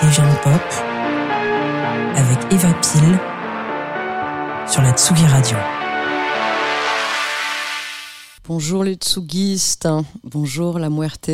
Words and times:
Des 0.00 0.12
jeunes 0.12 0.34
pop 0.42 0.52
avec 2.16 2.52
Eva 2.52 2.72
Pile 2.74 3.18
sur 4.66 4.82
la 4.82 4.90
Tsugi 4.92 5.26
Radio. 5.26 5.56
Bonjour 8.48 8.82
les 8.82 8.94
Tsugistes, 8.94 9.88
bonjour 10.24 10.80
la 10.80 10.90
Muerte. 10.90 11.30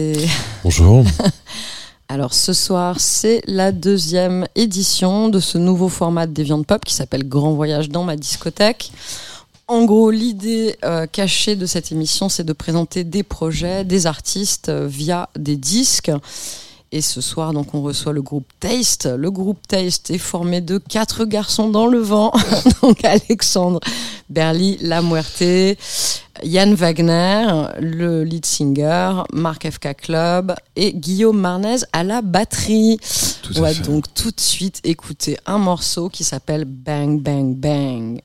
Bonjour. 0.62 1.04
Alors 2.08 2.34
ce 2.34 2.52
soir, 2.52 3.00
c'est 3.00 3.40
la 3.46 3.72
deuxième 3.72 4.46
édition 4.54 5.30
de 5.30 5.40
ce 5.40 5.56
nouveau 5.56 5.88
format 5.88 6.26
des 6.26 6.42
viandes 6.42 6.66
pop 6.66 6.84
qui 6.84 6.92
s'appelle 6.92 7.26
Grand 7.26 7.54
Voyage 7.54 7.88
dans 7.88 8.04
ma 8.04 8.16
discothèque. 8.16 8.92
En 9.66 9.84
gros, 9.86 10.10
l'idée 10.10 10.76
euh, 10.84 11.06
cachée 11.06 11.56
de 11.56 11.64
cette 11.64 11.90
émission, 11.90 12.28
c'est 12.28 12.44
de 12.44 12.52
présenter 12.52 13.02
des 13.04 13.22
projets, 13.22 13.84
des 13.84 14.06
artistes 14.06 14.68
euh, 14.68 14.86
via 14.86 15.30
des 15.38 15.56
disques. 15.56 16.12
Et 16.94 17.00
ce 17.00 17.20
soir, 17.20 17.52
donc, 17.52 17.74
on 17.74 17.82
reçoit 17.82 18.12
le 18.12 18.22
groupe 18.22 18.46
Taste. 18.60 19.06
Le 19.06 19.28
groupe 19.28 19.58
Taste 19.66 20.10
est 20.10 20.18
formé 20.18 20.60
de 20.60 20.78
quatre 20.78 21.24
garçons 21.24 21.68
dans 21.68 21.88
le 21.88 21.98
vent. 21.98 22.32
donc, 22.82 23.04
Alexandre 23.04 23.80
Berly, 24.30 24.78
La 24.80 25.02
Muerte, 25.02 25.76
Yann 26.44 26.72
Wagner, 26.74 27.46
le 27.80 28.22
lead 28.22 28.46
singer, 28.46 29.24
Marc 29.32 29.68
FK 29.68 29.96
Club 29.96 30.54
et 30.76 30.92
Guillaume 30.92 31.40
Marnez 31.40 31.78
à 31.92 32.04
la 32.04 32.22
batterie. 32.22 32.98
Tout 33.42 33.58
on 33.58 33.62
va 33.62 33.74
donc 33.74 34.04
tout 34.14 34.30
de 34.30 34.40
suite 34.40 34.80
écouter 34.84 35.36
un 35.46 35.58
morceau 35.58 36.08
qui 36.08 36.22
s'appelle 36.22 36.64
Bang 36.64 37.20
Bang 37.20 37.56
Bang. 37.56 38.20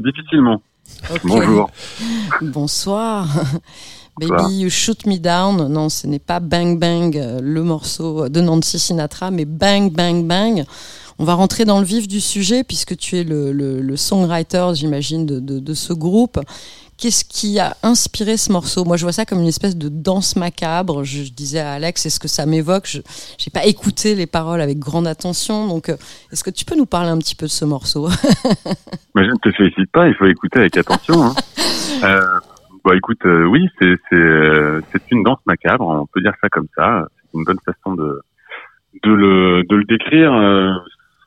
Difficilement. 0.00 0.60
Ok. 1.10 1.20
Bonjour. 1.24 1.70
Bonsoir. 2.42 3.28
Baby, 4.18 4.54
you 4.60 4.68
shoot 4.70 5.06
me 5.06 5.18
down. 5.18 5.68
Non, 5.68 5.88
ce 5.88 6.06
n'est 6.06 6.18
pas 6.18 6.40
Bang 6.40 6.78
Bang, 6.78 7.16
euh, 7.16 7.40
le 7.40 7.62
morceau 7.62 8.28
de 8.28 8.40
Nancy 8.40 8.78
Sinatra, 8.78 9.30
mais 9.30 9.44
Bang 9.46 9.90
Bang 9.90 10.26
Bang. 10.26 10.64
On 11.18 11.24
va 11.24 11.34
rentrer 11.34 11.64
dans 11.64 11.78
le 11.80 11.86
vif 11.86 12.06
du 12.08 12.20
sujet 12.20 12.64
puisque 12.64 12.96
tu 12.96 13.16
es 13.18 13.24
le, 13.24 13.52
le- 13.52 13.80
le 13.80 13.96
songwriter, 13.96 14.68
j'imagine, 14.74 15.24
de, 15.26 15.38
de- 15.38 15.58
de 15.58 15.74
ce 15.74 15.92
groupe 15.92 16.40
Qu'est-ce 17.00 17.24
qui 17.24 17.58
a 17.58 17.72
inspiré 17.82 18.36
ce 18.36 18.52
morceau? 18.52 18.84
Moi, 18.84 18.98
je 18.98 19.06
vois 19.06 19.12
ça 19.12 19.24
comme 19.24 19.40
une 19.40 19.48
espèce 19.48 19.74
de 19.74 19.88
danse 19.88 20.36
macabre. 20.36 21.02
Je, 21.02 21.22
je 21.22 21.32
disais 21.32 21.60
à 21.60 21.72
Alex, 21.72 22.04
est-ce 22.04 22.20
que 22.20 22.28
ça 22.28 22.44
m'évoque? 22.44 22.86
Je 22.88 22.98
n'ai 22.98 23.50
pas 23.54 23.64
écouté 23.64 24.14
les 24.14 24.26
paroles 24.26 24.60
avec 24.60 24.78
grande 24.78 25.06
attention. 25.06 25.66
Donc, 25.66 25.88
euh, 25.88 25.96
est-ce 26.30 26.44
que 26.44 26.50
tu 26.50 26.66
peux 26.66 26.76
nous 26.76 26.84
parler 26.84 27.08
un 27.08 27.16
petit 27.16 27.34
peu 27.34 27.46
de 27.46 27.50
ce 27.50 27.64
morceau? 27.64 28.08
Mais 29.14 29.24
je 29.24 29.30
ne 29.30 29.38
te 29.38 29.50
félicite 29.50 29.90
pas, 29.90 30.08
il 30.08 30.14
faut 30.14 30.26
écouter 30.26 30.58
avec 30.58 30.76
attention. 30.76 31.22
Hein. 31.24 31.34
euh, 32.04 32.20
bah 32.84 32.94
écoute, 32.94 33.24
euh, 33.24 33.46
oui, 33.46 33.66
c'est 33.78 33.96
euh, 34.12 34.82
une 35.10 35.22
danse 35.22 35.40
macabre, 35.46 35.86
on 35.86 36.04
peut 36.04 36.20
dire 36.20 36.34
ça 36.42 36.50
comme 36.50 36.68
ça. 36.76 37.06
C'est 37.16 37.38
une 37.38 37.44
bonne 37.44 37.60
façon 37.64 37.94
de 37.94 38.20
de 39.04 39.10
le 39.10 39.62
de 39.66 39.76
le 39.76 39.84
décrire. 39.84 40.32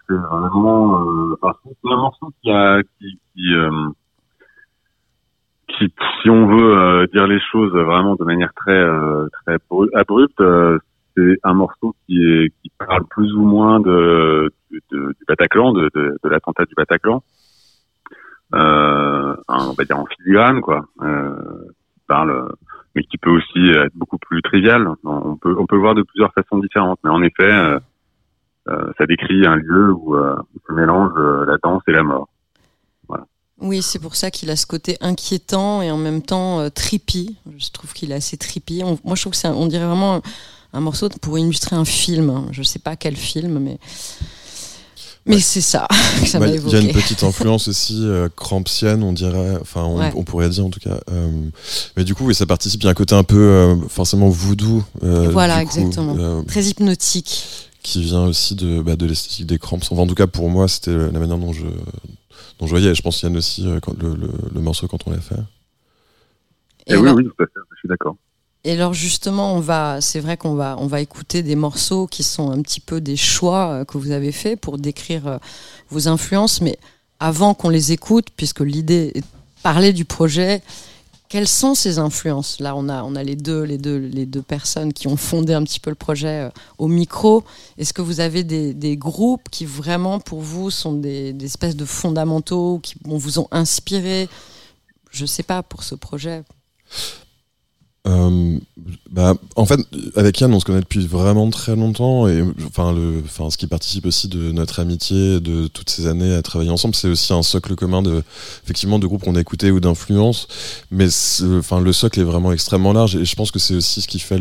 c'est 0.08 0.14
vraiment, 0.14 1.00
un 1.42 1.96
morceau 1.96 2.32
qui 2.44 2.52
a 2.52 2.84
qui 3.00 3.20
qui, 3.34 3.56
si 5.80 6.30
on 6.30 6.48
veut 6.48 6.78
euh, 6.78 7.08
dire 7.14 7.28
les 7.28 7.40
choses 7.52 7.72
vraiment 7.74 8.16
de 8.16 8.24
manière 8.24 8.54
très 8.54 8.72
euh, 8.78 9.28
très 9.46 9.58
bru- 9.70 9.90
abrupte, 9.94 10.40
euh, 10.42 10.78
c'est 11.16 11.38
un 11.44 11.54
morceau 11.54 11.94
qui 12.06 12.18
est 12.24 12.50
qui 12.62 12.72
parle 12.78 13.04
plus 13.10 13.34
ou 13.34 13.42
moins 13.46 13.80
de, 13.80 14.52
de- 14.72 14.80
de- 14.92 15.08
du 15.10 15.26
Bataclan, 15.28 15.74
de, 15.74 15.90
de, 15.94 16.18
de 16.24 16.30
l'attentat 16.30 16.66
du 16.66 16.74
Bataclan. 16.76 17.22
Euh, 18.56 19.36
on 19.48 19.74
va 19.74 19.84
dire 19.84 19.98
en 20.00 20.06
filigrane 20.06 20.62
quoi. 20.62 20.86
Euh, 21.02 21.36
parle 22.08 22.52
mais 22.96 23.04
qui 23.04 23.18
peut 23.18 23.32
aussi 23.32 23.70
être 23.72 23.96
beaucoup 23.96 24.20
plus 24.20 24.42
trivial. 24.44 24.88
On 25.04 25.36
peut 25.38 25.56
on 25.58 25.66
peut 25.66 25.78
voir 25.78 25.96
de 25.96 26.04
plusieurs 26.04 26.34
façons 26.34 26.60
différentes. 26.60 27.00
Mais 27.04 27.10
en 27.10 27.22
effet 27.24 27.52
euh, 27.52 27.80
euh, 28.70 28.92
ça 28.98 29.06
décrit 29.06 29.46
un 29.46 29.56
lieu 29.56 29.92
où, 29.92 30.16
où 30.16 30.60
se 30.68 30.74
mélange 30.74 31.14
la 31.48 31.58
danse 31.64 31.82
et 31.88 31.92
la 31.92 32.04
mort 32.04 32.30
Oui, 33.62 33.82
c'est 33.82 34.00
pour 34.00 34.16
ça 34.16 34.32
qu'il 34.32 34.50
a 34.50 34.56
ce 34.56 34.66
côté 34.66 34.98
inquiétant 35.00 35.82
et 35.82 35.92
en 35.92 35.98
même 35.98 36.22
temps 36.22 36.60
euh, 36.60 36.70
trippy. 36.70 37.36
Je 37.58 37.70
trouve 37.72 37.94
qu'il 37.94 38.12
est 38.12 38.16
assez 38.16 38.36
trippy. 38.38 38.82
On- 38.84 38.98
moi, 39.04 39.16
je 39.16 39.22
trouve 39.22 39.32
que 39.32 39.38
c'est, 39.38 39.48
on 39.48 39.68
dirait 39.68 39.86
vraiment 39.86 40.16
un, 40.16 40.22
un 40.74 40.80
morceau 40.82 41.08
pour 41.22 41.38
illustrer 41.38 41.76
un 41.76 41.86
film. 41.86 42.48
Je 42.52 42.64
sais 42.64 42.80
pas 42.80 42.96
quel 42.96 43.16
film, 43.16 43.60
mais 43.60 43.78
mais 45.26 45.36
Ouais. 45.36 45.42
c'est 45.42 45.62
ça 45.62 45.88
que 46.22 46.28
ça 46.28 46.40
Bah, 46.40 46.48
m'a 46.48 46.54
Il 46.56 46.70
y 46.70 46.76
a 46.76 46.80
une 46.80 46.92
petite 46.92 47.24
influence 47.24 47.70
aussi 47.70 48.00
euh, 48.02 48.28
crampsienne, 48.36 49.04
on 49.04 49.14
dirait, 49.14 49.56
enfin 49.62 49.84
on, 49.84 49.98
Ouais. 50.00 50.12
on 50.18 50.24
pourrait 50.24 50.50
dire 50.50 50.66
en 50.66 50.70
tout 50.70 50.82
cas. 50.82 51.00
Euh, 51.12 51.30
mais 51.96 52.04
du 52.04 52.14
coup, 52.16 52.26
oui, 52.26 52.36
ça 52.36 52.46
participe. 52.46 52.82
Il 52.82 52.86
y 52.86 52.88
a 52.88 52.92
un 52.92 52.96
côté 52.96 53.16
un 53.16 53.24
peu 53.24 53.38
euh, 53.38 53.76
forcément 53.88 54.28
voodoo. 54.28 54.84
Voilà, 55.02 55.56
coup, 55.58 55.62
exactement. 55.62 56.44
Très 56.44 56.64
hypnotique. 56.66 57.46
qui 57.84 58.02
vient 58.02 58.26
aussi 58.26 58.56
de, 58.56 58.82
bah, 58.82 58.96
de 58.98 59.06
l'esthétique 59.06 59.46
des 59.46 59.60
cramps. 59.60 59.78
Enfin, 59.92 60.02
en 60.02 60.08
tout 60.08 60.16
cas, 60.16 60.28
pour 60.28 60.50
moi, 60.50 60.68
c'était 60.68 60.92
la 60.98 61.20
manière 61.20 61.38
dont 61.38 61.54
je, 61.54 61.64
dont 62.64 62.68
je 62.68 62.72
voyais. 62.72 62.92
Et 62.92 62.96
je 62.96 63.02
pense 63.02 63.22
Yann 63.22 63.36
aussi, 63.36 63.68
euh, 63.68 63.80
quand, 63.82 63.94
le, 64.02 64.16
le, 64.16 64.30
le 64.54 64.62
morceau 64.62 64.88
quand 64.88 65.06
on 65.06 65.12
l'a 65.12 65.20
fait. 65.20 65.36
et, 66.88 66.94
Et 66.94 66.98
oui 66.98 67.08
alors- 67.10 67.20
je 67.20 67.78
suis 67.80 67.90
d'accord 67.90 68.16
Et 68.64 68.72
alors 68.72 68.94
justement, 68.94 69.54
on 69.56 69.60
va, 69.60 70.00
c'est 70.00 70.22
vrai 70.22 70.38
qu'on 70.38 70.56
va, 70.56 70.78
on 70.80 70.88
va 70.88 71.02
écouter 71.02 71.44
des 71.44 71.56
morceaux 71.56 72.08
qui 72.08 72.24
sont 72.24 72.52
un 72.52 72.62
petit 72.62 72.80
peu 72.80 73.02
des 73.02 73.18
choix 73.18 73.70
euh, 73.72 73.86
que 73.86 73.98
vous 73.98 74.12
avez 74.12 74.32
faits 74.32 74.60
pour 74.62 74.78
décrire 74.78 75.28
euh, 75.28 75.38
vos 75.90 76.08
influences. 76.08 76.62
Mais 76.62 76.78
avant 77.20 77.54
qu'on 77.54 77.70
les 77.70 77.92
écoute, 77.92 78.28
puisque 78.38 78.62
l'idée 78.62 79.12
est 79.16 79.20
de 79.22 79.26
parler 79.62 79.92
du 79.94 80.06
projet, 80.06 80.62
quelles 81.34 81.48
sont 81.48 81.74
ces 81.74 81.98
influences 81.98 82.60
Là, 82.60 82.76
on 82.76 82.88
a, 82.90 83.02
on 83.02 83.16
a 83.16 83.24
les 83.24 83.36
deux, 83.36 83.64
les 83.64 83.80
deux, 83.80 83.98
les 83.98 84.28
deux 84.28 84.44
personnes 84.44 84.94
qui 84.94 85.08
ont 85.08 85.18
fondé 85.18 85.52
un 85.52 85.64
petit 85.64 85.80
peu 85.80 85.90
le 85.90 85.96
projet 85.96 86.44
euh, 86.44 86.50
au 86.78 86.88
micro. 86.88 87.44
Est-ce 87.80 87.92
que 87.92 88.04
vous 88.04 88.20
avez 88.20 88.44
des, 88.44 88.98
groupes 88.98 89.50
qui 89.50 89.66
vraiment, 89.66 90.20
pour 90.20 90.42
vous, 90.42 90.70
sont 90.70 90.94
des, 90.94 91.36
espèces 91.44 91.76
de 91.76 91.86
fondamentaux 91.86 92.78
qui 92.84 92.98
vous 93.04 93.40
ont 93.40 93.48
inspiré? 93.50 94.30
Je 95.10 95.26
sais 95.26 95.42
pas 95.42 95.64
pour 95.64 95.82
ce 95.82 95.96
projet. 95.96 96.44
Euh, 98.06 98.58
bah, 99.10 99.34
en 99.56 99.66
fait, 99.66 99.80
avec 100.18 100.38
Yann, 100.42 100.54
on 100.54 100.60
se 100.60 100.66
connaît 100.66 100.82
depuis 100.82 101.08
vraiment 101.08 101.50
très 101.50 101.74
longtemps 101.76 102.28
et 102.28 102.44
enfin, 102.68 102.92
le, 102.92 103.22
enfin, 103.24 103.50
ce 103.50 103.58
qui 103.58 103.66
participe 103.66 104.06
aussi 104.06 104.28
de 104.28 104.52
notre 104.52 104.82
amitié, 104.82 105.40
de 105.40 105.68
toutes 105.68 105.90
ces 105.90 106.08
années 106.08 106.34
à 106.34 106.42
travailler 106.42 106.70
ensemble, 106.70 106.96
c'est 106.96 107.08
aussi 107.08 107.32
un 107.32 107.44
socle 107.44 107.76
commun 107.76 108.02
de, 108.02 108.22
effectivement, 108.66 109.00
de 109.00 109.08
groupes 109.08 109.24
qu'on 109.24 109.36
a 109.36 109.42
écoutés 109.42 109.72
ou 109.72 109.80
d'influences. 109.80 110.48
Mais 110.92 111.08
enfin, 111.60 111.80
le 111.80 111.94
socle 111.94 112.20
est 112.20 112.24
vraiment 112.26 112.52
extrêmement 112.52 112.92
large 112.92 113.16
et 113.16 113.24
je 113.24 113.36
pense 113.36 113.52
que 113.52 113.60
c'est 113.60 113.76
aussi 113.76 114.02
ce 114.02 114.08
qui 114.10 114.20
fait 114.20 114.40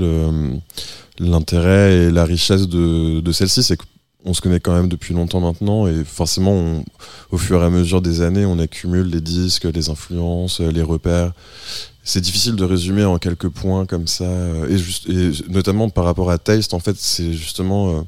l'intérêt 1.18 1.94
et 2.06 2.10
la 2.10 2.24
richesse 2.24 2.68
de, 2.68 3.20
de 3.20 3.32
celle-ci, 3.32 3.62
c'est 3.62 3.78
qu'on 4.24 4.34
se 4.34 4.40
connaît 4.40 4.60
quand 4.60 4.74
même 4.74 4.88
depuis 4.88 5.14
longtemps 5.14 5.40
maintenant 5.40 5.86
et 5.86 6.02
forcément, 6.04 6.52
on- 6.52 6.84
au 7.30 7.38
fur 7.38 7.62
et 7.62 7.66
à 7.66 7.70
mesure 7.70 8.02
des 8.02 8.22
années, 8.22 8.44
on 8.44 8.58
accumule 8.58 9.06
les 9.06 9.20
disques, 9.20 9.64
les 9.72 9.88
influences, 9.88 10.60
les 10.60 10.82
repères. 10.82 11.32
C'est 12.04 12.20
difficile 12.20 12.56
de 12.56 12.64
résumer 12.64 13.04
en 13.04 13.18
quelques 13.18 13.48
points 13.48 13.86
comme 13.86 14.08
ça, 14.08 14.24
euh, 14.24 14.78
et, 15.08 15.50
notamment 15.50 15.88
par 15.88 16.04
rapport 16.04 16.30
à 16.30 16.38
Taste, 16.38 16.74
en 16.74 16.80
fait, 16.80 16.96
c'est 16.96 17.32
justement 17.32 17.90
euh, 17.90 18.02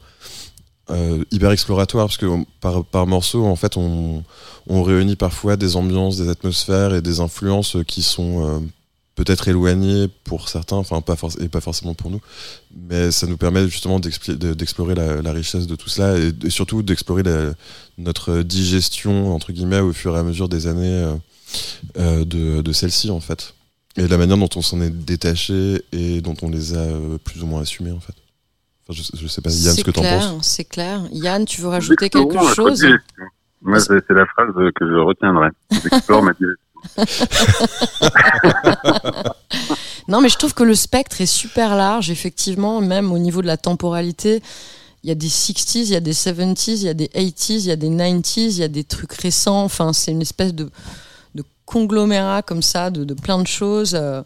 euh, 0.90 1.24
hyper 1.30 1.52
exploratoire 1.52 2.06
parce 2.06 2.16
que 2.16 2.26
par, 2.60 3.06
morceau, 3.06 3.44
en 3.44 3.54
fait, 3.54 3.76
on, 3.76 4.24
réunit 4.68 5.14
parfois 5.14 5.56
des 5.56 5.76
ambiances, 5.76 6.16
des 6.16 6.28
atmosphères 6.28 6.92
et 6.94 7.02
des 7.02 7.20
influences 7.20 7.76
qui 7.86 8.02
sont 8.02 8.62
peut-être 9.14 9.46
éloignées 9.46 10.08
pour 10.24 10.48
certains, 10.48 10.76
enfin 10.76 11.00
pas 11.00 11.16
et 11.40 11.48
pas 11.48 11.60
forcément 11.60 11.94
pour 11.94 12.10
nous, 12.10 12.20
mais 12.88 13.12
ça 13.12 13.28
nous 13.28 13.36
permet 13.36 13.68
justement 13.68 14.00
d'explorer 14.00 14.94
la, 14.96 15.32
richesse 15.32 15.68
de 15.68 15.76
tout 15.76 15.88
cela 15.88 16.18
et, 16.18 16.50
surtout 16.50 16.82
d'explorer 16.82 17.22
notre 17.96 18.42
digestion 18.42 19.32
entre 19.32 19.52
guillemets 19.52 19.80
au 19.80 19.92
fur 19.92 20.16
et 20.16 20.18
à 20.18 20.24
mesure 20.24 20.48
des 20.48 20.66
années 20.66 21.14
de, 21.96 22.60
de 22.60 22.72
celle-ci 22.72 23.10
en 23.10 23.20
fait. 23.20 23.54
Et 23.96 24.08
la 24.08 24.18
manière 24.18 24.36
dont 24.36 24.48
on 24.56 24.62
s'en 24.62 24.80
est 24.80 24.90
détaché 24.90 25.82
et 25.92 26.20
dont 26.20 26.34
on 26.42 26.48
les 26.48 26.74
a 26.74 26.78
euh, 26.78 27.18
plus 27.18 27.42
ou 27.42 27.46
moins 27.46 27.62
assumés 27.62 27.92
en 27.92 28.00
fait. 28.00 28.14
Enfin, 28.88 29.00
je, 29.00 29.16
je 29.18 29.26
sais 29.28 29.40
pas, 29.40 29.50
Yann, 29.50 29.76
ce 29.76 29.84
que 29.84 29.90
t'en 29.90 30.02
clair, 30.02 30.30
penses. 30.30 30.46
c'est 30.46 30.64
clair. 30.64 31.02
Yann, 31.12 31.44
tu 31.44 31.60
veux 31.60 31.68
rajouter 31.68 32.10
quelque 32.10 32.54
chose 32.54 32.84
moi 33.64 33.80
c'est 33.80 34.10
la 34.10 34.26
phrase 34.26 34.52
que 34.74 34.86
je 34.86 34.96
retiendrai 34.96 35.48
j'explore 35.70 36.22
ma 36.22 36.34
direction 36.34 36.60
Non, 40.06 40.20
mais 40.20 40.28
je 40.28 40.36
trouve 40.36 40.52
que 40.52 40.64
le 40.64 40.74
spectre 40.74 41.22
est 41.22 41.26
super 41.26 41.76
large, 41.76 42.10
effectivement, 42.10 42.82
même 42.82 43.10
au 43.10 43.16
niveau 43.16 43.40
de 43.40 43.46
la 43.46 43.56
temporalité. 43.56 44.42
Il 45.02 45.08
y 45.08 45.10
a 45.10 45.14
des 45.14 45.28
60s, 45.28 45.78
il 45.78 45.88
y 45.88 45.96
a 45.96 46.00
des 46.00 46.12
70s, 46.12 46.72
il 46.72 46.82
y 46.82 46.88
a 46.90 46.94
des 46.94 47.06
80s, 47.06 47.60
il 47.60 47.66
y 47.66 47.70
a 47.70 47.76
des 47.76 47.88
90s, 47.88 48.36
il 48.36 48.58
y 48.58 48.62
a 48.62 48.68
des 48.68 48.84
trucs 48.84 49.14
récents. 49.14 49.64
Enfin, 49.64 49.94
c'est 49.94 50.10
une 50.10 50.20
espèce 50.20 50.54
de 50.54 50.68
conglomérat 51.66 52.42
comme 52.42 52.62
ça, 52.62 52.90
de, 52.90 53.04
de 53.04 53.14
plein 53.14 53.40
de 53.40 53.46
choses. 53.46 53.94
Euh, 53.94 54.22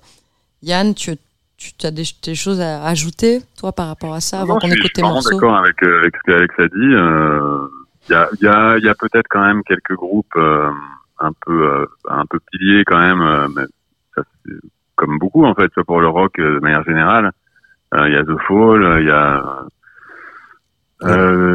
Yann, 0.63 0.95
tu, 0.95 1.17
tu 1.57 1.73
as 1.87 1.91
des, 1.91 2.05
des 2.23 2.35
choses 2.35 2.61
à 2.61 2.85
ajouter, 2.85 3.43
toi, 3.59 3.73
par 3.73 3.89
rapport 3.89 4.15
à 4.15 4.21
ça, 4.21 4.41
avant 4.41 4.55
Non, 4.55 4.61
qu'on 4.61 4.67
je 4.69 4.73
suis- 4.73 4.81
écoute 4.81 4.91
je 4.91 4.95
tes 4.95 5.01
suis 5.01 5.03
vraiment 5.03 5.15
morceaux 5.15 5.31
d'accord 5.41 5.57
avec, 5.57 5.83
euh, 5.83 6.01
avec 6.01 6.15
ce 6.17 6.23
qu'Alex 6.33 6.55
a 6.59 6.69
dit. 6.69 6.95
euh, 6.95 7.67
Il 8.09 8.13
y 8.13 8.15
a, 8.17 8.29
il 8.41 8.45
y 8.45 8.49
a, 8.49 8.79
il 8.79 8.85
y 8.85 8.89
a 8.89 8.95
peut-être 8.95 9.27
quand 9.29 9.45
même 9.45 9.63
quelques 9.65 9.95
groupes 9.95 10.35
euh, 10.37 10.71
un 11.21 11.31
peu 11.45 11.63
euh, 11.73 11.87
un 12.09 12.25
peu 12.27 12.39
piliers 12.51 12.85
quand 12.87 12.99
même, 12.99 13.53
mais 13.55 13.65
ça, 14.15 14.23
c'est 14.47 14.53
comme 14.97 15.19
beaucoup 15.19 15.45
en 15.45 15.55
fait, 15.55 15.71
soit 15.75 15.85
pour 15.85 16.01
le 16.01 16.09
rock 16.09 16.33
de 16.39 16.59
manière 16.61 16.85
générale. 16.85 17.31
Il 17.93 18.13
y 18.13 18.17
a 18.17 18.23
The 18.25 18.39
Fall, 18.47 18.99
il 19.03 19.07
y 19.07 19.11
a 19.11 19.43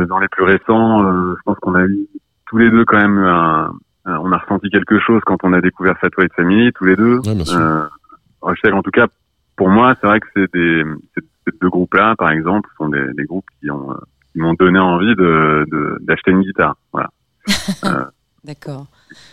dans 0.07 0.19
les 0.19 0.27
plus 0.29 0.43
récents, 0.43 1.03
je 1.35 1.41
pense 1.45 1.57
qu'on 1.59 1.75
a 1.75 1.83
eu 1.83 2.07
tous 2.47 2.57
les 2.57 2.69
deux 2.69 2.85
quand 2.85 2.97
même 2.97 3.17
un, 3.17 3.73
un- 4.05 4.17
on 4.17 4.31
a 4.31 4.37
ressenti 4.37 4.69
quelque 4.69 4.99
chose 4.99 5.21
quand 5.25 5.37
on 5.43 5.53
a 5.53 5.61
découvert 5.61 5.97
Fat 5.99 6.09
White 6.17 6.33
Family, 6.35 6.71
tous 6.73 6.85
les 6.85 6.95
deux. 6.95 7.19
Ouais. 7.19 7.35
Euh, 7.53 7.87
je 8.53 8.59
sais 8.61 8.71
qu'en 8.71 8.81
tout 8.83 8.91
cas, 8.91 9.07
pour 9.55 9.69
moi, 9.69 9.95
c'est 10.01 10.07
vrai 10.07 10.19
que 10.19 10.27
c'est 10.35 10.51
des 10.53 10.83
ces, 11.15 11.21
ces 11.45 11.57
deux 11.61 11.69
groupes-là, 11.69 12.15
par 12.17 12.31
exemple, 12.31 12.69
sont 12.77 12.89
des, 12.89 13.13
des 13.13 13.23
groupes 13.25 13.45
qui 13.59 13.69
ont 13.71 13.91
euh, 13.91 13.95
qui 14.33 14.39
m'ont 14.39 14.53
donné 14.55 14.79
envie 14.79 15.15
de 15.15 15.65
de- 15.71 15.97
d'acheter 16.01 16.31
une 16.31 16.41
guitare. 16.41 16.75
Voilà. 16.91 17.09
D'accord. 18.43 18.87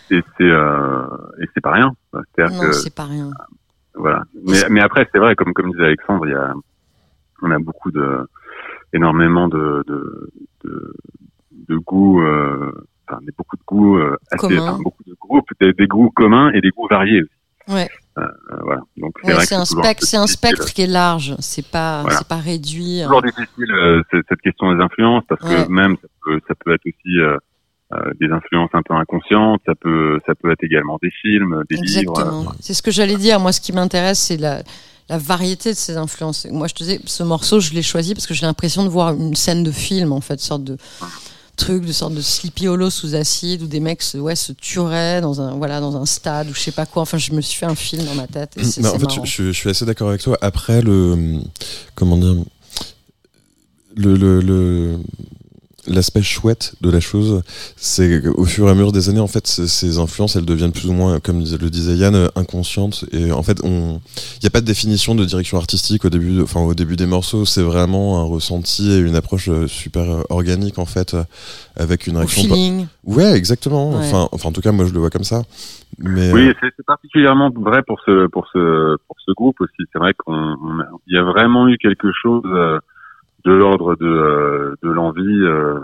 Et 0.09 0.21
c'est 0.37 0.49
euh, 0.49 1.03
et 1.41 1.45
c'est 1.53 1.61
pas 1.61 1.71
rien. 1.73 1.91
C'est-à-dire 2.13 2.55
Non, 2.55 2.67
que 2.67 2.71
c'est 2.73 2.95
pas 2.95 3.05
rien. 3.05 3.29
voilà. 3.95 4.23
Mais 4.47 4.59
mais 4.69 4.81
après, 4.81 5.07
c'est 5.11 5.19
vrai, 5.19 5.35
comme 5.35 5.53
comme 5.53 5.71
disait 5.71 5.85
Alexandre, 5.85 6.25
il 6.27 6.31
y 6.31 6.35
a 6.35 6.53
on 7.41 7.51
a 7.51 7.59
beaucoup 7.59 7.91
de 7.91 8.25
énormément 8.93 9.47
de 9.49 9.83
de 9.87 10.29
de, 10.63 10.93
de 11.67 11.75
goûts. 11.77 12.21
Euh, 12.21 12.71
Enfin, 13.11 13.19
des- 13.25 13.33
beaucoup 13.37 13.57
de 13.57 13.61
goûts 13.65 13.97
euh, 13.97 14.15
assez, 14.31 14.57
enfin, 14.59 14.77
beaucoup 14.81 15.03
de 15.05 15.15
groupes, 15.19 15.49
des, 15.59 15.73
des 15.73 15.87
goûts 15.87 16.09
communs 16.15 16.51
et 16.53 16.61
des 16.61 16.69
goûts 16.69 16.87
variés. 16.89 17.23
Ouais. 17.67 17.89
Euh, 18.17 18.23
voilà. 18.63 18.81
Donc 18.97 19.13
c'est 19.23 19.33
Ouais, 19.35 19.45
c'est 19.45 19.55
un, 19.55 19.65
spectre, 19.65 20.05
c'est 20.05 20.17
un 20.17 20.25
qui 20.25 20.81
est 20.81 20.87
large. 20.87 21.35
C'est 21.39 21.65
pas, 21.67 22.01
Voilà. 22.01 22.17
c'est 22.17 22.27
pas 22.27 22.37
réduit. 22.37 23.01
hein. 23.01 23.05
toujours 23.07 23.21
difficile 23.21 23.71
euh, 23.71 24.01
c'est- 24.11 24.21
cette 24.29 24.41
question 24.41 24.73
des 24.75 24.81
influences 24.83 25.23
parce 25.29 25.41
Ouais. 25.43 25.65
que 25.65 25.71
même 25.71 25.95
ça 26.01 26.07
peut, 26.23 26.39
ça 26.47 26.53
peut 26.55 26.73
être 26.73 26.85
aussi 26.85 27.19
euh, 27.19 27.37
euh, 27.93 28.11
des 28.19 28.29
influences 28.31 28.69
un 28.73 28.81
peu 28.81 28.93
inconscientes, 28.93 29.61
ça 29.65 29.75
peut 29.75 30.19
ça 30.25 30.33
peut 30.35 30.49
être 30.51 30.63
également 30.63 30.97
des 31.01 31.11
films, 31.21 31.63
des 31.69 31.75
livres. 31.75 32.11
Exactement. 32.11 32.51
C'est 32.59 32.73
ce 32.73 32.81
que 32.81 32.91
j'allais 32.91 33.17
dire. 33.17 33.39
Moi, 33.39 33.51
ce 33.51 33.61
qui 33.61 33.73
m'intéresse, 33.73 34.19
c'est 34.19 34.37
la, 34.37 34.63
la 35.09 35.17
variété 35.17 35.69
de 35.71 35.75
ces 35.77 35.97
influences. 35.97 36.47
Moi, 36.49 36.67
je 36.67 36.73
te 36.73 36.79
disais, 36.83 36.99
ce 37.05 37.23
morceau, 37.23 37.59
je 37.59 37.73
l'ai 37.73 37.81
choisi 37.83 38.13
parce 38.13 38.27
que 38.27 38.33
j'ai 38.33 38.45
l'impression 38.45 38.83
de 38.83 38.89
voir 38.89 39.13
une 39.13 39.35
scène 39.35 39.63
de 39.63 39.71
film, 39.71 40.11
en 40.13 40.21
fait, 40.21 40.39
sorte 40.39 40.63
de 40.63 40.77
truc 41.61 41.85
de 41.85 41.91
sorte 41.91 42.13
de 42.13 42.21
Sleepy 42.21 42.67
Hollow 42.67 42.89
sous 42.89 43.15
acide 43.15 43.61
où 43.63 43.67
des 43.67 43.79
mecs 43.79 44.01
se, 44.01 44.17
ouais, 44.17 44.35
se 44.35 44.51
tueraient 44.51 45.21
dans 45.21 45.39
un, 45.41 45.55
voilà, 45.55 45.79
dans 45.79 45.95
un 45.95 46.05
stade 46.05 46.49
ou 46.49 46.53
je 46.53 46.59
sais 46.59 46.71
pas 46.71 46.85
quoi. 46.85 47.03
Enfin, 47.03 47.17
je 47.17 47.31
me 47.33 47.41
suis 47.41 47.57
fait 47.57 47.65
un 47.65 47.75
film 47.75 48.03
dans 48.05 48.15
ma 48.15 48.27
tête. 48.27 48.53
Et 48.57 48.63
c'est, 48.63 48.85
en 48.85 48.91
fait, 48.99 49.05
marrant. 49.05 49.25
je, 49.25 49.31
je- 49.43 49.51
je 49.51 49.57
suis 49.57 49.69
assez 49.69 49.85
d'accord 49.85 50.09
avec 50.09 50.21
toi. 50.21 50.37
Après, 50.41 50.81
le. 50.81 51.39
Comment 51.95 52.17
dire 52.17 52.35
le, 53.95 54.15
le, 54.15 54.39
le- 54.41 54.97
L'aspect 55.87 56.21
chouette 56.21 56.75
de 56.81 56.91
la 56.91 56.99
chose, 56.99 57.41
c'est 57.75 58.21
qu'au 58.21 58.45
fur 58.45 58.67
et 58.67 58.69
à 58.69 58.75
mesure 58.75 58.91
des 58.91 59.09
années, 59.09 59.19
en 59.19 59.27
fait, 59.27 59.47
ces- 59.47 59.67
ces 59.67 59.97
influences, 59.97 60.35
elles 60.35 60.45
deviennent 60.45 60.71
plus 60.73 60.87
ou 60.87 60.93
moins, 60.93 61.19
comme 61.19 61.39
le 61.39 61.69
disait 61.71 61.95
Yann, 61.95 62.13
euh, 62.13 62.27
inconscientes. 62.35 63.03
Et 63.11 63.31
en 63.31 63.41
fait, 63.41 63.61
on, 63.63 63.99
il 64.35 64.43
n'y 64.43 64.47
a 64.47 64.51
pas 64.51 64.61
de 64.61 64.65
définition 64.67 65.15
de 65.15 65.25
direction 65.25 65.57
artistique 65.57 66.05
au 66.05 66.09
début, 66.09 66.35
de- 66.37 66.43
enfin 66.43 66.59
au 66.61 66.75
début 66.75 66.97
des 66.97 67.07
morceaux. 67.07 67.45
C'est 67.45 67.63
vraiment 67.63 68.19
un 68.19 68.25
ressenti 68.25 68.91
et 68.91 68.99
une 68.99 69.15
approche 69.15 69.49
euh, 69.49 69.67
super 69.67 70.03
euh, 70.03 70.21
organique 70.29 70.77
en 70.77 70.85
fait, 70.85 71.15
avec 71.75 72.05
une 72.05 72.17
réaction. 72.17 72.43
feeling. 72.43 72.85
Ouais, 73.05 73.33
exactement. 73.35 73.89
Ouais. 73.89 73.97
Enfin, 74.01 74.29
enfin, 74.31 74.49
en 74.49 74.51
tout 74.51 74.61
cas, 74.61 74.71
moi, 74.71 74.85
je 74.85 74.93
le 74.93 74.99
vois 74.99 75.09
comme 75.09 75.23
ça. 75.23 75.41
Mais 75.97 76.31
Oui, 76.31 76.47
euh, 76.49 76.53
c'est 76.61 76.69
c'est 76.77 76.85
particulièrement 76.85 77.49
vrai 77.49 77.81
pour 77.85 77.99
ce 78.05 78.27
pour 78.27 78.47
ce 78.53 78.97
pour 79.07 79.15
ce 79.25 79.31
groupe 79.33 79.59
aussi. 79.61 79.83
C'est 79.91 79.99
vrai 79.99 80.13
qu'on 80.13 80.55
il 81.07 81.15
y 81.15 81.17
a 81.17 81.23
vraiment 81.23 81.67
eu 81.67 81.77
quelque 81.77 82.11
chose 82.21 82.43
euh, 82.45 82.79
de 83.45 83.51
l'ordre 83.51 83.95
de 83.95 84.05
euh, 84.07 84.75
de 84.83 84.89
l'envie 84.89 85.21
euh, 85.43 85.79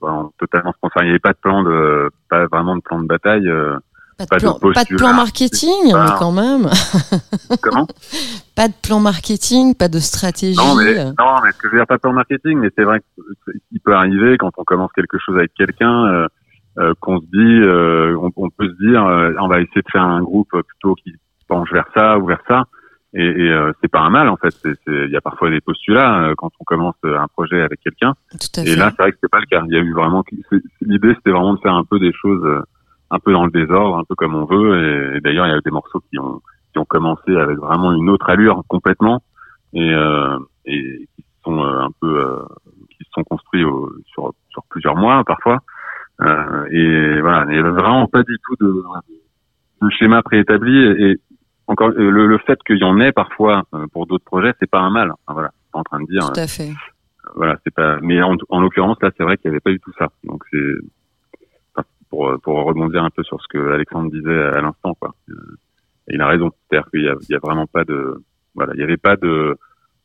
vraiment 0.00 0.32
totalement 0.38 0.72
spontané. 0.72 1.06
Il 1.06 1.08
n'y 1.08 1.10
avait 1.12 1.18
pas 1.20 1.32
de 1.32 1.38
plan 1.38 1.62
de 1.62 2.10
pas 2.30 2.46
vraiment 2.46 2.76
de 2.76 2.82
plan 2.82 3.00
de 3.00 3.06
bataille. 3.06 3.48
euh, 3.48 3.76
Pas 4.18 4.24
de, 4.24 4.28
Pas 4.30 4.36
de 4.36 4.40
plan, 4.40 4.72
pas 4.72 4.84
de 4.84 4.96
plan 4.96 5.12
marketing, 5.14 5.92
pas- 5.92 6.04
mais 6.04 6.10
quand 6.18 6.32
même. 6.32 6.68
comment? 7.62 7.86
Pas 8.54 8.68
de 8.68 8.74
plan 8.82 9.00
marketing, 9.00 9.74
pas 9.74 9.88
de 9.88 9.98
stratégie. 9.98 10.56
Non, 10.56 10.74
mais 10.76 10.94
non, 11.04 11.40
mais 11.44 11.52
ce 11.52 11.58
que 11.58 11.68
je 11.68 11.72
veux 11.72 11.78
dire 11.78 11.86
pas 11.86 11.96
de 11.96 12.00
plan 12.00 12.12
marketing, 12.14 12.58
mais 12.58 12.70
c'est 12.76 12.84
vrai 12.84 13.00
qu'il 13.70 13.80
peut 13.80 13.94
arriver 13.94 14.38
quand 14.38 14.50
on 14.56 14.64
commence 14.64 14.90
quelque 14.92 15.18
chose 15.18 15.36
avec 15.36 15.52
quelqu'un. 15.54 16.06
euh, 16.06 16.26
euh, 16.78 16.92
qu'on 17.00 17.18
se 17.20 17.24
dit, 17.24 17.60
euh, 17.62 18.14
on, 18.20 18.30
on 18.36 18.50
peut 18.50 18.68
se 18.68 18.84
dire, 18.86 19.02
euh, 19.06 19.32
on 19.40 19.48
va 19.48 19.60
essayer 19.62 19.80
de 19.80 19.90
faire 19.90 20.02
un 20.04 20.22
groupe 20.22 20.50
plutôt 20.50 20.94
qui 20.94 21.10
penche 21.48 21.72
vers 21.72 21.86
ça 21.94 22.18
ou 22.18 22.26
vers 22.26 22.40
ça. 22.46 22.64
Et, 23.18 23.24
et 23.24 23.50
euh, 23.50 23.72
c'est 23.80 23.88
pas 23.90 24.00
un 24.00 24.10
mal 24.10 24.28
en 24.28 24.36
fait. 24.36 24.50
C'est- 24.50 24.74
c'est- 24.84 25.04
Il 25.06 25.10
y 25.10 25.16
a 25.16 25.20
parfois 25.22 25.48
des 25.50 25.60
postulats 25.62 26.20
euh, 26.20 26.34
quand 26.36 26.50
on 26.60 26.64
commence 26.64 26.96
euh, 27.04 27.18
un 27.18 27.28
projet 27.28 27.62
avec 27.62 27.80
quelqu'un. 27.80 28.12
Et 28.66 28.66
fait. 28.74 28.76
là, 28.76 28.90
c'est 28.90 29.02
vrai 29.02 29.10
que 29.12 29.16
c'était 29.16 29.28
pas 29.28 29.40
le 29.40 29.46
cas. 29.46 29.62
Il 29.68 29.74
y 29.74 29.78
a 29.78 29.80
eu 29.80 29.92
vraiment 29.94 30.22
c'est- 30.50 30.62
l'idée, 30.82 31.14
c'était 31.14 31.30
vraiment 31.30 31.54
de 31.54 31.60
faire 31.60 31.74
un 31.74 31.84
peu 31.84 31.98
des 31.98 32.12
choses 32.12 32.44
euh, 32.44 32.60
un 33.10 33.18
peu 33.18 33.32
dans 33.32 33.44
le 33.46 33.50
désordre, 33.50 33.98
un 33.98 34.04
peu 34.04 34.14
comme 34.16 34.34
on 34.34 34.44
veut. 34.44 35.12
Et, 35.14 35.16
et 35.16 35.20
d'ailleurs, 35.20 35.46
il 35.46 35.50
y 35.50 35.54
a 35.54 35.56
eu 35.58 35.62
des 35.64 35.70
morceaux 35.70 36.00
qui 36.10 36.18
ont 36.18 36.40
qui 36.72 36.78
ont 36.78 36.84
commencé 36.84 37.34
avec 37.34 37.56
vraiment 37.58 37.92
une 37.92 38.10
autre 38.10 38.28
allure 38.28 38.62
complètement 38.68 39.22
et 39.72 39.92
euh, 39.94 40.36
et 40.66 41.08
qui 41.16 41.24
sont 41.44 41.58
euh, 41.64 41.80
un 41.80 41.90
peu 42.02 42.20
euh, 42.20 42.42
qui 42.90 42.98
se 43.04 43.10
sont 43.14 43.24
construits 43.24 43.64
au- 43.64 43.90
sur 44.12 44.32
sur 44.50 44.62
plusieurs 44.68 44.96
mois 44.96 45.24
parfois. 45.24 45.60
Euh, 46.20 46.66
et 46.70 47.20
voilà, 47.22 47.44
il 47.48 47.52
n'y 47.52 47.58
avait 47.58 47.70
vraiment 47.70 48.06
pas 48.08 48.22
du 48.22 48.36
tout 48.44 48.56
de, 48.64 48.82
de 49.82 49.90
schéma 49.90 50.22
préétabli 50.22 50.76
et 50.78 51.20
encore 51.66 51.88
euh, 51.90 52.10
le, 52.10 52.26
le 52.26 52.38
fait 52.38 52.58
qu'il 52.64 52.78
y 52.78 52.84
en 52.84 53.00
ait 53.00 53.12
parfois 53.12 53.64
euh, 53.74 53.86
pour 53.92 54.06
d'autres 54.06 54.24
projets, 54.24 54.52
c'est 54.60 54.70
pas 54.70 54.80
un 54.80 54.90
mal. 54.90 55.10
Enfin, 55.10 55.34
voilà, 55.34 55.50
pas 55.72 55.78
en 55.80 55.82
train 55.84 56.00
de 56.00 56.06
dire 56.06 56.30
Tout 56.32 56.40
à 56.40 56.46
fait. 56.46 56.70
voilà, 57.34 57.56
c'est 57.64 57.74
pas. 57.74 57.98
Mais 58.02 58.22
en, 58.22 58.36
en 58.48 58.60
l'occurrence, 58.60 58.98
là, 59.02 59.10
c'est 59.16 59.24
vrai 59.24 59.36
qu'il 59.36 59.50
n'y 59.50 59.54
avait 59.54 59.60
pas 59.60 59.70
du 59.70 59.80
tout 59.80 59.92
ça. 59.98 60.08
Donc 60.24 60.44
c'est 60.50 60.74
enfin, 61.74 61.86
pour 62.10 62.38
pour 62.42 62.64
rebondir 62.64 63.02
un 63.04 63.10
peu 63.10 63.22
sur 63.24 63.40
ce 63.42 63.48
que 63.48 63.72
Alexandre 63.72 64.10
disait 64.10 64.42
à 64.42 64.60
l'instant, 64.60 64.94
quoi. 64.94 65.14
Euh, 65.30 65.34
et 66.08 66.14
il 66.14 66.20
a 66.20 66.28
raison. 66.28 66.50
C'est-à-dire 66.70 66.88
qu'il 66.90 67.02
y 67.02 67.08
a, 67.08 67.14
il 67.28 67.32
y 67.32 67.34
a 67.34 67.40
vraiment 67.42 67.66
pas 67.66 67.84
de. 67.84 68.22
Voilà, 68.54 68.72
il 68.74 68.78
n'y 68.78 68.84
avait 68.84 68.96
pas 68.96 69.16
de. 69.16 69.56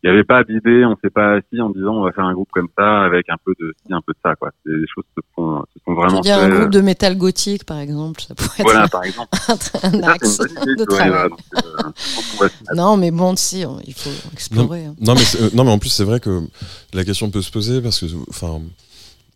Il 0.03 0.09
n'y 0.09 0.13
avait 0.15 0.23
pas 0.23 0.43
d'idée. 0.43 0.83
On 0.85 0.95
s'est 1.03 1.11
pas 1.11 1.35
assis 1.35 1.61
en 1.61 1.69
disant 1.69 1.93
on 1.93 2.03
va 2.03 2.11
faire 2.11 2.23
un 2.25 2.33
groupe 2.33 2.49
comme 2.51 2.69
ça 2.75 3.01
avec 3.03 3.29
un 3.29 3.35
peu 3.45 3.53
de 3.59 3.73
ci, 3.85 3.93
un 3.93 4.01
peu 4.01 4.13
de 4.13 4.17
ça, 4.23 4.35
quoi. 4.35 4.49
C'est 4.65 4.71
des 4.71 4.85
choses 4.93 5.03
se 5.15 5.21
font 5.35 5.59
se 5.73 5.79
sont 5.85 5.91
Tu 5.91 5.93
vraiment. 5.95 6.21
dire 6.21 6.39
un 6.39 6.49
groupe 6.49 6.69
de 6.71 6.81
métal 6.81 7.15
gothique, 7.17 7.65
par 7.65 7.77
exemple, 7.77 8.19
ça 8.21 8.33
pourrait 8.33 8.63
Voilà, 8.63 8.85
être 8.85 8.91
par 8.91 9.03
exemple. 9.03 9.29
un, 9.47 9.55
Ça, 9.57 10.09
axe 10.09 10.39
idée, 10.39 10.75
de 10.75 10.85
vois, 10.87 11.29
donc, 11.29 11.39
euh, 11.55 12.47
se- 12.49 12.75
Non, 12.75 12.97
mais 12.97 13.11
bon, 13.11 13.35
si, 13.35 13.63
on- 13.67 13.79
il 13.85 13.93
faut 13.93 14.09
explorer. 14.33 14.85
hein. 14.85 14.95
Non 14.99 15.13
mais, 15.13 15.21
euh, 15.39 15.49
non, 15.53 15.63
mais 15.65 15.71
en 15.71 15.77
plus, 15.77 15.89
c'est 15.89 16.03
vrai 16.03 16.19
que 16.19 16.41
la 16.93 17.03
question 17.03 17.29
peut 17.29 17.41
se 17.43 17.51
poser 17.51 17.79
parce 17.81 17.99
que, 17.99 18.07
enfin, 18.29 18.59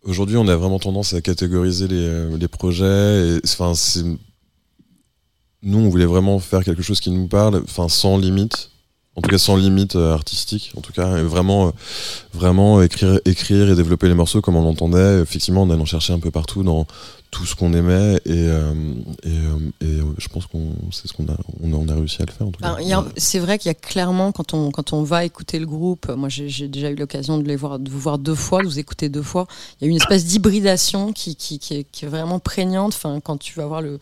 aujourd'hui, 0.02 0.36
on 0.36 0.48
a 0.48 0.56
vraiment 0.56 0.80
tendance 0.80 1.14
à 1.14 1.20
catégoriser 1.20 1.86
les, 1.86 2.08
euh, 2.08 2.36
les 2.36 2.48
projets. 2.48 3.36
Et, 3.36 3.40
enfin, 3.44 3.74
c'est. 3.74 4.02
Nous, 5.62 5.78
on 5.78 5.88
voulait 5.88 6.06
vraiment 6.06 6.38
faire 6.40 6.64
quelque 6.64 6.82
chose 6.82 7.00
qui 7.00 7.10
nous 7.10 7.28
parle, 7.28 7.56
enfin, 7.64 7.88
sans 7.88 8.18
limite. 8.18 8.70
En 9.16 9.22
tout 9.22 9.30
cas, 9.30 9.38
sans 9.38 9.56
limite 9.56 9.96
euh, 9.96 10.12
artistique. 10.12 10.72
En 10.76 10.82
tout 10.82 10.92
cas, 10.92 11.16
et 11.16 11.22
vraiment, 11.22 11.68
euh, 11.68 11.70
vraiment 12.34 12.82
écrire, 12.82 13.18
écrire 13.24 13.70
et 13.70 13.74
développer 13.74 14.08
les 14.08 14.14
morceaux 14.14 14.42
comme 14.42 14.56
on 14.56 14.62
l'entendait. 14.62 15.20
Effectivement, 15.20 15.62
en 15.62 15.70
allant 15.70 15.86
chercher 15.86 16.12
un 16.12 16.18
peu 16.18 16.30
partout 16.30 16.62
dans 16.62 16.86
tout 17.30 17.46
ce 17.46 17.54
qu'on 17.54 17.72
aimait. 17.72 18.16
Et, 18.26 18.32
euh, 18.34 18.74
je 20.18 20.28
pense 20.28 20.46
qu'on, 20.46 20.74
c'est 20.92 21.08
ce 21.08 21.14
qu'on 21.14 21.24
a, 21.28 21.36
on 21.62 21.88
a, 21.88 21.94
réussi 21.94 22.20
à 22.20 22.26
le 22.26 22.32
faire. 22.32 22.46
En 22.46 22.50
tout 22.50 22.60
cas. 22.60 22.76
C'est 23.16 23.38
vrai 23.38 23.58
qu'il 23.58 23.70
y 23.70 23.70
a 23.70 23.74
clairement, 23.74 24.32
quand 24.32 24.52
on, 24.52 24.70
quand 24.70 24.92
on 24.92 25.02
va 25.02 25.24
écouter 25.24 25.58
le 25.58 25.66
groupe, 25.66 26.10
moi 26.10 26.28
j'ai 26.28 26.68
déjà 26.68 26.90
eu 26.90 26.94
l'occasion 26.94 27.38
de, 27.38 27.44
les 27.44 27.56
voir, 27.56 27.78
de 27.78 27.90
vous 27.90 27.98
voir 27.98 28.18
deux 28.18 28.34
fois, 28.34 28.62
de 28.62 28.66
vous 28.66 28.78
écouter 28.78 29.08
deux 29.08 29.22
fois, 29.22 29.46
il 29.80 29.84
y 29.84 29.88
a 29.88 29.90
une 29.90 29.96
espèce 29.96 30.26
d'hybridation 30.26 31.12
qui, 31.12 31.36
qui 31.36 31.74
est 31.74 32.06
vraiment 32.06 32.38
prégnante. 32.38 32.92
Enfin, 32.94 33.20
quand 33.20 33.38
tu 33.38 33.54
vas 33.54 33.66
voir 33.66 33.80
le, 33.80 33.98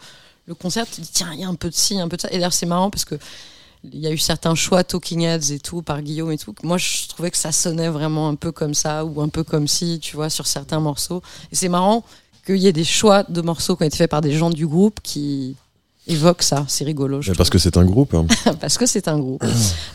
le 0.47 0.54
concert, 0.54 0.87
tu 0.87 0.97
te 0.97 1.00
dis 1.00 1.11
tiens, 1.12 1.30
il 1.33 1.40
y 1.40 1.44
a 1.44 1.49
un 1.49 1.54
peu 1.54 1.71
de 1.71 1.75
ci, 1.75 1.99
un 1.99 2.09
peu 2.09 2.16
de 2.16 2.23
ça. 2.23 2.28
Et 2.28 2.35
d'ailleurs, 2.35 2.52
c'est 2.52 2.66
marrant 2.66 2.90
parce 2.90 3.04
que 3.04 3.16
il 3.93 3.99
y 4.00 4.07
a 4.07 4.11
eu 4.11 4.19
certains 4.19 4.55
choix 4.55 4.83
Talking 4.85 5.23
Heads 5.23 5.53
et 5.53 5.59
tout 5.59 5.83
par 5.83 6.00
Guillaume 6.03 6.33
et 6.33 6.38
tout. 6.38 6.55
Moi, 6.62 6.79
je 6.79 7.07
trouvais 7.09 7.31
que 7.31 7.37
ça 7.37 7.53
sonnait 7.53 7.88
vraiment 7.88 8.29
un 8.29 8.35
peu 8.35 8.50
comme 8.53 8.75
ça 8.75 9.05
ou 9.05 9.21
un 9.21 9.29
peu 9.29 9.45
comme 9.45 9.69
si, 9.69 9.99
tu 10.00 10.17
vois, 10.17 10.31
sur 10.31 10.47
certains 10.47 10.81
morceaux. 10.81 11.23
Et 11.53 11.55
c'est 11.57 11.69
marrant 11.69 12.03
qu'il 12.47 12.57
y 12.57 12.67
ait 12.67 12.73
des 12.73 12.85
choix 12.85 13.25
de 13.29 13.41
morceaux 13.43 13.76
qui 13.76 13.83
ont 13.83 13.87
été 13.87 13.97
faits 13.97 14.11
par 14.11 14.21
des 14.21 14.33
gens 14.33 14.50
du 14.50 14.67
groupe 14.67 15.00
qui 15.03 15.57
évoquent 16.07 16.43
ça. 16.43 16.64
C'est 16.69 16.85
rigolo. 16.85 17.23
je 17.23 17.33
parce 17.33 17.49
que 17.50 17.59
c'est 17.59 17.76
un 17.76 17.85
groupe. 17.85 18.14
hein. 18.14 18.26
parce 18.61 18.76
que 18.79 18.87
c'est 18.87 19.09
un 19.09 19.19
groupe. 19.19 19.45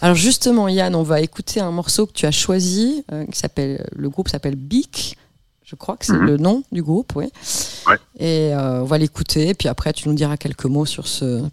Alors 0.01 0.15
justement, 0.15 0.67
Yann, 0.67 0.96
on 0.96 1.03
va 1.03 1.22
écouter 1.22 1.60
un 1.60 1.72
morceau 1.72 2.05
que 2.08 2.13
tu 2.13 2.25
as 2.25 2.31
choisi, 2.31 3.03
euh, 3.12 3.25
qui 3.25 3.38
s'appelle, 3.38 3.88
le 3.96 4.10
groupe 4.10 4.27
s'appelle 4.29 4.55
Bic. 4.55 5.17
Je 5.63 5.75
crois 5.75 5.98
que 5.98 6.05
c'est 6.08 6.13
Mhm. 6.13 6.25
le 6.25 6.38
nom 6.38 6.63
du 6.72 6.81
groupe, 6.81 7.13
oui. 7.15 7.25
Ouais. 7.88 7.98
Et 8.17 8.53
euh, 8.55 8.81
on 8.81 8.86
va 8.86 8.98
l'écouter, 8.98 9.50
et 9.50 9.53
puis 9.53 9.67
après 9.67 9.93
tu 9.93 10.08
nous 10.10 10.15
diras 10.15 10.36
quelques 10.36 10.65
mots 10.65 10.88
sur 10.88 11.08
ce, 11.08 11.43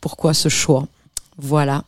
pourquoi 0.00 0.34
ce 0.34 0.48
choix. 0.48 0.88
Voilà. 1.36 1.84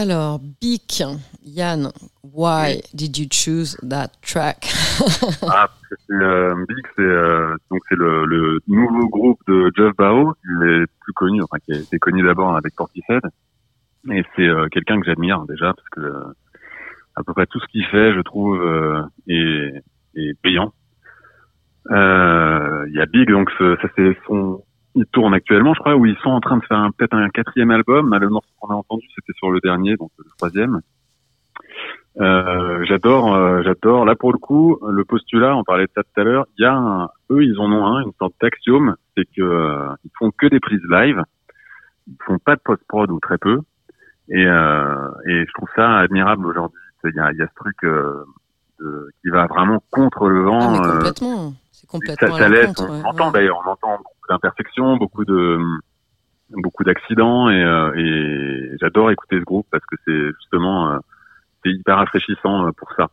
Alors, 0.00 0.38
Bic, 0.60 1.02
Yann, 1.44 1.90
why 2.22 2.80
did 2.94 3.18
you 3.18 3.26
choose 3.28 3.76
that 3.82 4.10
track? 4.22 4.68
Ah, 5.42 5.66
parce 5.66 5.80
que 5.90 5.96
c'est 6.06 6.14
euh, 6.14 6.54
Big, 6.68 6.86
c'est 6.94 7.68
donc 7.68 7.82
c'est 7.88 7.96
le, 7.96 8.24
le 8.24 8.60
nouveau 8.68 9.08
groupe 9.08 9.40
de 9.48 9.72
Jeff 9.76 9.96
Bao, 9.96 10.34
qui 10.34 10.66
est 10.68 10.86
plus 11.00 11.12
connu, 11.14 11.42
enfin 11.42 11.58
qui 11.64 11.72
a 11.72 11.78
été 11.78 11.98
connu 11.98 12.22
d'abord 12.22 12.56
avec 12.56 12.76
Portishead, 12.76 13.22
et 14.12 14.22
c'est 14.36 14.46
euh, 14.46 14.68
quelqu'un 14.68 15.00
que 15.00 15.06
j'admire 15.06 15.44
déjà 15.48 15.74
parce 15.74 15.88
que 15.90 16.00
euh, 16.00 16.32
à 17.16 17.24
peu 17.24 17.32
près 17.32 17.46
tout 17.46 17.58
ce 17.58 17.66
qu'il 17.66 17.84
fait, 17.86 18.14
je 18.14 18.20
trouve, 18.20 18.62
euh, 18.62 19.02
est, 19.26 19.82
est 20.14 20.40
payant. 20.42 20.72
Euh, 21.90 22.84
Il 22.86 22.94
y 22.94 23.00
a 23.00 23.06
Big, 23.06 23.28
donc 23.28 23.50
ça 23.58 23.88
c'est 23.96 24.16
son, 24.28 24.62
il 24.98 25.06
tourne 25.06 25.34
actuellement, 25.34 25.74
je 25.74 25.80
crois, 25.80 25.96
où 25.96 26.06
ils 26.06 26.16
sont 26.18 26.30
en 26.30 26.40
train 26.40 26.56
de 26.58 26.64
faire 26.64 26.88
peut-être 26.96 27.14
un 27.14 27.28
quatrième 27.30 27.70
album. 27.70 28.14
Le 28.20 28.28
morceau 28.28 28.48
qu'on 28.60 28.68
a 28.68 28.74
entendu, 28.74 29.06
c'était 29.14 29.32
sur 29.36 29.50
le 29.50 29.60
dernier, 29.60 29.96
donc 29.96 30.10
le 30.18 30.24
troisième. 30.36 30.80
Euh, 32.20 32.84
j'adore, 32.84 33.34
euh, 33.34 33.62
j'adore. 33.62 34.04
Là 34.04 34.16
pour 34.16 34.32
le 34.32 34.38
coup, 34.38 34.78
le 34.88 35.04
postulat, 35.04 35.56
on 35.56 35.62
parlait 35.64 35.84
de 35.86 35.90
ça 35.94 36.02
tout 36.02 36.20
à 36.20 36.24
l'heure. 36.24 36.46
Il 36.58 36.62
y 36.62 36.64
a 36.64 36.74
un, 36.74 37.04
eux, 37.30 37.44
ils 37.44 37.58
en 37.60 37.70
ont 37.70 37.86
un, 37.86 38.02
une 38.02 38.12
sorte 38.18 38.34
d'axiome, 38.40 38.96
c'est 39.16 39.24
que 39.36 39.42
euh, 39.42 39.88
ils 40.04 40.10
font 40.18 40.30
que 40.36 40.46
des 40.46 40.58
prises 40.58 40.82
live, 40.90 41.22
ils 42.08 42.16
font 42.26 42.38
pas 42.38 42.56
de 42.56 42.60
post 42.64 42.82
prod 42.88 43.08
ou 43.10 43.20
très 43.20 43.38
peu, 43.38 43.60
et, 44.30 44.44
euh, 44.46 45.08
et 45.28 45.44
je 45.46 45.52
trouve 45.54 45.68
ça 45.76 45.98
admirable 45.98 46.46
aujourd'hui. 46.46 46.78
Il 47.04 47.14
y 47.14 47.20
a, 47.20 47.30
y 47.32 47.42
a 47.42 47.46
ce 47.46 47.54
truc 47.54 47.76
euh, 47.84 48.24
de, 48.80 49.08
qui 49.22 49.30
va 49.30 49.46
vraiment 49.46 49.80
contre 49.92 50.26
le 50.28 50.40
Ah, 50.40 50.44
vent. 50.44 50.74
euh, 50.84 50.92
complètement. 50.94 51.52
C'est 51.80 51.86
ça, 51.86 51.92
complètement 51.92 52.36
ça 52.36 52.44
à 52.44 52.48
laisse, 52.48 52.74
on 52.78 52.90
ouais, 52.90 53.02
entend 53.04 53.26
ouais. 53.26 53.32
d'ailleurs, 53.32 53.62
on 53.64 53.70
entend 53.70 53.98
beaucoup 53.98 54.28
d'imperfections, 54.28 54.96
beaucoup 54.96 55.24
de 55.24 55.58
beaucoup 56.50 56.82
d'accidents 56.82 57.50
et, 57.50 57.62
euh, 57.62 57.92
et 57.94 58.76
j'adore 58.80 59.10
écouter 59.10 59.38
ce 59.38 59.44
groupe 59.44 59.66
parce 59.70 59.84
que 59.84 59.96
c'est 60.04 60.32
justement 60.40 60.92
euh, 60.92 60.98
c'est 61.62 61.70
hyper 61.70 61.96
rafraîchissant 61.98 62.66
euh, 62.66 62.72
pour 62.72 62.90
ça. 62.96 63.08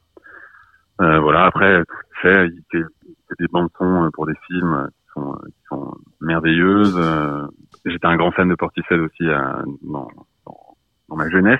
Euh, 1.02 1.20
voilà, 1.20 1.46
après 1.46 1.84
fait 2.22 2.48
des 2.72 3.48
bandes 3.52 3.70
son 3.78 4.06
euh, 4.06 4.10
pour 4.14 4.26
des 4.26 4.36
films 4.48 4.88
qui 4.94 5.12
sont, 5.14 5.34
euh, 5.34 5.48
qui 5.48 5.66
sont 5.70 5.94
merveilleuses. 6.22 7.00
J'étais 7.86 8.08
un 8.08 8.16
grand 8.16 8.32
fan 8.32 8.50
de 8.50 8.56
Portishead 8.56 9.00
aussi 9.00 9.28
euh, 9.28 9.62
dans, 9.84 10.08
dans, 11.10 11.16
ma 11.16 11.30
jeunesse. 11.30 11.60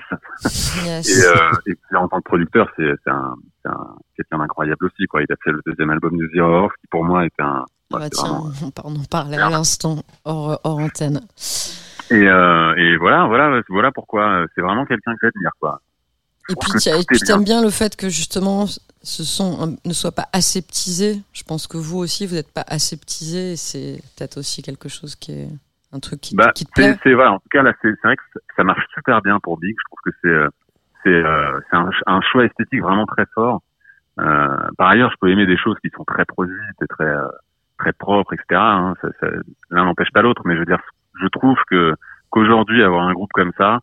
Yes. 0.84 1.08
Et, 1.08 1.26
euh, 1.26 1.50
et 1.66 1.74
puis 1.74 1.96
en 1.96 2.08
tant 2.08 2.18
que 2.18 2.24
producteur, 2.24 2.68
c'est 2.76 2.90
c'est 3.04 3.10
un, 3.10 3.34
c'est 3.62 3.70
un 3.70 3.96
quelqu'un 4.16 4.38
d'incroyable 4.38 4.86
aussi. 4.86 5.06
Quoi. 5.06 5.22
Il 5.22 5.32
a 5.32 5.36
fait 5.42 5.52
le 5.52 5.60
deuxième 5.66 5.90
album 5.90 6.16
de 6.16 6.28
Zero 6.34 6.66
Off, 6.66 6.72
qui 6.80 6.86
pour 6.88 7.04
moi 7.04 7.24
était 7.26 7.42
un. 7.42 7.64
Ah 7.92 7.98
bah 7.98 8.00
c'est 8.04 8.10
tiens, 8.10 8.40
vraiment- 8.50 8.72
on 8.84 8.96
en 8.96 9.04
parlait 9.04 9.36
à 9.36 9.48
l'instant, 9.48 10.02
hors, 10.24 10.60
hors 10.64 10.78
antenne. 10.78 11.20
Et, 12.10 12.14
euh, 12.14 12.74
et 12.76 12.96
voilà, 12.96 13.26
voilà, 13.26 13.60
voilà 13.68 13.92
pourquoi 13.92 14.28
euh, 14.28 14.46
c'est 14.54 14.60
vraiment 14.60 14.84
quelqu'un 14.86 15.12
que 15.14 15.18
j'admire, 15.22 15.50
quoi. 15.60 15.80
Et 16.48 16.54
puis 16.54 16.72
tu 16.80 16.88
est 16.88 17.26
t'aimes 17.26 17.44
bien. 17.44 17.60
le 17.60 17.70
fait 17.70 17.96
que 17.96 18.08
justement 18.08 18.66
ce 19.02 19.24
son 19.24 19.62
euh, 19.62 19.76
ne 19.84 19.92
soit 19.92 20.12
pas 20.12 20.28
aseptisé. 20.32 21.20
Je 21.32 21.42
pense 21.42 21.66
que 21.66 21.76
vous 21.76 21.98
aussi 21.98 22.26
vous 22.26 22.34
n'êtes 22.34 22.52
pas 22.52 22.64
aseptisé. 22.68 23.56
C'est 23.56 24.00
peut-être 24.16 24.38
aussi 24.38 24.62
quelque 24.62 24.88
chose 24.88 25.16
qui 25.16 25.32
est 25.32 25.48
un 25.92 26.00
truc 26.00 26.20
qui, 26.20 26.34
Bah, 26.36 26.52
qui 26.52 26.64
te 26.66 26.72
plaît. 26.72 26.96
c'est 27.02 27.14
voilà. 27.14 27.32
En 27.32 27.38
tout 27.38 27.48
cas, 27.50 27.62
là, 27.62 27.72
c'est, 27.82 27.90
vrai 28.02 28.16
que 28.16 28.22
ça- 28.56 28.64
marche 28.64 28.84
super 28.94 29.22
bien 29.22 29.38
pour 29.40 29.58
Big. 29.58 29.74
Je 29.78 29.84
trouve 29.84 30.12
que 30.12 30.18
c'est, 30.22 30.28
euh, 30.28 30.48
c'est, 31.04 31.10
euh, 31.10 31.60
un, 31.72 31.90
un 32.06 32.20
choix 32.22 32.44
esthétique 32.44 32.82
vraiment 32.82 33.06
très 33.06 33.26
fort. 33.34 33.62
Euh, 34.18 34.56
par 34.78 34.88
ailleurs, 34.88 35.10
je 35.10 35.16
peux 35.20 35.30
aimer 35.30 35.46
des 35.46 35.56
choses 35.58 35.76
qui 35.82 35.90
sont 35.96 36.04
très 36.04 36.24
produites 36.24 36.82
et 36.82 36.86
très, 36.86 37.12
très 37.78 37.92
propres, 37.92 38.32
etc. 38.34 38.44
hein. 38.60 38.94
Ça- 39.02 39.08
ça- 39.20 39.26
l'un 39.70 39.84
n'empêche 39.84 40.10
pas 40.12 40.22
l'autre, 40.22 40.42
mais 40.44 40.54
je 40.54 40.60
veux 40.60 40.66
dire, 40.66 40.80
je 41.20 41.26
trouve 41.28 41.56
que 41.68 41.94
qu'aujourd'hui 42.30 42.82
avoir 42.82 43.06
un 43.06 43.12
groupe 43.12 43.30
comme 43.32 43.52
ça, 43.56 43.80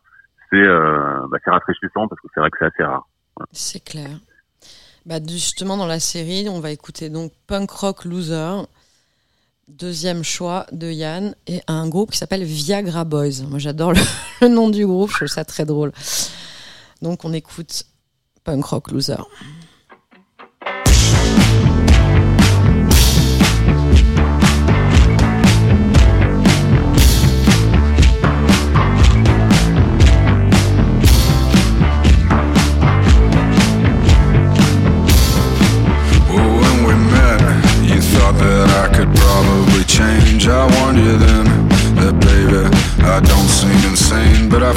c'est, 0.49 0.57
euh, 0.57 1.19
bah, 1.29 1.37
c'est 1.43 1.51
rafraîchissant 1.51 2.07
parce 2.07 2.19
que 2.21 2.27
c'est 2.33 2.39
vrai 2.39 2.49
que 2.51 2.57
c'est 2.59 2.65
assez 2.65 2.83
rare. 2.83 3.07
C'est 3.51 3.83
clair. 3.83 4.09
Bah, 5.05 5.15
justement, 5.27 5.77
dans 5.77 5.87
la 5.87 5.99
série, 5.99 6.47
on 6.49 6.59
va 6.59 6.71
écouter 6.71 7.09
donc 7.09 7.31
Punk 7.47 7.69
Rock 7.71 8.05
Loser, 8.05 8.63
deuxième 9.67 10.23
choix 10.23 10.65
de 10.71 10.89
Yann, 10.91 11.35
et 11.47 11.61
un 11.67 11.87
groupe 11.87 12.11
qui 12.11 12.17
s'appelle 12.17 12.43
Viagra 12.43 13.03
Boys. 13.03 13.43
Moi, 13.47 13.59
j'adore 13.59 13.93
le, 13.93 14.01
le 14.41 14.47
nom 14.47 14.69
du 14.69 14.85
groupe, 14.85 15.11
je 15.11 15.17
trouve 15.17 15.27
ça 15.27 15.45
très 15.45 15.65
drôle. 15.65 15.91
Donc, 17.01 17.25
on 17.25 17.33
écoute 17.33 17.83
Punk 18.43 18.65
Rock 18.65 18.91
Loser. 18.91 19.23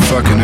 Fucking 0.02 0.35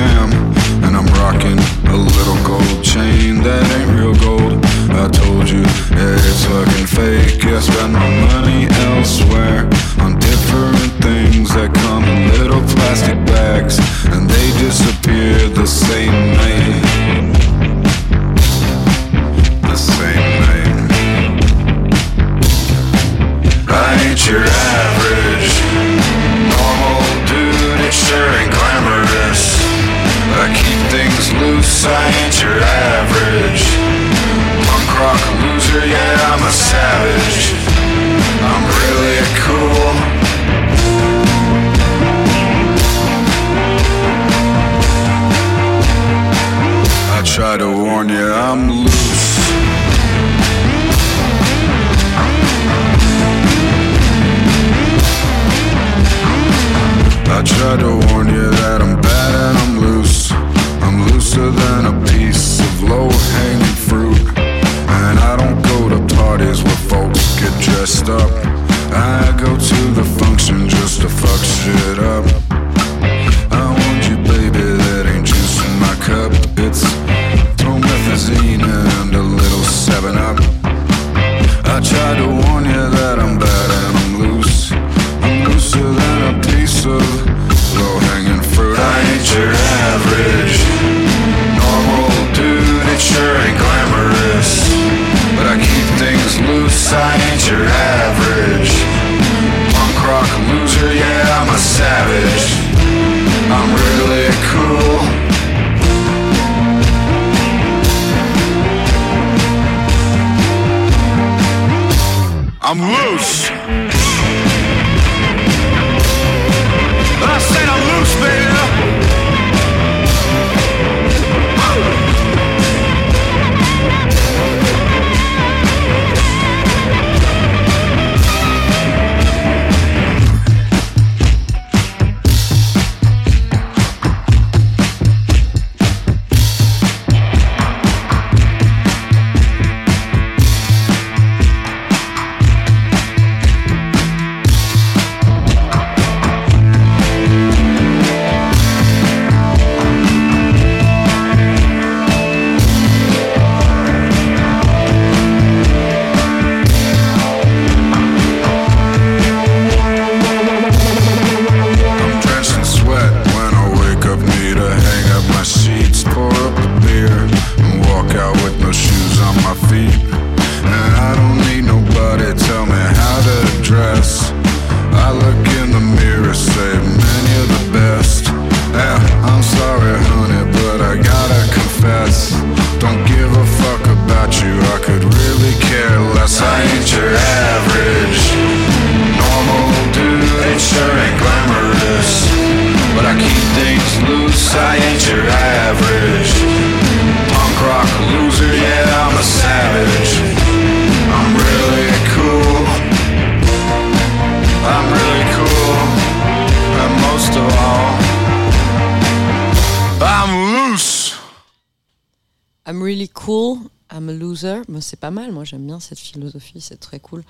c'est 214.82 215.00
pas 215.00 215.10
mal, 215.10 215.32
moi 215.32 215.44
j'aime 215.44 215.66
bien 215.66 215.80
cette 215.80 215.98
philosophie, 215.98 216.60
c'est 216.60 216.78
très 216.78 217.00
cool. 217.00 217.22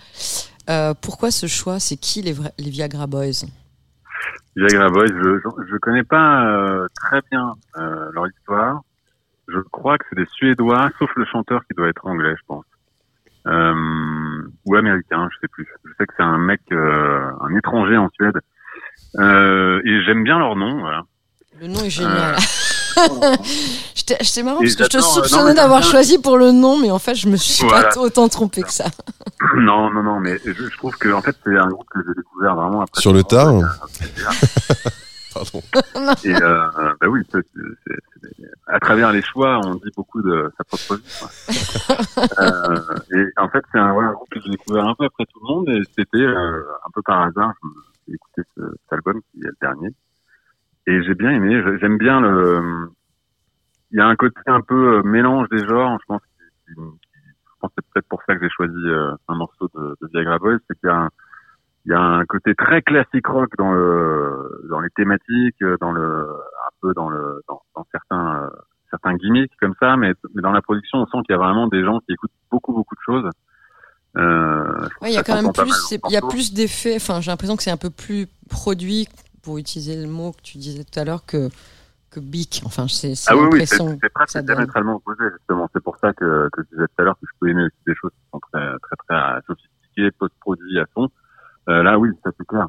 Euh, 0.68 0.94
pourquoi 1.00 1.30
ce 1.30 1.46
choix? 1.46 1.78
C'est 1.78 1.96
qui 1.96 2.22
les, 2.22 2.32
vrais- 2.32 2.54
les 2.58 2.70
Viagra 2.70 3.06
Boys? 3.06 3.46
Viagra 4.56 4.88
Boys, 4.90 5.06
je, 5.08 5.38
je 5.70 5.76
connais 5.78 6.04
pas 6.04 6.46
euh, 6.46 6.86
très 6.94 7.20
bien 7.30 7.54
euh, 7.76 8.10
leur 8.12 8.26
histoire. 8.28 8.82
Je 9.48 9.58
crois 9.58 9.98
que 9.98 10.04
c'est 10.08 10.16
des 10.16 10.26
Suédois, 10.32 10.90
sauf 10.98 11.10
le 11.16 11.24
chanteur 11.26 11.60
qui 11.66 11.74
doit 11.76 11.88
être 11.88 12.06
anglais, 12.06 12.34
je 12.36 12.42
pense. 12.46 12.64
Ou 13.44 14.76
américain, 14.76 15.28
je 15.32 15.38
sais 15.40 15.48
plus. 15.48 15.66
Je 15.84 15.90
sais 15.98 16.06
que 16.06 16.14
c'est 16.16 16.22
un 16.22 16.38
mec, 16.38 16.60
un 16.70 17.56
étranger 17.56 17.96
en 17.96 18.08
Suède. 18.10 18.38
Et 19.18 20.02
j'aime 20.04 20.22
bien 20.22 20.38
leur 20.38 20.54
nom, 20.54 20.78
voilà. 20.80 21.02
Le 21.60 21.66
nom 21.66 21.80
est 21.80 21.90
génial. 21.90 22.36
C'est 24.22 24.42
marrant 24.42 24.58
parce 24.60 24.74
que 24.74 24.84
je 24.84 24.88
te 24.88 24.96
euh, 24.96 25.00
soupçonnais 25.00 25.54
d'avoir 25.54 25.82
choisi 25.82 26.18
pour 26.18 26.36
le 26.36 26.50
nom, 26.52 26.78
mais 26.78 26.90
en 26.90 26.98
fait 26.98 27.14
je 27.14 27.28
me 27.28 27.36
suis 27.36 27.64
Voilà. 27.66 27.88
pas 27.88 28.00
autant 28.00 28.28
trompé 28.28 28.62
que 28.62 28.72
ça. 28.72 28.84
non, 29.56 29.90
non, 29.90 30.02
non, 30.02 30.20
mais 30.20 30.38
je, 30.44 30.52
je 30.52 30.76
trouve 30.76 30.96
que 30.96 31.08
en 31.12 31.22
fait 31.22 31.36
c'est 31.44 31.56
un 31.56 31.68
groupe 31.68 31.88
que 31.90 32.00
j'ai 32.06 32.14
découvert 32.14 32.54
vraiment 32.56 32.82
après. 32.82 33.00
Sur 33.00 33.12
le 33.12 33.22
tard 33.22 33.52
tard. 33.60 33.86
Pardon. 35.34 35.62
Et 36.24 36.34
euh, 36.34 36.68
bah 37.00 37.06
oui, 37.08 37.22
c'est- 37.32 37.38
c'est- 37.54 37.60
c'est- 37.86 38.44
à 38.66 38.78
travers 38.80 39.12
les 39.12 39.22
choix, 39.22 39.60
on 39.64 39.76
dit 39.76 39.90
beaucoup 39.96 40.20
de 40.22 40.52
sa 40.58 40.64
propre 40.64 40.96
vie. 40.96 41.02
quoi. 41.18 41.30
euh, 42.38 42.78
et 43.12 43.24
en 43.40 43.48
fait, 43.48 43.62
c'est 43.72 43.78
un, 43.78 43.92
groupe 44.12 44.28
que 44.30 44.40
j'ai 44.44 44.50
découvert 44.50 44.84
un 44.86 44.94
peu 44.94 45.06
après 45.06 45.24
tout 45.32 45.40
le 45.42 45.46
monde, 45.54 45.68
et 45.70 45.82
c'était 45.96 46.18
euh, 46.24 46.62
un 46.86 46.90
peu 46.94 47.00
par 47.02 47.22
hasard. 47.22 47.52
J'ai 48.06 48.14
écouté 48.14 48.42
ce, 48.56 48.60
cet 48.62 48.92
album 48.92 49.20
qui 49.32 49.40
est 49.40 49.46
le 49.46 49.56
dernier, 49.60 49.88
et 50.86 51.02
j'ai 51.02 51.14
bien 51.14 51.30
aimé. 51.30 51.62
J'aime 51.80 51.98
bien 51.98 52.20
le. 52.20 52.90
Il 53.90 53.98
y 53.98 54.00
a 54.00 54.06
un 54.06 54.16
côté 54.16 54.40
un 54.46 54.60
peu 54.62 54.98
euh, 54.98 55.02
mélange 55.02 55.48
des 55.50 55.66
genres. 55.66 55.98
Je 56.00 56.06
pense, 56.06 56.22
je 56.66 56.74
que 56.74 57.72
c'est 57.76 57.84
peut-être 57.92 58.08
pour 58.08 58.22
ça 58.26 58.34
que 58.34 58.42
j'ai 58.42 58.50
choisi 58.50 58.74
euh, 58.76 59.14
un 59.28 59.34
morceau 59.34 59.68
de, 59.74 59.96
de 60.00 60.08
Viagra 60.12 60.38
Boys, 60.38 60.58
c'est 60.68 60.78
qu'il 60.80 60.88
y 60.88 60.92
a 60.92 60.96
un 60.96 61.08
il 61.84 61.90
y 61.90 61.94
a 61.94 62.00
un 62.00 62.24
côté 62.26 62.54
très 62.54 62.80
classique 62.80 63.26
rock 63.26 63.50
dans 63.58 63.72
le 63.72 64.66
dans 64.70 64.80
les 64.80 64.90
thématiques, 64.90 65.60
euh, 65.62 65.76
dans 65.80 65.92
le 65.92 66.28
un 66.30 66.70
peu 66.80 66.94
dans 66.94 67.08
le 67.08 67.42
dans, 67.48 67.60
dans 67.74 67.86
certains 67.90 68.44
euh, 68.44 68.50
certains 68.90 69.14
gimmicks 69.16 69.52
comme 69.60 69.74
ça, 69.80 69.96
mais, 69.96 70.12
mais 70.34 70.42
dans 70.42 70.52
la 70.52 70.62
production 70.62 70.98
on 70.98 71.06
sent 71.06 71.18
qu'il 71.26 71.34
y 71.34 71.38
a 71.38 71.42
vraiment 71.42 71.66
des 71.66 71.84
gens 71.84 71.98
qui 72.00 72.12
écoutent 72.12 72.30
beaucoup 72.50 72.72
beaucoup 72.72 72.94
de 72.94 73.00
choses. 73.04 73.30
Euh, 74.16 74.88
Ouais, 75.00 75.10
il 75.10 75.14
y 75.14 75.16
a 75.16 75.22
quand 75.22 75.42
même 75.42 75.52
plus, 75.52 75.98
il 76.08 76.12
y 76.12 76.16
a 76.16 76.20
plus 76.20 76.52
d'effets. 76.52 76.96
Enfin, 76.96 77.20
j'ai 77.20 77.30
l'impression 77.30 77.56
que 77.56 77.62
c'est 77.62 77.70
un 77.70 77.76
peu 77.76 77.90
plus 77.90 78.26
produit, 78.48 79.08
pour 79.42 79.58
utiliser 79.58 80.00
le 80.00 80.08
mot 80.08 80.32
que 80.32 80.42
tu 80.42 80.58
disais 80.58 80.84
tout 80.84 80.98
à 80.98 81.04
l'heure, 81.04 81.24
que 81.26 81.48
que 82.10 82.20
Bic. 82.20 82.60
Enfin, 82.66 82.86
c'est 82.88 83.14
Ah 83.26 83.34
oui, 83.36 83.48
oui, 83.52 83.66
c'est 83.66 84.12
presque 84.12 84.38
diamétralement 84.40 84.96
opposé 84.96 85.24
justement. 85.38 85.68
C'est 85.74 85.82
pour 85.82 85.96
ça 85.96 86.12
que, 86.12 86.48
que 86.52 86.62
je 86.62 86.68
disais 86.76 86.86
tout 86.86 87.02
à 87.02 87.04
l'heure 87.04 87.14
que 87.14 87.26
je 87.26 87.32
peux 87.40 87.48
aimer 87.48 87.62
aussi 87.64 87.76
des 87.86 87.94
choses 87.94 88.10
qui 88.10 88.28
sont 88.30 88.40
très 88.52 88.60
très 88.82 88.96
très 89.08 89.40
sophistiquées, 89.46 90.10
post-produits 90.18 90.78
à 90.78 90.84
fond. 90.92 91.08
Euh, 91.70 91.82
là, 91.82 91.98
oui, 91.98 92.10
ça 92.22 92.30
c'est 92.36 92.46
clair. 92.46 92.68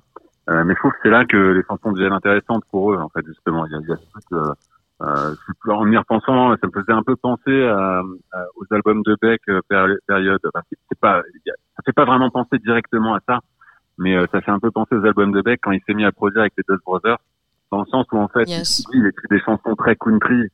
Euh, 0.49 0.63
mais 0.63 0.73
je 0.73 0.79
trouve 0.79 0.91
que 0.91 0.97
c'est 1.03 1.09
là 1.09 1.25
que 1.25 1.37
les 1.37 1.63
chansons 1.63 1.91
deviennent 1.91 2.13
intéressantes 2.13 2.63
pour 2.71 2.93
eux, 2.93 2.97
en 2.97 3.09
fait, 3.09 3.25
justement. 3.25 3.65
Il 3.65 3.71
y 3.71 3.75
a, 3.75 3.79
il 3.79 3.89
y 3.89 3.91
a 3.93 3.97
ce 3.97 4.09
truc, 4.11 4.23
euh, 4.33 4.53
euh, 5.01 5.35
en 5.73 5.91
y 5.91 5.97
repensant, 5.97 6.55
ça 6.57 6.67
me 6.67 6.71
faisait 6.71 6.93
un 6.93 7.03
peu 7.03 7.15
penser 7.17 7.65
à, 7.65 7.99
à- 8.31 8.45
aux 8.55 8.65
albums 8.73 9.01
de 9.03 9.17
Beck 9.21 9.41
euh, 9.49 9.61
péri- 9.69 9.97
période. 10.07 10.39
Enfin, 10.53 10.63
c'est 10.89 10.99
pas, 10.99 11.21
ça 11.45 11.83
fait 11.85 11.91
pas 11.93 12.05
vraiment 12.05 12.29
penser 12.29 12.59
directement 12.59 13.15
à 13.15 13.19
ça, 13.27 13.39
mais 13.97 14.15
euh, 14.15 14.25
ça 14.31 14.41
fait 14.41 14.51
un 14.51 14.59
peu 14.59 14.71
penser 14.71 14.95
aux 14.95 15.05
albums 15.05 15.31
de 15.31 15.41
Beck 15.41 15.59
quand 15.63 15.71
il 15.71 15.81
s'est 15.87 15.93
mis 15.93 16.05
à 16.05 16.11
produire 16.11 16.41
avec 16.41 16.53
les 16.57 16.63
Dust 16.67 16.83
Brothers, 16.85 17.17
dans 17.71 17.79
le 17.81 17.85
sens 17.87 18.05
où 18.11 18.17
en 18.17 18.27
fait, 18.27 18.47
Yes. 18.47 18.83
il, 18.93 19.05
écrit 19.07 19.27
des 19.29 19.39
chansons 19.41 19.75
très 19.75 19.95
country, 19.95 20.49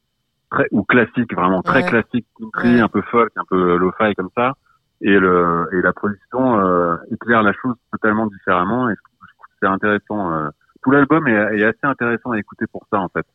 très 0.52 0.68
ou 0.72 0.84
classiques, 0.84 1.34
vraiment 1.34 1.62
très 1.62 1.84
Ouais. 1.84 1.90
classiques 1.90 2.28
country, 2.40 2.76
Ouais. 2.76 2.82
un 2.82 2.88
peu 2.88 3.02
folk, 3.04 3.32
un 3.36 3.44
peu 3.50 3.78
lo-fi 3.78 4.14
comme 4.16 4.30
ça. 4.36 4.54
Et 5.02 5.18
le 5.18 5.68
et 5.72 5.82
la 5.82 5.94
production 5.94 6.60
euh, 6.60 6.96
éclaire 7.12 7.42
la 7.44 7.54
chose 7.54 7.76
totalement 7.92 8.28
différemment. 8.28 8.90
Et 8.90 8.94
je 8.96 9.02
trouve, 9.02 9.28
je 9.30 9.34
trouve 9.36 9.46
que 9.48 9.54
c'est 9.62 9.68
intéressant. 9.68 10.32
euh. 10.34 10.50
tout 10.84 10.92
l'album 10.92 11.26
est, 11.28 11.58
est 11.60 11.64
assez 11.64 11.84
intéressant 11.84 12.32
à 12.32 12.40
écouter 12.40 12.66
pour 12.72 12.86
ça 12.92 13.00
en 13.00 13.08
fait. 13.10 13.26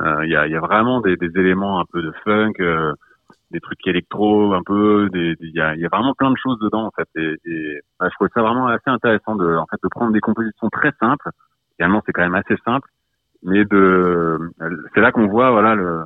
Euh, 0.00 0.24
Il 0.26 0.32
y, 0.32 0.36
a, 0.36 0.46
il 0.48 0.52
y 0.52 0.56
a 0.56 0.60
vraiment 0.60 1.00
des, 1.00 1.16
des 1.16 1.30
éléments 1.38 1.78
un 1.80 1.84
peu 1.84 2.02
de 2.02 2.12
funk, 2.24 2.54
euh, 2.60 2.92
des 3.50 3.60
trucs 3.60 3.86
électro, 3.86 4.54
un 4.54 4.62
peu. 4.64 5.08
Il 5.14 5.50
y, 5.54 5.60
a, 5.60 5.74
y 5.76 5.84
a 5.84 5.88
vraiment 5.88 6.14
plein 6.14 6.30
de 6.30 6.36
choses 6.36 6.58
dedans 6.60 6.86
en 6.86 6.90
fait. 6.90 7.08
Et, 7.16 7.36
et 7.44 7.80
bah, 8.00 8.08
je 8.10 8.14
trouve 8.16 8.28
ça 8.34 8.42
vraiment 8.42 8.66
assez 8.68 8.88
intéressant 8.90 9.36
de 9.36 9.56
en 9.56 9.66
fait 9.66 9.78
de 9.82 9.88
prendre 9.88 10.12
des 10.12 10.20
compositions 10.20 10.68
très 10.70 10.92
simples. 11.00 11.30
Finalement, 11.76 12.02
c'est 12.06 12.12
quand 12.12 12.22
même 12.22 12.34
assez 12.34 12.56
simple, 12.64 12.88
mais 13.42 13.64
de 13.64 14.38
c'est 14.94 15.00
là 15.00 15.12
qu'on 15.12 15.26
voit 15.28 15.50
voilà 15.50 15.74
le 15.74 16.04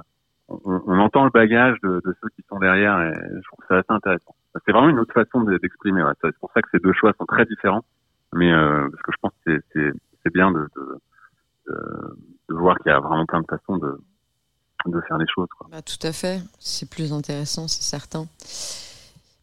on, 0.48 0.82
on 0.86 0.98
entend 0.98 1.24
le 1.24 1.30
bagage 1.30 1.76
de, 1.82 2.00
de 2.04 2.14
ceux 2.22 2.28
qui 2.36 2.42
sont 2.48 2.58
derrière 2.58 3.00
et 3.02 3.12
je 3.14 3.48
trouve 3.48 3.64
ça 3.68 3.76
assez 3.78 3.92
intéressant. 3.92 4.34
C'est 4.64 4.72
vraiment 4.72 4.88
une 4.88 4.98
autre 4.98 5.12
façon 5.12 5.42
de- 5.42 5.58
d'exprimer. 5.58 6.02
Ouais. 6.02 6.12
C'est 6.22 6.36
pour 6.38 6.50
ça 6.52 6.62
que 6.62 6.68
ces 6.72 6.78
deux 6.78 6.92
choix 6.94 7.12
sont 7.18 7.26
très 7.26 7.44
différents, 7.44 7.84
mais 8.32 8.50
euh, 8.52 8.88
parce 8.90 9.02
que 9.02 9.12
je 9.12 9.16
pense 9.20 9.32
que 9.46 9.60
c'est 9.72 9.92
c'est 10.24 10.32
bien 10.32 10.50
de, 10.50 10.66
de, 10.74 10.98
de, 11.68 12.16
de 12.48 12.54
voir 12.54 12.76
qu'il 12.78 12.90
y 12.90 12.94
a 12.94 12.98
vraiment 13.00 13.26
plein 13.26 13.40
de 13.40 13.46
façons 13.48 13.76
de, 13.76 13.98
de 14.86 15.00
faire 15.06 15.18
les 15.18 15.26
choses. 15.34 15.48
Quoi. 15.58 15.68
Bah, 15.70 15.82
tout 15.82 16.06
à 16.06 16.12
fait, 16.12 16.40
c'est 16.58 16.88
plus 16.88 17.12
intéressant, 17.12 17.68
c'est 17.68 17.82
certain. 17.82 18.26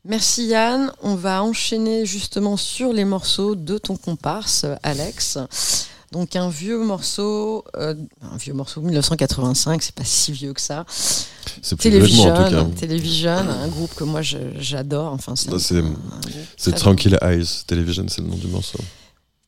Merci 0.07 0.45
Yann, 0.45 0.91
on 1.01 1.15
va 1.15 1.41
enchaîner 1.43 2.05
justement 2.05 2.57
sur 2.57 2.93
les 2.93 3.05
morceaux 3.05 3.55
de 3.55 3.77
ton 3.77 3.97
comparse, 3.97 4.65
Alex. 4.83 5.39
Donc 6.11 6.35
un 6.35 6.49
vieux 6.49 6.77
morceau, 6.77 7.65
euh, 7.75 7.95
un 8.21 8.37
vieux 8.37 8.53
morceau 8.53 8.81
1985, 8.81 9.81
c'est 9.81 9.95
pas 9.95 10.03
si 10.05 10.31
vieux 10.31 10.53
que 10.53 10.61
ça. 10.61 10.85
C'est 10.87 11.75
plus 11.75 11.89
vêtements 11.89 12.05
en 12.05 12.35
tout 12.35 12.43
Television, 12.43 12.69
cas. 12.69 12.79
Television, 12.79 13.31
un 13.31 13.67
groupe 13.67 13.95
que 13.95 14.03
moi 14.03 14.21
j'adore. 14.21 15.11
Enfin, 15.11 15.35
c'est 15.35 15.49
très 15.49 16.71
Tranquil 16.73 17.17
Eyes. 17.21 17.63
Television, 17.65 18.05
c'est 18.07 18.21
le 18.21 18.27
nom 18.27 18.35
du 18.37 18.47
morceau. 18.47 18.79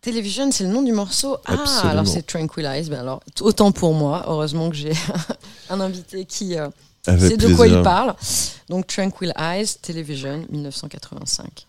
Television, 0.07 0.49
c'est 0.53 0.63
le 0.63 0.69
nom 0.69 0.83
du 0.83 0.93
morceau. 0.93 1.35
Ah, 1.45 1.55
Absolument. 1.55 1.91
alors 1.91 2.07
c'est 2.07 2.25
Tranquilize. 2.25 2.89
Ben 2.89 3.01
alors, 3.01 3.19
autant 3.41 3.73
pour 3.73 3.93
moi. 3.93 4.23
Heureusement 4.25 4.69
que 4.69 4.75
j'ai 4.77 4.93
un 5.69 5.81
invité 5.81 6.23
qui 6.23 6.57
euh, 6.57 6.69
sait 7.03 7.35
de 7.35 7.53
quoi 7.53 7.67
il 7.67 7.81
parle. 7.81 8.15
Donc 8.69 8.87
Tranquil 8.87 9.33
Eyes, 9.37 9.67
Television, 9.81 10.45
1985. 10.49 11.66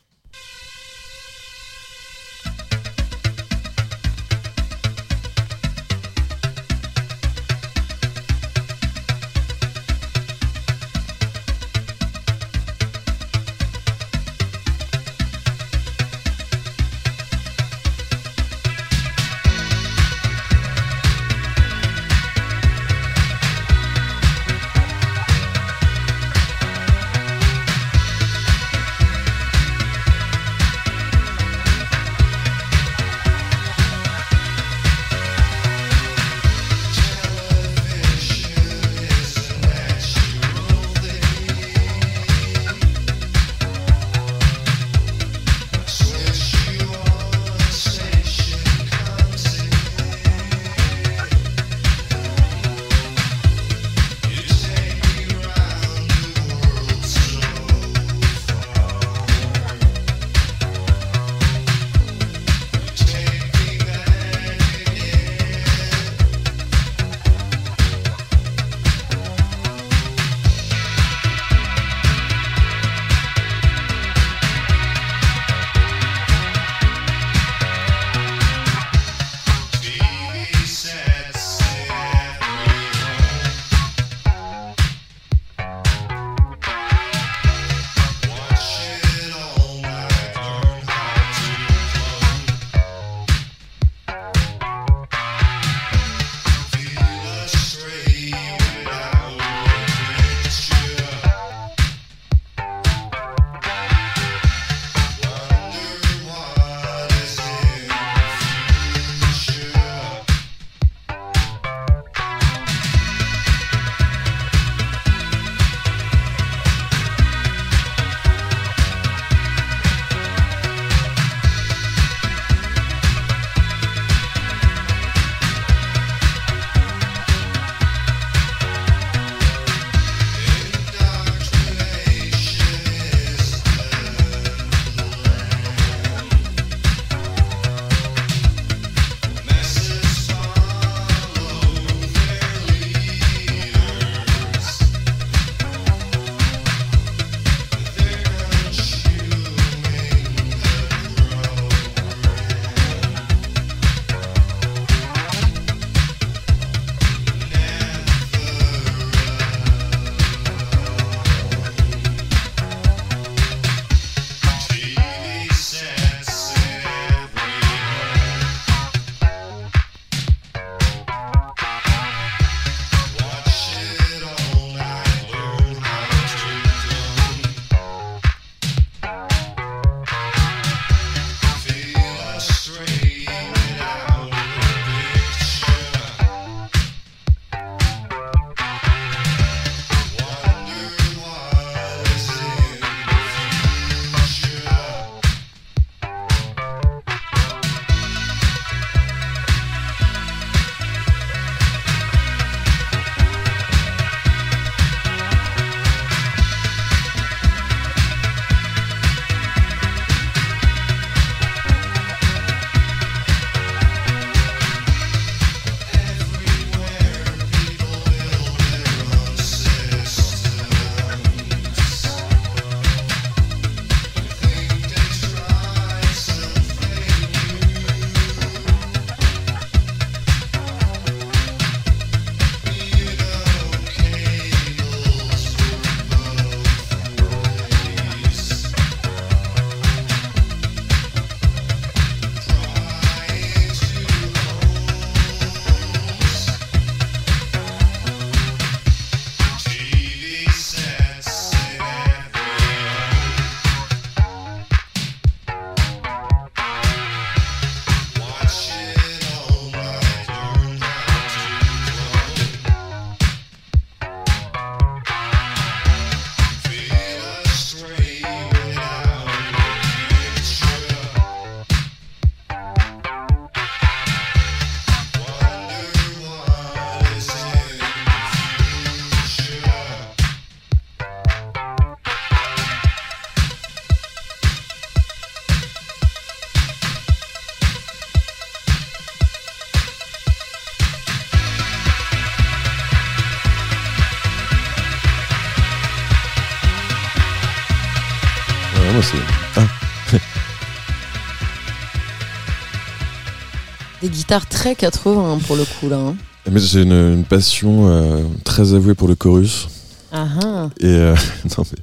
Très 304.59 304.75
80 304.75 305.38
pour 305.47 305.55
le 305.55 305.64
coup 305.64 305.88
là. 305.88 305.99
hein. 305.99 306.16
mais 306.51 306.59
j'ai 306.59 306.83
une, 306.83 306.90
une 306.92 307.25
passion 307.25 307.88
euh, 307.88 308.25
très 308.42 308.75
avouée 308.75 308.94
pour 308.94 309.07
le 309.07 309.14
chorus. 309.14 309.68
Ah 310.11 310.27
ah. 310.42 310.68
Et 310.81 310.87
euh, 310.87 311.14
non, 311.59 311.64
mais, 311.71 311.79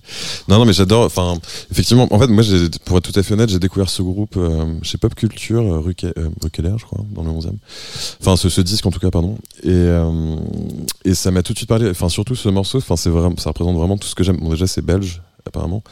non, 0.49 0.57
non, 0.59 0.65
mais 0.65 0.73
j'adore. 0.73 1.05
Enfin, 1.05 1.35
effectivement, 1.71 2.07
en 2.11 2.19
fait, 2.19 2.27
moi, 2.27 2.43
pour 2.83 2.97
être 2.97 3.09
tout 3.09 3.17
à 3.17 3.23
fait 3.23 3.33
honnête, 3.35 3.49
j'ai 3.49 3.59
découvert 3.59 3.87
ce 3.87 4.01
groupe 4.01 4.35
euh, 4.35 4.65
chez 4.81 4.97
Pop 4.97 5.15
Culture, 5.15 5.61
euh, 5.61 5.93
euh, 6.17 6.29
rue 6.41 6.49
Keller, 6.51 6.73
je 6.77 6.83
crois, 6.85 6.99
dans 7.13 7.23
le 7.23 7.29
11e. 7.29 7.51
Enfin, 8.19 8.35
ce, 8.35 8.49
ce 8.49 8.59
disque 8.61 8.85
en 8.85 8.91
tout 8.91 8.99
cas, 8.99 9.11
pardon. 9.11 9.37
Et, 9.63 9.69
euh, 9.69 10.35
et 11.05 11.13
ça 11.13 11.31
m'a 11.31 11.43
tout 11.43 11.53
de 11.53 11.59
suite 11.59 11.69
parlé. 11.69 11.89
Enfin, 11.89 12.09
surtout 12.09 12.35
ce 12.35 12.49
morceau. 12.49 12.79
Enfin, 12.79 12.97
c'est 12.97 13.11
vraiment, 13.11 13.37
ça 13.37 13.51
représente 13.51 13.77
vraiment 13.77 13.95
tout 13.97 14.07
ce 14.07 14.15
que 14.15 14.23
j'aime. 14.23 14.37
Bon, 14.37 14.49
déjà, 14.49 14.67
c'est 14.67 14.81
belge 14.83 15.21
apparemment. 15.45 15.83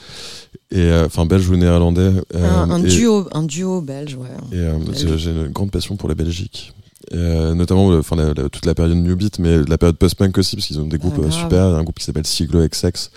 Et 0.72 0.80
euh, 0.80 1.06
enfin, 1.06 1.26
belge 1.26 1.50
ou 1.50 1.56
néerlandais. 1.56 2.12
euh, 2.36 2.50
un, 2.50 2.70
un 2.72 2.84
et- 2.84 2.88
duo, 2.88 3.28
un 3.34 3.44
duo 3.44 3.82
belge, 3.82 4.16
ouais. 4.16 4.28
et 4.52 4.60
euh, 4.60 5.18
j'ai 5.18 5.32
une 5.32 5.48
grande 5.50 5.72
passion 5.72 5.96
pour 5.96 6.10
la 6.10 6.16
Belgique. 6.16 6.74
Euh, 7.13 7.54
notamment 7.54 7.88
enfin, 7.89 8.16
la- 8.16 8.34
la- 8.34 8.50
toute 8.50 8.66
la 8.66 8.74
période 8.74 8.96
New 8.98 9.16
Beat, 9.16 9.38
mais 9.39 9.62
la 9.68 9.78
période 9.78 9.98
post-punk 9.98 10.38
aussi, 10.38 10.56
parce 10.56 10.68
qu'ils 10.68 10.80
ont 10.80 10.86
des 10.88 10.98
groupes 10.98 11.20
grave. 11.20 11.32
super. 11.32 11.63
Un 11.66 11.84
groupe 11.84 12.00
qui 12.00 12.06
s'appelle 12.06 12.26
Siglo 12.26 12.66
XX, 12.68 13.12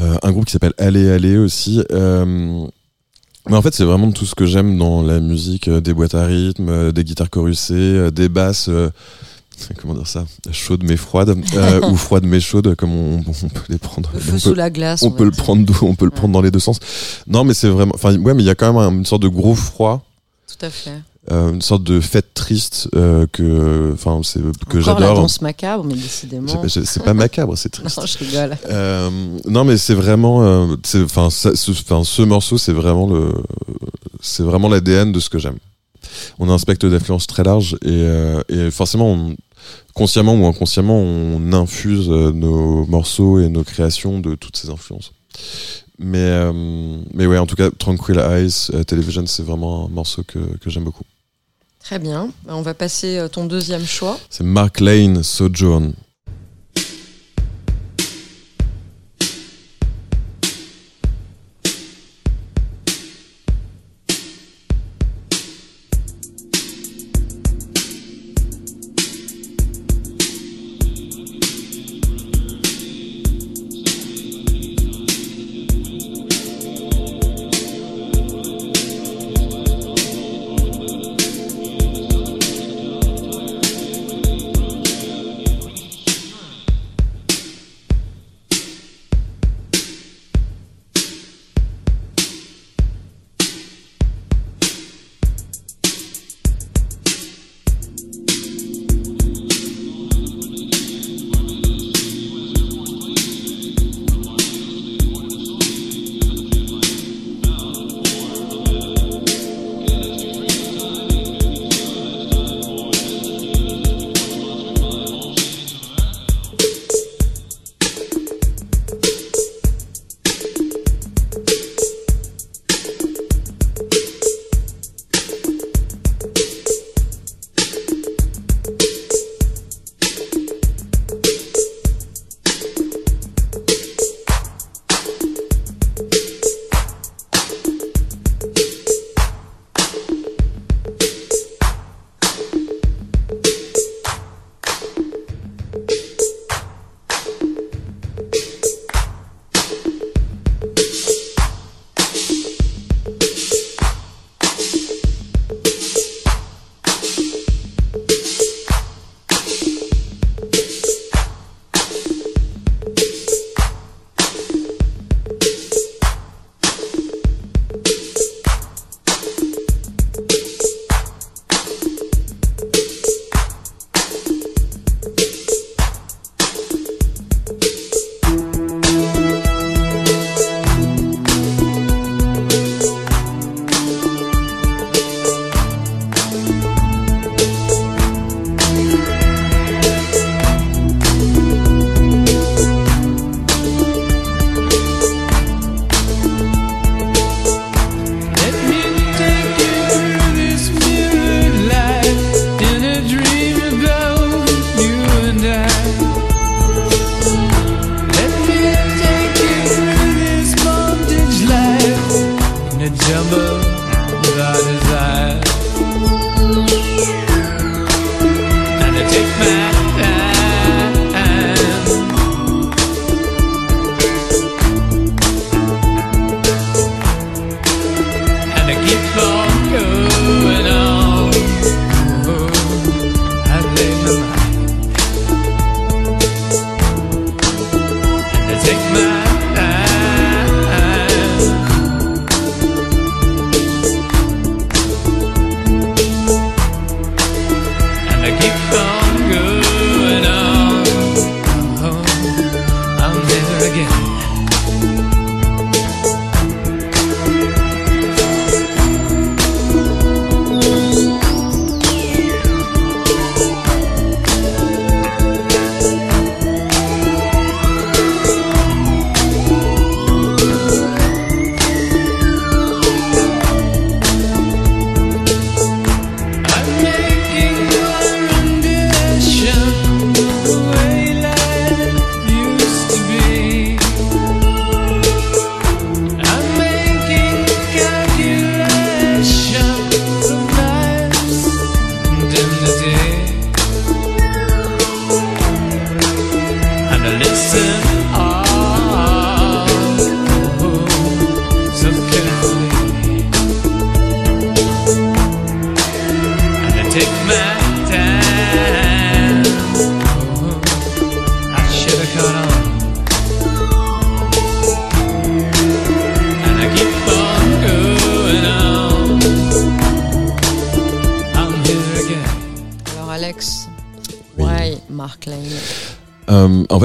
euh, 0.00 0.16
un 0.22 0.32
groupe 0.32 0.46
qui 0.46 0.52
s'appelle 0.52 0.72
Allez 0.78 1.10
Allez 1.10 1.36
aussi. 1.36 1.82
Euh, 1.90 2.64
mais 3.48 3.56
en 3.56 3.60
fait, 3.60 3.74
c'est 3.74 3.84
vraiment 3.84 4.12
tout 4.12 4.24
ce 4.24 4.36
que 4.36 4.46
j'aime 4.46 4.78
dans 4.78 5.02
la 5.02 5.18
musique, 5.18 5.68
des 5.68 5.92
boîtes 5.92 6.14
à 6.14 6.24
rythme, 6.26 6.92
des 6.92 7.02
guitares 7.04 7.28
chorusées, 7.28 7.74
euh, 7.74 8.10
des 8.12 8.28
basses. 8.28 8.70
Comment 9.80 9.94
dire 9.94 10.06
ça 10.06 10.24
Chaudes 10.50 10.82
mais 10.84 10.96
froides, 10.96 11.36
euh, 11.54 11.88
ou 11.88 11.96
froides 11.96 12.24
mais 12.24 12.40
chaudes, 12.40 12.74
comme 12.76 12.92
on, 12.92 13.18
on 13.26 13.48
peut 13.48 13.62
les 13.68 13.78
prendre. 13.78 14.10
Le 14.12 14.18
on 14.18 14.22
feu 14.22 14.32
peut- 14.32 14.38
sous 14.38 14.54
la 14.54 14.70
glace. 14.70 15.02
on 15.02 15.10
peut 15.10 15.24
le 15.24 15.30
dire. 15.30 15.42
prendre 15.42 15.82
on 15.82 15.94
peut 15.94 16.04
le 16.04 16.10
prendre 16.10 16.32
dans 16.32 16.42
les 16.42 16.50
deux 16.50 16.58
sens. 16.60 16.78
Non, 17.26 17.44
mais 17.44 17.54
c'est 17.54 17.68
vraiment. 17.68 17.92
Enfin, 17.94 18.16
ouais, 18.16 18.34
mais 18.34 18.42
il 18.42 18.46
y 18.46 18.50
a 18.50 18.54
quand 18.54 18.72
même 18.72 18.82
un- 18.82 18.90
une 18.98 19.06
sorte 19.06 19.22
de 19.22 19.28
gros 19.28 19.54
froid, 19.54 20.04
Tout 20.48 20.66
à 20.66 20.70
fait. 20.70 20.90
euh, 21.30 21.52
une 21.52 21.62
sorte 21.62 21.84
de 21.84 22.00
fête 22.00 22.34
triste 22.34 22.88
euh, 22.94 23.26
que, 23.32 23.92
enfin, 23.94 24.20
c'est 24.24 24.40
que 24.68 24.78
la 24.78 24.82
j'adore. 24.82 25.14
danse 25.14 25.40
macabre, 25.40 25.84
mais 25.84 25.94
décidément. 25.94 26.48
C'est 26.68 27.02
pas- 27.04 27.14
macabre, 27.14 27.56
c'est 27.56 27.68
triste. 27.72 27.96
Non, 27.98 28.06
je 28.06 28.18
rigole. 28.18 28.56
Non, 29.48 29.64
mais 29.64 29.76
c'est 29.76 29.94
vraiment, 29.94 30.38
enfin, 30.96 31.30
ce, 31.30 31.54
ce 31.54 32.22
morceau, 32.22 32.58
c'est 32.58 32.72
vraiment 32.72 33.08
le, 33.08 33.32
c'est 34.20 34.42
vraiment 34.42 34.68
l'ADN 34.68 35.12
de 35.12 35.20
ce 35.20 35.28
que 35.30 35.38
j'aime. 35.38 35.56
On 36.38 36.48
a 36.48 36.52
un 36.52 36.58
spectre 36.58 36.88
d'influence 36.88 37.26
très 37.26 37.42
large 37.44 37.74
et, 37.82 37.88
euh, 37.90 38.42
et 38.48 38.70
forcément, 38.70 39.12
on- 39.12 39.36
consciemment 39.94 40.34
ou 40.34 40.46
inconsciemment, 40.46 40.98
on 40.98 41.52
infuse 41.52 42.08
euh, 42.10 42.32
nos 42.32 42.84
morceaux 42.86 43.38
et 43.40 43.48
nos 43.48 43.62
créations 43.64 44.18
de 44.20 44.34
toutes 44.34 44.56
ces 44.56 44.70
influences. 44.70 45.12
Mais, 45.98 46.18
euh, 46.18 46.52
mais 47.14 47.26
ouais, 47.26 47.38
en 47.38 47.46
tout 47.46 47.54
cas, 47.56 47.70
Tranquil 47.70 48.18
Eyes 48.18 48.84
Television, 48.86 49.24
c'est 49.26 49.42
vraiment 49.44 49.86
un 49.86 49.88
morceau 49.88 50.22
que, 50.24 50.38
que 50.58 50.68
j'aime 50.70 50.84
beaucoup. 50.84 51.04
Très 51.80 51.98
bien. 51.98 52.30
Ben, 52.46 52.54
On 52.54 52.62
va 52.62 52.74
passer 52.74 53.24
ton 53.30 53.44
deuxième 53.46 53.84
choix. 53.84 54.18
C'est 54.30 54.44
Mark 54.44 54.80
Lane 54.80 55.22
Sojourn. 55.22 55.92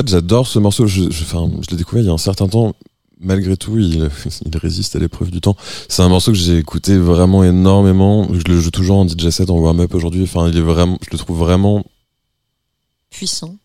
Fait, 0.07 0.11
j'adore 0.11 0.47
ce 0.47 0.59
morceau. 0.59 0.87
Je, 0.87 1.09
je, 1.09 1.23
enfin, 1.23 1.49
je 1.61 1.71
l'ai 1.71 1.77
découvert 1.77 2.03
il 2.03 2.07
y 2.07 2.09
a 2.09 2.13
un 2.13 2.17
certain 2.17 2.47
temps. 2.47 2.73
Malgré 3.19 3.57
tout, 3.57 3.79
il, 3.79 4.09
il 4.45 4.57
résiste 4.57 4.95
à 4.95 4.99
l'épreuve 4.99 5.31
du 5.31 5.41
temps. 5.41 5.55
C'est 5.89 6.03
un 6.03 6.09
morceau 6.09 6.31
que 6.31 6.37
j'ai 6.37 6.57
écouté 6.57 6.97
vraiment 6.97 7.43
énormément. 7.43 8.27
Je 8.31 8.43
le 8.51 8.59
joue 8.59 8.69
toujours 8.71 8.97
en 8.97 9.07
DJ 9.07 9.29
set, 9.29 9.49
en 9.49 9.57
warm-up 9.57 9.93
aujourd'hui. 9.95 10.23
Enfin, 10.23 10.47
il 10.49 10.57
est 10.57 10.61
vraiment, 10.61 10.97
je 11.01 11.09
le 11.11 11.17
trouve 11.17 11.37
vraiment, 11.39 11.83
puissant. 13.09 13.55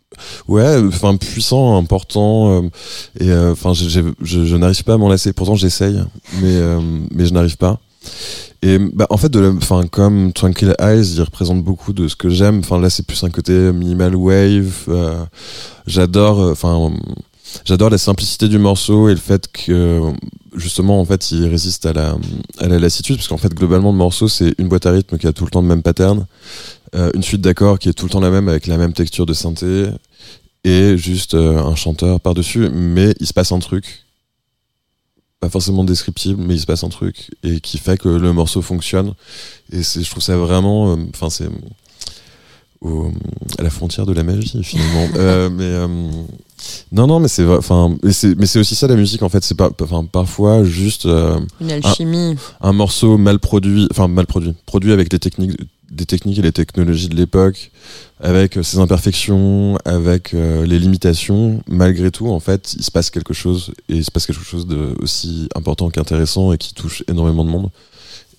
ouais, 0.48 0.76
enfin 0.86 1.16
puissant, 1.16 1.76
important. 1.76 2.62
euh, 2.62 2.68
et 3.20 3.30
euh, 3.30 3.52
enfin, 3.52 3.74
je, 3.74 4.00
je 4.22 4.56
n'arrive 4.56 4.84
pas 4.84 4.94
à 4.94 4.96
m'en 4.96 5.08
lasser. 5.08 5.32
Pourtant, 5.34 5.54
j'essaye, 5.54 6.02
mais 6.40 6.54
euh, 6.54 6.80
mais 7.10 7.26
je 7.26 7.34
n'arrive 7.34 7.56
pas. 7.58 7.78
Et 8.64 8.78
bah, 8.78 9.06
en 9.10 9.16
fait, 9.16 9.28
de 9.28 9.40
la- 9.40 9.88
comme 9.90 10.32
Tranquil 10.32 10.74
Eyes, 10.78 11.14
il 11.16 11.20
représente 11.22 11.62
beaucoup 11.64 11.92
de 11.92 12.06
ce 12.06 12.14
que 12.14 12.28
j'aime. 12.28 12.60
Enfin 12.60 12.78
là, 12.80 12.90
c'est 12.90 13.04
plus 13.04 13.22
un 13.24 13.30
côté 13.30 13.52
minimal 13.72 14.14
wave. 14.14 14.84
euh, 14.88 15.24
j'adore, 15.86 16.40
euh, 16.40 16.52
enfin 16.52 16.92
j'adore 17.64 17.90
la 17.90 17.98
simplicité 17.98 18.48
du 18.48 18.58
morceau 18.58 19.08
et 19.08 19.12
le 19.14 19.18
fait 19.20 19.50
que 19.52 20.00
justement 20.54 21.00
en 21.00 21.04
fait 21.04 21.32
il 21.32 21.46
résiste 21.48 21.84
à 21.86 21.92
la 21.92 22.16
à 22.58 22.66
la 22.68 22.78
lassitude 22.78 23.16
parce 23.16 23.28
qu'en 23.28 23.36
fait 23.36 23.52
globalement 23.52 23.90
le 23.90 23.98
morceau 23.98 24.26
c'est 24.28 24.54
une 24.58 24.68
boîte 24.68 24.86
à 24.86 24.90
rythme 24.92 25.18
qui 25.18 25.26
a 25.26 25.32
tout 25.34 25.44
le 25.44 25.50
temps 25.50 25.60
le 25.60 25.66
même 25.68 25.82
pattern, 25.82 26.24
euh, 26.94 27.10
une 27.14 27.22
suite 27.22 27.40
d'accords 27.42 27.78
qui 27.78 27.88
est 27.90 27.92
tout 27.92 28.06
le 28.06 28.10
temps 28.10 28.20
la 28.20 28.30
même 28.30 28.48
avec 28.48 28.66
la 28.66 28.78
même 28.78 28.92
texture 28.94 29.26
de 29.26 29.34
synthé 29.34 29.86
et 30.64 30.96
juste 30.96 31.34
un 31.34 31.74
chanteur 31.74 32.20
par 32.20 32.32
dessus, 32.34 32.68
mais 32.72 33.14
il 33.20 33.26
se 33.26 33.32
passe 33.34 33.52
un 33.52 33.58
truc 33.58 34.04
pas 35.42 35.48
forcément 35.50 35.82
descriptible, 35.82 36.40
mais 36.40 36.54
il 36.54 36.60
se 36.60 36.66
passe 36.66 36.84
un 36.84 36.88
truc 36.88 37.28
et 37.42 37.58
qui 37.58 37.76
fait 37.78 37.98
que 37.98 38.08
le 38.08 38.32
morceau 38.32 38.62
fonctionne. 38.62 39.12
Et 39.72 39.82
c'est, 39.82 40.00
je 40.04 40.08
trouve 40.08 40.22
ça 40.22 40.36
vraiment, 40.36 40.92
euh, 40.92 40.96
enfin 41.12 41.30
c'est 41.30 41.48
au- 42.80 43.10
à 43.58 43.62
la 43.62 43.70
frontière 43.70 44.06
de 44.06 44.12
la 44.12 44.22
magie 44.22 44.62
finalement. 44.62 45.08
Euh, 45.16 45.50
mais 45.50 45.64
euh, 45.64 45.88
non, 46.92 47.08
non, 47.08 47.18
mais 47.18 47.26
c'est, 47.28 47.44
enfin, 47.44 47.96
mais 48.02 48.12
c'est, 48.12 48.58
aussi 48.60 48.76
ça 48.76 48.86
la 48.86 48.94
musique 48.94 49.22
en 49.24 49.28
fait. 49.28 49.42
C'est 49.42 49.56
pas, 49.56 49.70
enfin 49.82 50.04
parfois 50.04 50.62
juste 50.62 51.06
euh, 51.06 51.40
Une 51.60 51.72
alchimie. 51.72 52.36
un 52.60 52.72
morceau 52.72 53.18
mal 53.18 53.40
produit, 53.40 53.88
enfin 53.90 54.06
mal 54.06 54.26
produit, 54.26 54.54
produit 54.64 54.92
avec 54.92 55.10
des 55.10 55.18
techniques, 55.18 55.58
des 55.92 56.06
techniques 56.06 56.38
et 56.38 56.42
les 56.42 56.52
technologies 56.52 57.08
de 57.08 57.16
l'époque, 57.16 57.70
avec 58.20 58.56
euh, 58.56 58.62
ses 58.62 58.78
imperfections, 58.78 59.76
avec 59.84 60.34
euh, 60.34 60.64
les 60.66 60.78
limitations. 60.78 61.62
Malgré 61.68 62.10
tout, 62.10 62.28
en 62.28 62.40
fait, 62.40 62.74
il 62.74 62.82
se 62.82 62.90
passe 62.90 63.10
quelque 63.10 63.34
chose 63.34 63.72
et 63.88 63.96
il 63.96 64.04
se 64.04 64.10
passe 64.10 64.26
quelque 64.26 64.44
chose 64.44 64.66
de 64.66 64.94
aussi 65.00 65.48
important 65.54 65.90
qu'intéressant 65.90 66.52
et 66.52 66.58
qui 66.58 66.74
touche 66.74 67.04
énormément 67.08 67.44
de 67.44 67.50
monde. 67.50 67.70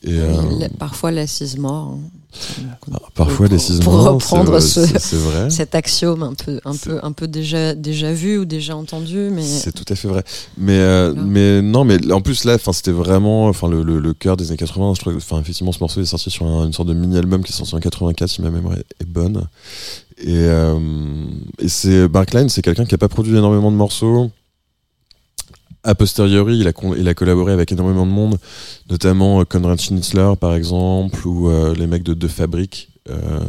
Et 0.06 0.20
euh, 0.20 0.68
Parfois 0.80 1.12
l'assise 1.12 1.58
mort. 1.58 1.96
hein. 1.96 2.98
parfois 3.14 3.46
pour- 3.48 3.54
les 3.54 3.60
six 3.60 3.80
pour 3.80 3.94
mois, 3.94 4.10
reprendre 4.12 4.60
ce- 4.60 5.16
vrai. 5.16 5.50
Cet 5.50 5.76
axiome 5.76 6.24
un 6.24 6.34
peu, 6.34 6.60
un 6.66 6.76
peu, 6.76 7.00
un 7.04 7.12
peu 7.14 7.28
déjà, 7.28 7.74
déjà 7.76 8.12
vu 8.12 8.40
ou 8.40 8.46
déjà 8.46 8.76
entendu, 8.76 9.30
mais 9.32 9.44
C'est 9.44 9.72
tout 9.72 9.86
à 9.88 9.96
fait 9.96 10.08
vrai. 10.10 10.24
Mais 10.58 10.78
euh, 10.80 11.14
mais 11.16 11.62
non, 11.62 11.86
mais 11.86 12.12
en 12.12 12.20
plus 12.22 12.44
là, 12.44 12.56
enfin 12.56 12.74
c'était 12.74 12.92
vraiment, 12.92 13.46
enfin 13.48 13.70
le, 13.70 13.82
le, 13.84 14.00
le 14.00 14.14
cœur 14.14 14.36
des 14.36 14.50
années 14.50 14.58
80. 14.58 14.94
Je 14.96 15.00
trouve, 15.02 15.16
enfin 15.16 15.40
effectivement, 15.40 15.72
ce 15.72 15.80
morceau 15.80 16.02
est 16.02 16.06
sorti 16.06 16.30
sur 16.30 16.46
un- 16.48 16.66
une 16.66 16.74
sorte 16.74 16.90
de 16.90 16.94
mini 16.94 17.18
album 17.18 17.44
qui 17.44 17.52
est 17.54 17.56
sorti 17.56 17.76
en 17.76 17.80
84, 17.80 18.30
si 18.30 18.42
ma 18.42 18.50
mémoire 18.50 18.76
est, 18.78 19.06
bonne. 19.06 19.48
Et 20.18 20.26
euh, 20.36 20.80
et 21.60 21.70
c'est 21.70 22.08
Mark 22.10 22.34
Lane, 22.34 22.50
c'est 22.50 22.62
quelqu'un 22.62 22.86
qui 22.86 22.96
a 22.96 22.98
pas 22.98 23.10
produit 23.10 23.38
énormément 23.38 23.72
de 23.72 23.78
morceaux. 23.78 24.32
A 25.86 25.96
posteriori, 25.96 26.60
il 26.60 26.68
a, 27.10 27.14
collaboré 27.14 27.52
avec 27.52 27.74
énormément 27.74 28.06
de 28.06 28.12
monde, 28.12 28.38
notamment 28.90 29.42
euh, 29.42 29.44
Conrad 29.44 29.82
Schnitzler 29.82 30.32
par 30.40 30.56
exemple, 30.56 31.28
ou 31.28 31.50
euh, 31.50 31.76
les 31.76 31.88
mecs 31.88 32.04
de 32.04 32.14
De 32.14 32.28
Fabrique, 32.30 32.88
euh, 33.10 33.42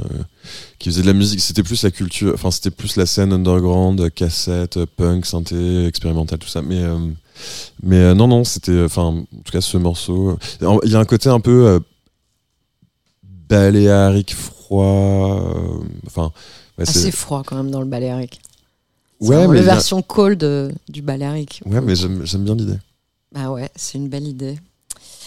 qui 0.80 0.88
faisaient 0.88 1.02
de 1.02 1.06
la 1.06 1.12
musique. 1.12 1.40
C'était 1.40 1.62
plus 1.62 1.80
la 1.84 1.92
culture, 1.92 2.32
enfin 2.34 2.50
c'était 2.50 2.72
plus 2.72 2.96
la 2.96 3.06
scène 3.06 3.32
underground, 3.32 4.10
cassette, 4.12 4.84
punk, 4.96 5.26
synthé, 5.26 5.86
expérimental, 5.86 6.40
tout 6.40 6.48
ça. 6.48 6.60
Mais 6.60 8.14
non 8.14 8.26
non, 8.26 8.42
c'était, 8.42 8.82
enfin 8.82 9.02
en 9.02 9.22
tout 9.44 9.52
cas 9.52 9.60
ce 9.60 9.76
morceau, 9.76 10.36
il 10.60 10.90
y 10.90 10.96
a 10.96 10.98
un 10.98 11.04
côté 11.04 11.28
un 11.28 11.40
peu 11.40 11.78
baléarique 13.48 14.34
froid, 14.34 15.40
enfin. 16.04 16.32
assez 16.78 17.12
froid 17.12 17.44
quand 17.46 17.54
même 17.54 17.70
dans 17.70 17.80
le 17.80 17.86
baléarique. 17.86 18.40
Ouais, 19.20 19.46
mais 19.48 19.56
la 19.56 19.62
version 19.62 20.02
cold 20.02 20.42
euh, 20.44 20.70
du 20.88 21.02
baléarique. 21.02 21.62
Ouais, 21.66 21.80
mais 21.80 21.94
j'aime 21.96 22.44
bien 22.44 22.54
l'idée. 22.54 22.78
Bah 23.32 23.50
ouais, 23.50 23.68
c'est 23.76 23.98
une 23.98 24.08
belle 24.08 24.26
idée. 24.26 24.58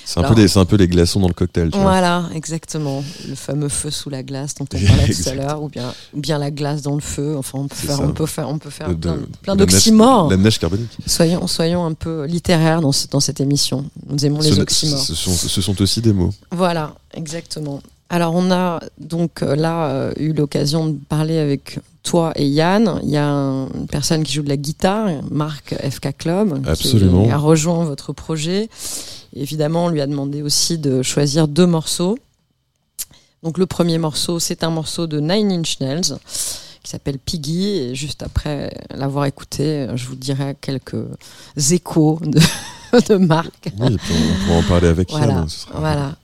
C'est 0.05 0.21
un, 0.21 0.23
peu 0.23 0.35
des- 0.35 0.57
un 0.57 0.63
peu 0.63 0.77
les 0.77 0.88
glaçons 0.88 1.19
dans 1.19 1.27
le 1.27 1.33
cocktail, 1.33 1.69
tu 1.69 1.75
vois. 1.77 1.88
Voilà, 1.89 2.29
exactement. 2.33 3.03
Le 3.27 3.35
fameux 3.35 3.67
feu 3.67 3.91
sous 3.91 4.09
la 4.09 4.23
glace 4.23 4.55
dont 4.55 4.65
on 4.73 4.79
parlait 4.88 5.13
tout 5.13 5.27
à 5.29 5.33
l'heure, 5.33 5.61
ou 5.61 5.67
bien, 5.67 5.93
bien 6.13 6.38
la 6.38 6.49
glace 6.49 6.81
dans 6.81 6.95
le 6.95 7.01
feu. 7.01 7.35
Enfin, 7.38 7.59
on 7.59 7.67
peut 7.67 7.75
faire, 7.75 7.99
on 7.99 8.13
peut 8.13 8.25
faire, 8.25 8.49
on 8.49 8.57
peut 8.57 8.69
faire 8.69 8.88
De- 8.95 8.95
plein, 8.95 9.17
la 9.47 9.55
d'oxymores. 9.57 10.29
La 10.29 10.38
neige 10.38 10.59
carbonique. 10.59 10.97
Soyons, 11.05 11.45
soyons 11.47 11.83
un 11.85 11.93
peu 11.93 12.23
littéraires 12.25 12.79
dans, 12.79 12.93
ce- 12.93 13.07
dans 13.09 13.19
cette 13.19 13.41
émission. 13.41 13.83
Nous 14.09 14.25
aimons 14.25 14.39
les 14.39 14.57
oxymores. 14.57 14.99
ce 15.03 15.13
sont, 15.13 15.33
ce 15.33 15.61
sont 15.61 15.81
aussi 15.81 15.99
des 15.99 16.13
mots. 16.13 16.33
Voilà, 16.51 16.95
exactement. 17.13 17.81
Alors 18.09 18.33
on 18.33 18.49
a 18.51 18.79
donc 18.97 19.43
euh, 19.43 19.57
là 19.57 19.89
euh, 19.89 20.13
eu 20.17 20.31
l'occasion 20.31 20.88
de 20.88 20.97
parler 21.09 21.38
avec 21.39 21.79
toi 22.08 22.32
et 22.36 22.47
Yann. 22.47 22.99
Il 23.03 23.10
y 23.10 23.18
a 23.18 23.28
un- 23.28 23.68
une 23.74 23.88
personne 23.88 24.24
qui 24.24 24.34
joue 24.34 24.43
de 24.43 24.49
la 24.49 24.58
guitare, 24.58 25.10
Marc 25.30 25.74
FK 25.74 26.16
Club, 26.18 26.66
Absolument. 26.68 27.26
qui 27.26 27.32
a 27.32 27.38
rejoint 27.38 27.84
votre 27.86 28.14
projet. 28.14 28.70
Et 29.36 29.41
évidemment, 29.41 29.86
on 29.86 29.89
lui 29.89 30.01
a 30.01 30.08
demandé 30.08 30.41
aussi 30.41 30.78
de 30.78 31.01
choisir 31.03 31.47
deux 31.47 31.66
morceaux. 31.68 32.18
Donc 33.43 33.58
le 33.58 33.66
premier 33.66 33.97
morceau, 33.97 34.39
c'est 34.39 34.64
un 34.64 34.70
morceau 34.72 35.05
de 35.08 35.20
Nine 35.20 35.51
Inch 35.51 35.80
Nails 35.80 36.18
qui 36.84 36.89
s'appelle 36.91 37.20
Piggy. 37.20 37.68
Et 37.68 37.95
juste 37.95 38.24
après 38.24 38.74
l'avoir 38.91 39.26
écouté, 39.26 39.88
je 39.95 40.08
vous 40.08 40.16
dirai 40.16 40.55
quelques 40.60 41.05
échos 41.72 42.20
de, 42.24 42.39
de 43.10 43.16
Marc. 43.16 43.70
Oui, 43.80 43.97
on 44.12 44.45
pourra 44.45 44.60
en 44.60 44.64
parler 44.64 44.88
avec 44.88 45.10
Voilà, 45.12 45.34
Yann. 45.34 45.49
ce 45.49 45.60
sera- 45.60 45.80
voilà. 45.80 46.16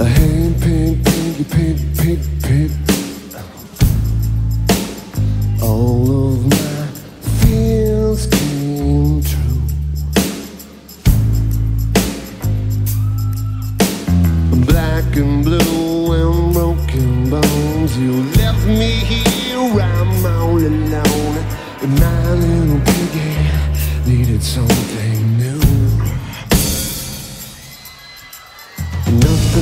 I 0.00 0.04
hate 0.04 0.58
pig, 0.62 1.04
piggy, 1.04 1.44
pig, 1.44 1.76
pig, 1.98 2.20
pig. 2.42 2.70
All 5.62 6.06
of 6.10 6.46
my 6.46 6.86
fears 7.40 8.26
came 8.26 9.22
true. 9.22 9.60
Black 14.64 15.16
and 15.16 15.44
blue 15.44 16.12
and 16.14 16.54
broken 16.54 17.28
bones. 17.28 17.98
You 17.98 18.22
left 18.40 18.66
me 18.66 18.92
here, 19.04 19.58
I'm 19.58 20.24
all 20.24 20.56
alone. 20.56 21.36
And 21.82 21.92
my 22.00 22.32
little 22.32 22.80
piggy 22.86 23.36
needed 24.06 24.42
something 24.42 25.09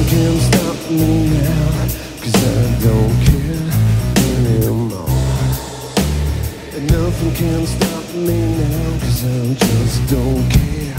Nothing 0.08 0.24
can 0.24 0.40
stop 0.40 0.90
me 0.90 1.28
now, 1.28 1.68
cause 2.22 2.36
I 2.36 2.80
don't 2.80 3.16
care 3.26 3.68
anymore. 4.32 5.04
And 6.72 6.84
nothing 6.90 7.32
can 7.34 7.66
stop 7.66 8.04
me 8.14 8.38
now, 8.56 8.98
cause 9.00 9.24
I 9.24 9.54
just 9.54 9.98
don't 10.08 10.48
care. 10.48 10.96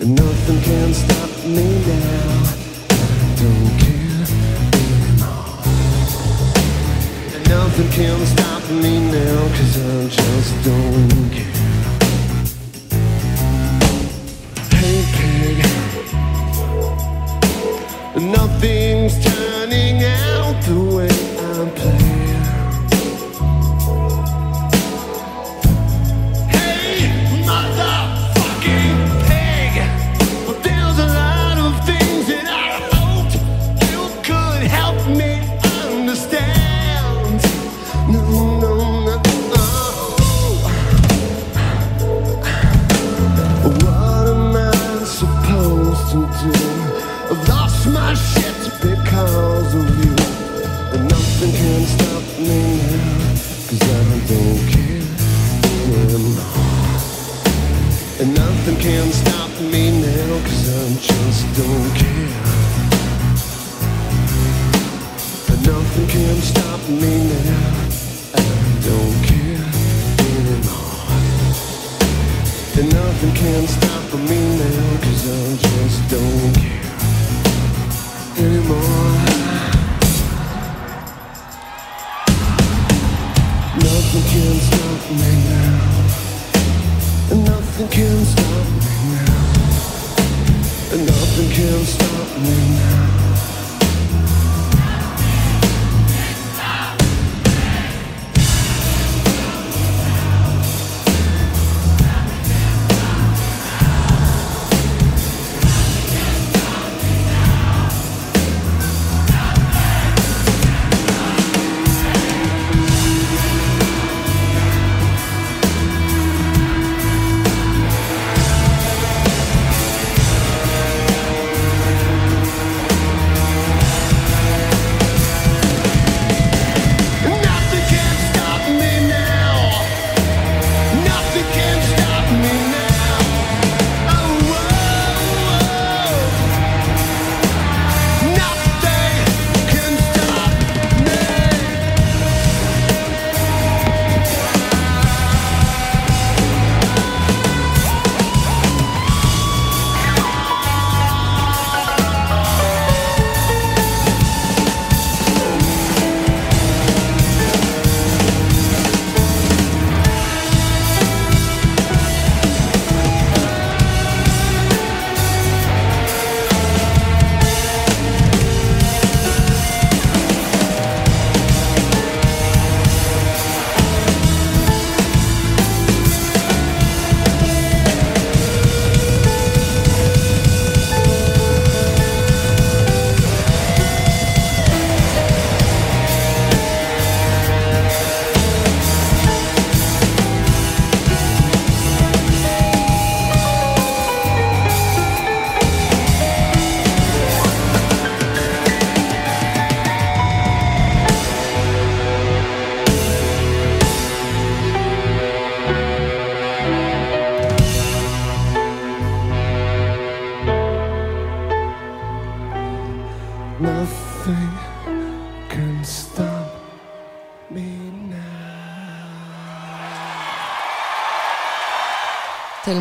And 0.00 0.10
nothing 0.16 0.60
can 0.62 0.94
stop 0.94 1.30
me 1.46 1.66
now, 1.86 2.42
I 2.90 3.34
don't 3.38 3.78
care 3.78 4.26
anymore. 4.74 5.62
Nothing 7.48 7.90
can 7.92 8.26
stop 8.26 8.62
me 8.68 8.92
now, 9.12 9.48
cause 9.54 9.76
I 9.78 10.08
just 10.08 10.64
don't 10.64 11.30
care. 11.30 11.49
No 18.16 18.39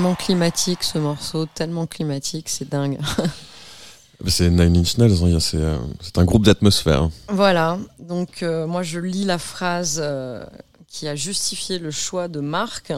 Tellement 0.09 0.25
climatique 0.25 0.83
ce 0.83 0.97
morceau, 0.97 1.45
tellement 1.45 1.85
climatique, 1.85 2.49
c'est 2.49 2.67
dingue. 2.67 2.97
C'est 4.27 4.49
Nine 4.49 4.75
Inch 4.75 4.97
Nails, 4.97 5.13
hein, 5.23 5.39
c'est 5.39 5.55
euh, 5.57 5.77
c'est 6.01 6.17
un 6.17 6.25
groupe 6.25 6.43
d'atmosphère. 6.45 7.03
hein. 7.03 7.11
Voilà, 7.29 7.77
donc 7.99 8.43
euh, 8.43 8.67
moi 8.67 8.83
je 8.83 8.99
lis 8.99 9.23
la 9.23 9.37
phrase 9.37 9.97
euh, 10.03 10.43
qui 10.89 11.07
a 11.07 11.15
justifié 11.15 11.79
le 11.79 11.89
choix 11.89 12.27
de 12.27 12.41
Marc. 12.41 12.91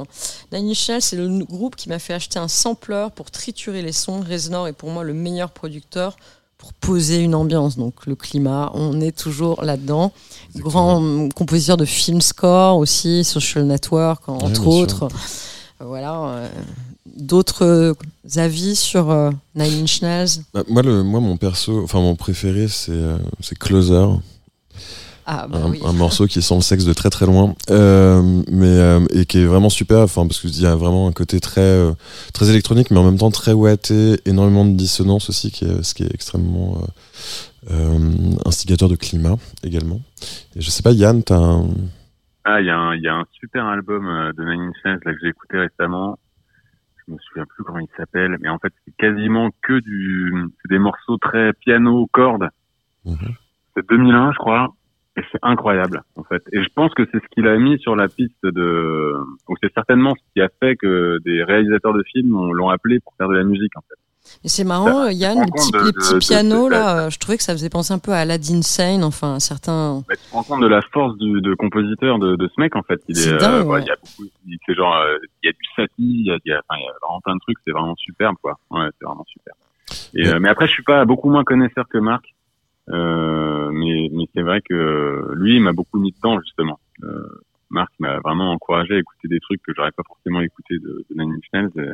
Nine 0.51 0.69
Inch 0.71 0.89
Nails, 0.89 1.01
c'est 1.03 1.17
le 1.17 1.27
groupe 1.45 1.75
qui 1.75 1.89
m'a 1.89 1.99
fait 1.99 2.13
acheter 2.15 2.39
un 2.39 2.47
sampler 2.47 3.07
pour 3.15 3.29
triturer 3.29 3.81
les 3.83 3.91
sons. 3.91 4.21
Reznor 4.27 4.67
est 4.67 4.73
pour 4.73 4.89
moi 4.89 5.03
le 5.03 5.13
meilleur 5.13 5.51
producteur 5.51 6.15
pour 6.57 6.73
poser 6.73 7.17
une 7.19 7.35
ambiance. 7.35 7.77
Donc 7.77 8.07
le 8.07 8.15
climat, 8.15 8.71
on 8.73 8.99
est 8.99 9.15
toujours 9.15 9.63
là-dedans. 9.63 10.11
Grand 10.55 11.03
euh, 11.03 11.29
compositeur 11.35 11.77
de 11.77 11.85
film 11.85 12.21
score 12.21 12.77
aussi, 12.77 13.23
Social 13.23 13.65
Network 13.65 14.27
Ouais, 14.27 14.41
entre 14.43 14.65
autres. 14.65 15.07
Voilà. 15.79 16.15
euh, 16.29 16.49
D'autres 17.17 17.65
euh, 17.65 17.93
avis 18.37 18.75
sur 18.75 19.09
euh, 19.11 19.31
Nine 19.55 19.83
Inch 19.83 20.01
Nails? 20.01 20.43
Bah, 20.53 20.63
moi, 20.69 20.81
le, 20.81 21.03
moi, 21.03 21.19
mon 21.19 21.37
perso, 21.37 21.83
enfin 21.83 21.99
mon 21.99 22.15
préféré, 22.15 22.67
c'est 22.67 22.91
euh, 22.91 23.17
c'est 23.41 23.57
Closer, 23.57 24.05
Ah 25.25 25.47
bah 25.47 25.59
un, 25.65 25.69
oui. 25.69 25.79
un 25.85 25.93
morceau 25.93 26.25
qui 26.25 26.41
sent 26.41 26.55
le 26.55 26.61
sexe 26.61 26.85
de 26.85 26.93
très 26.93 27.09
très 27.09 27.25
loin, 27.25 27.53
euh, 27.69 28.21
mais 28.49 28.65
euh, 28.65 29.05
et 29.13 29.25
qui 29.25 29.39
est 29.39 29.45
vraiment 29.45 29.69
super. 29.69 29.99
Enfin 29.99 30.25
parce 30.25 30.39
qu'il 30.39 30.59
y 30.61 30.65
a 30.65 30.75
vraiment 30.75 31.07
un 31.07 31.11
côté 31.11 31.39
très 31.39 31.61
euh, 31.61 31.91
très 32.33 32.49
électronique, 32.49 32.91
mais 32.91 32.97
en 32.97 33.03
même 33.03 33.17
temps 33.17 33.29
très 33.31 33.53
ouaté, 33.53 34.19
énormément 34.25 34.65
de 34.65 34.71
dissonance 34.75 35.29
aussi, 35.29 35.51
qui 35.51 35.65
est, 35.65 35.83
ce 35.83 35.93
qui 35.93 36.03
est 36.03 36.13
extrêmement 36.13 36.81
euh, 37.69 37.71
euh, 37.71 38.35
instigateur 38.45 38.89
de 38.89 38.95
climat 38.95 39.35
également. 39.63 39.99
Et 40.55 40.61
je 40.61 40.69
sais 40.69 40.81
pas, 40.81 40.91
Yann, 40.91 41.21
t'as 41.23 41.37
un... 41.37 41.67
Ah, 42.43 42.59
il 42.59 42.65
y, 42.65 42.71
a 42.71 42.75
un- 42.77 42.95
il 42.95 43.03
y 43.03 43.07
a 43.07 43.13
un 43.13 43.25
super 43.39 43.65
album 43.65 44.03
de 44.35 44.43
Nine 44.43 44.61
Inch 44.69 44.75
Nails 44.83 44.99
là, 45.05 45.13
que 45.13 45.19
j'ai 45.21 45.29
écouté 45.29 45.57
récemment. 45.59 46.17
Je 47.07 47.13
me 47.13 47.17
souviens 47.19 47.45
plus 47.45 47.63
comment 47.63 47.79
il 47.79 47.87
s'appelle, 47.97 48.37
mais 48.41 48.49
en 48.49 48.59
fait, 48.59 48.73
c'est 48.85 48.95
quasiment 48.97 49.49
que 49.61 49.79
du, 49.79 50.33
c'est 50.61 50.69
des 50.69 50.79
morceaux 50.79 51.17
très 51.17 51.53
piano, 51.53 52.07
cordes. 52.11 52.49
Mhm. 53.05 53.15
C'est 53.75 53.87
2001, 53.89 54.31
je 54.33 54.37
crois, 54.37 54.73
et 55.17 55.21
c'est 55.31 55.39
incroyable, 55.41 56.03
en 56.15 56.23
fait. 56.23 56.43
Et 56.51 56.61
je 56.63 56.69
pense 56.75 56.93
que 56.93 57.03
c'est 57.11 57.21
ce 57.21 57.27
qu'il 57.31 57.47
a 57.47 57.57
mis 57.57 57.79
sur 57.79 57.95
la 57.95 58.07
piste 58.07 58.43
de, 58.45 59.13
ou 59.49 59.55
c'est 59.61 59.73
certainement 59.73 60.13
ce 60.15 60.21
qui 60.33 60.41
a 60.41 60.49
fait 60.59 60.75
que 60.75 61.19
des 61.25 61.43
réalisateurs 61.43 61.93
de 61.93 62.03
films 62.03 62.35
ont- 62.35 62.51
l'ont 62.53 62.69
appelé 62.69 62.99
pour 62.99 63.13
faire 63.15 63.27
de 63.29 63.35
la 63.35 63.43
musique, 63.43 63.75
en 63.77 63.81
fait. 63.81 63.95
Mais 64.43 64.49
c'est 64.49 64.63
marrant, 64.63 65.05
Bah, 65.05 65.11
Yann, 65.11 65.37
rends 65.37 65.43
les 65.45 65.51
petits, 65.51 65.71
de- 65.71 65.77
les 65.85 65.91
petits 65.93 66.13
de- 66.13 66.19
pianos, 66.19 66.65
de- 66.67 66.71
là, 66.71 66.99
euh, 67.05 67.09
je 67.09 67.19
trouvais 67.19 67.37
que 67.37 67.43
ça 67.43 67.53
faisait 67.53 67.69
penser 67.69 67.93
un 67.93 67.99
peu 67.99 68.11
à 68.11 68.17
Aladdin 68.19 68.61
Sane, 68.61 69.03
enfin, 69.03 69.39
certains... 69.39 70.03
Bah, 70.07 70.15
tu 70.15 70.29
te 70.29 70.33
rends 70.33 70.43
compte 70.43 70.61
de 70.61 70.67
la 70.67 70.81
force 70.81 71.17
du, 71.17 71.41
de 71.41 71.53
compositeur 71.55 72.19
de, 72.19 72.35
ce 72.47 72.61
mec 72.61 72.75
en 72.75 72.83
fait. 72.83 73.01
Il 73.07 73.15
C'est 73.15 73.29
est, 73.31 73.37
dingue, 73.37 73.65
ouais, 73.67 73.73
ouais. 73.75 73.81
il 73.83 73.87
y 73.87 73.91
a 73.91 73.95
beaucoup, 73.95 74.29
c'est 74.65 74.73
genre, 74.75 74.95
euh, 74.95 75.17
il 75.43 75.47
y 75.47 75.49
a 75.49 75.53
du 75.53 75.65
satie, 75.75 75.91
il 75.99 76.25
y 76.25 76.31
a, 76.31 76.37
y 76.45 76.51
a, 76.51 76.61
enfin, 76.69 76.79
il 76.79 76.83
y 76.85 76.87
a 76.87 76.93
vraiment 77.05 77.21
plein 77.21 77.35
de 77.35 77.39
trucs. 77.41 77.57
C'est 77.65 77.71
vraiment 77.71 77.95
superbe 77.95 78.35
quoi. 78.41 78.57
Ouais, 78.71 78.87
c'est 78.99 79.05
vraiment 79.05 79.25
super. 79.27 79.53
Et, 80.13 80.27
Ouais. 80.27 80.33
euh, 80.35 80.39
mais 80.39 80.49
après, 80.49 80.67
je 80.67 80.71
suis 80.71 80.83
pas 80.83 81.05
beaucoup 81.05 81.29
moins 81.29 81.43
connaisseur 81.43 81.87
que 81.89 81.97
Marc. 81.97 82.25
Euh, 82.89 83.69
mais 83.71 84.09
mais 84.11 84.25
c'est 84.33 84.41
vrai 84.41 84.61
que 84.61 85.31
lui, 85.35 85.55
il 85.57 85.61
m'a 85.61 85.71
beaucoup 85.71 85.99
mis 85.99 86.11
dedans 86.11 86.39
justement. 86.41 86.79
Euh, 87.03 87.27
Marc 87.69 87.91
m'a 87.99 88.19
vraiment 88.19 88.51
encouragé 88.51 88.95
à 88.95 88.97
écouter 88.99 89.27
des 89.29 89.39
trucs 89.39 89.61
que 89.61 89.71
j'aurais 89.75 89.91
pas 89.91 90.03
forcément 90.05 90.41
écouté 90.41 90.77
de, 90.79 91.05
de 91.09 91.15
Nine 91.15 91.33
Inch 91.35 91.45
Nails. 91.53 91.69
Et, 91.77 91.89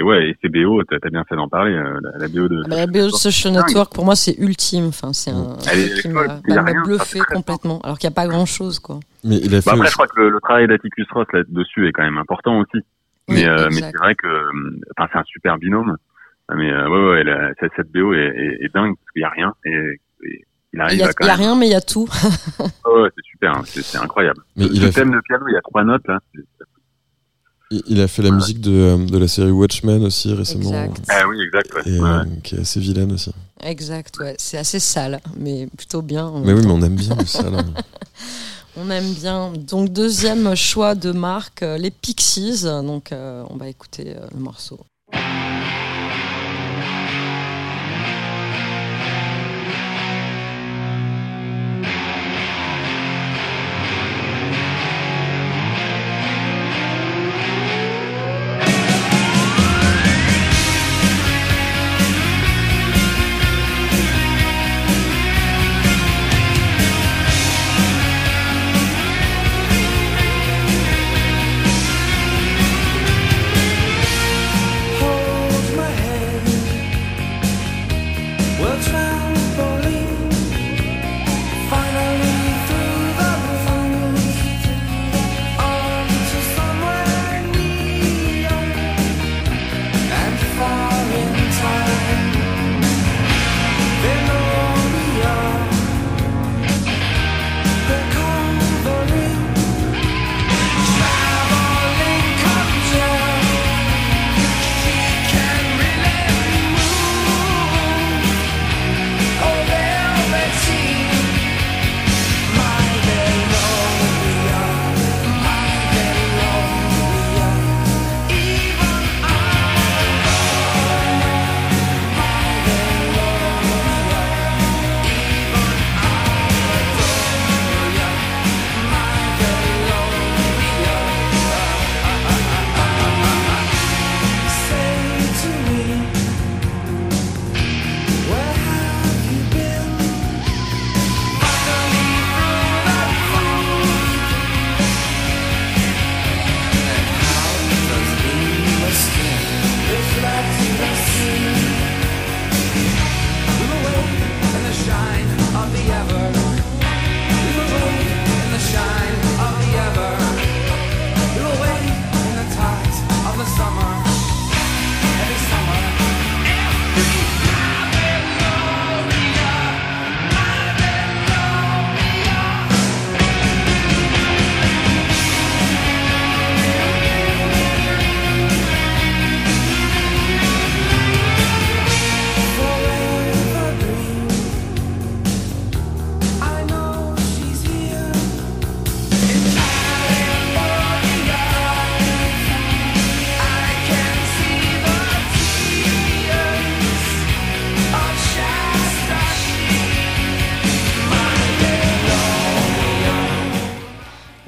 et 0.00 0.02
ouais, 0.02 0.30
et 0.30 0.36
ces 0.40 0.48
BO, 0.48 0.82
t'as 0.84 0.96
as 1.02 1.10
bien 1.10 1.24
fait 1.24 1.36
d'en 1.36 1.48
parler. 1.48 1.72
euh, 1.72 2.00
La, 2.02 2.18
la 2.20 2.28
BO 2.28 2.48
de. 2.48 2.62
Ah 2.64 2.68
bah, 2.68 2.76
la 2.76 2.86
BO 2.86 3.06
de 3.06 3.08
Social. 3.10 3.52
Network, 3.52 3.92
pour 3.92 4.04
moi, 4.06 4.16
c'est 4.16 4.34
ultime, 4.38 4.86
enfin, 4.86 5.12
c'est 5.12 5.30
un 5.30 5.56
Elle 5.70 5.78
est- 5.80 5.88
truc 5.90 6.02
qui 6.02 6.08
m'a 6.08 6.40
bah, 6.48 6.72
bluffé 6.84 7.18
complètement, 7.32 7.80
alors 7.82 7.98
qu'il 7.98 8.08
n'y 8.08 8.14
a 8.14 8.16
pas 8.16 8.26
grand-chose, 8.26 8.78
quoi. 8.78 8.98
Mais 9.24 9.36
il 9.36 9.54
a 9.54 9.60
fait 9.60 9.66
Bah 9.66 9.72
après, 9.72 9.80
aussi- 9.82 9.90
je 9.90 9.94
crois 9.94 10.06
que 10.08 10.20
le, 10.20 10.30
le 10.30 10.40
travail 10.40 10.66
d'Atticus 10.66 11.06
Ross 11.10 11.26
là-dessus 11.32 11.86
est 11.88 11.92
quand 11.92 12.02
même 12.02 12.18
important 12.18 12.58
aussi. 12.60 12.78
Oui, 13.28 13.36
mais 13.36 13.46
euh, 13.46 13.68
mais 13.70 13.80
c'est 13.82 13.96
vrai 13.98 14.14
que, 14.14 14.26
euh, 14.26 14.80
enfin, 14.96 15.08
c'est 15.12 15.18
un 15.18 15.24
super 15.24 15.58
binôme. 15.58 15.96
Mais 16.56 16.72
euh, 16.72 16.88
ouais, 16.88 17.10
ouais, 17.10 17.24
la- 17.24 17.52
cette, 17.60 17.92
BO 17.92 18.12
est, 18.14 18.18
est, 18.18 18.64
est 18.64 18.74
dingue 18.74 18.94
parce 18.96 19.10
qu'il 19.12 19.22
y 19.22 19.24
a 19.24 19.28
rien 19.30 19.52
et, 19.66 19.70
et 20.24 20.44
Il 20.72 20.76
Il 20.76 20.80
arrive 20.80 20.98
y 20.98 21.02
a, 21.02 21.06
à 21.08 21.12
quand 21.12 21.24
il 21.24 21.26
y 21.26 21.30
a 21.30 21.36
même. 21.36 21.40
rien, 21.46 21.56
mais 21.56 21.66
il 21.66 21.72
y 21.72 21.74
a 21.74 21.80
tout. 21.80 22.08
Oh, 22.84 23.02
ouais, 23.02 23.10
c'est 23.16 23.24
super, 23.24 23.56
hein, 23.56 23.62
c'est 23.66 23.82
c'est 23.82 23.98
incroyable. 23.98 24.40
Mais 24.56 24.64
Le 24.66 24.74
il 24.74 24.84
a, 24.84 24.86
fait, 24.86 25.00
thème 25.02 25.12
de 25.12 25.20
piano, 25.20 25.44
il 25.48 25.52
y 25.52 25.56
a 25.56 25.60
trois 25.60 25.84
notes 25.84 26.06
là. 26.08 26.18
Il- 27.70 28.00
a 28.00 28.08
fait 28.08 28.22
la 28.22 28.32
musique 28.32 28.60
de, 28.60 28.72
euh, 28.72 28.96
de 29.06 29.16
la 29.16 29.28
série 29.28 29.52
Watchmen 29.52 30.02
aussi 30.04 30.32
récemment. 30.34 30.70
Exact. 30.84 31.04
Ah 31.08 31.22
oui, 31.28 31.36
exact. 31.40 31.72
Ouais. 31.74 31.82
Et 31.92 32.00
Ouais, 32.00 32.08
euh, 32.08 32.24
qui 32.42 32.56
est 32.56 32.60
assez 32.60 32.80
vilaine 32.80 33.12
aussi. 33.12 33.30
Exact, 33.62 34.18
ouais. 34.18 34.34
C'est 34.38 34.58
assez 34.58 34.80
sale, 34.80 35.20
mais 35.38 35.68
plutôt 35.76 36.02
bien. 36.02 36.26
en 36.26 36.40
Mais 36.40 36.52
oui, 36.52 36.62
mais 36.64 36.72
on 36.72 36.82
aime 36.82 36.96
bien 36.96 37.16
ça. 37.26 37.48
Là. 37.48 37.62
On 38.76 38.88
aime 38.88 39.12
bien. 39.14 39.52
Donc, 39.52 39.88
deuxième 39.92 40.54
choix 40.54 40.94
de 40.94 41.10
marque, 41.10 41.62
euh, 41.64 41.76
les 41.76 41.90
Pixies. 41.90 42.62
Donc, 42.62 43.10
euh, 43.12 43.42
on 43.50 43.56
va 43.56 43.68
écouter 43.68 44.14
euh, 44.16 44.26
le 44.32 44.38
morceau. 44.40 44.78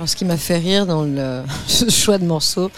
Alors, 0.03 0.09
ce 0.09 0.17
qui 0.17 0.25
m'a 0.25 0.37
fait 0.37 0.59
rire 0.59 0.85
dans 0.85 1.05
le 1.05 1.45
ce 1.69 1.89
choix 1.89 2.19
de 2.19 2.25
morceau, 2.25 2.73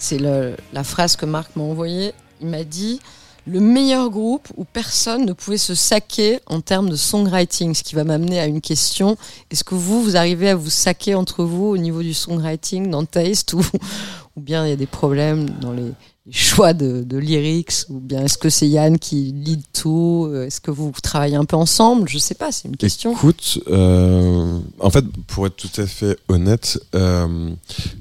c'est 0.00 0.18
la 0.18 0.82
phrase 0.82 1.14
que 1.14 1.24
Marc 1.24 1.54
m'a 1.54 1.62
envoyée. 1.62 2.12
Il 2.40 2.48
m'a 2.48 2.64
dit 2.64 2.98
le 3.46 3.60
meilleur 3.60 4.10
groupe 4.10 4.48
où 4.56 4.64
personne 4.64 5.24
ne 5.24 5.32
pouvait 5.34 5.56
se 5.56 5.76
saquer 5.76 6.40
en 6.46 6.60
termes 6.60 6.90
de 6.90 6.96
songwriting, 6.96 7.74
ce 7.74 7.84
qui 7.84 7.94
va 7.94 8.02
m'amener 8.02 8.40
à 8.40 8.46
une 8.46 8.60
question. 8.60 9.16
Est-ce 9.52 9.62
que 9.62 9.76
vous, 9.76 10.02
vous 10.02 10.16
arrivez 10.16 10.48
à 10.48 10.56
vous 10.56 10.68
saquer 10.68 11.14
entre 11.14 11.44
vous 11.44 11.66
au 11.66 11.78
niveau 11.78 12.02
du 12.02 12.12
songwriting, 12.12 12.90
dans 12.90 13.04
Taste, 13.04 13.52
ou, 13.52 13.62
bien 14.36 14.66
il 14.66 14.70
y 14.70 14.72
a 14.72 14.76
des 14.76 14.88
problèmes 14.88 15.48
dans 15.60 15.70
les 15.70 15.92
choix 16.30 16.72
de, 16.72 17.02
de 17.02 17.18
lyrics, 17.18 17.84
ou 17.90 18.00
bien 18.00 18.24
est-ce 18.24 18.38
que 18.38 18.48
c'est 18.48 18.66
Yann 18.66 18.98
qui 18.98 19.32
lead 19.44 19.60
tout 19.74 20.30
Est-ce 20.34 20.60
que 20.60 20.70
vous 20.70 20.90
travaillez 21.02 21.36
un 21.36 21.44
peu 21.44 21.56
ensemble? 21.56 22.08
Je 22.08 22.16
sais 22.16 22.34
pas, 22.34 22.50
c'est 22.50 22.66
une 22.68 22.76
question. 22.78 23.12
Écoute, 23.12 23.60
euh, 23.68 24.58
en 24.80 24.88
fait, 24.90 25.04
pour 25.26 25.46
être 25.46 25.56
tout 25.56 25.80
à 25.80 25.86
fait 25.86 26.16
honnête, 26.28 26.80
euh, 26.94 27.50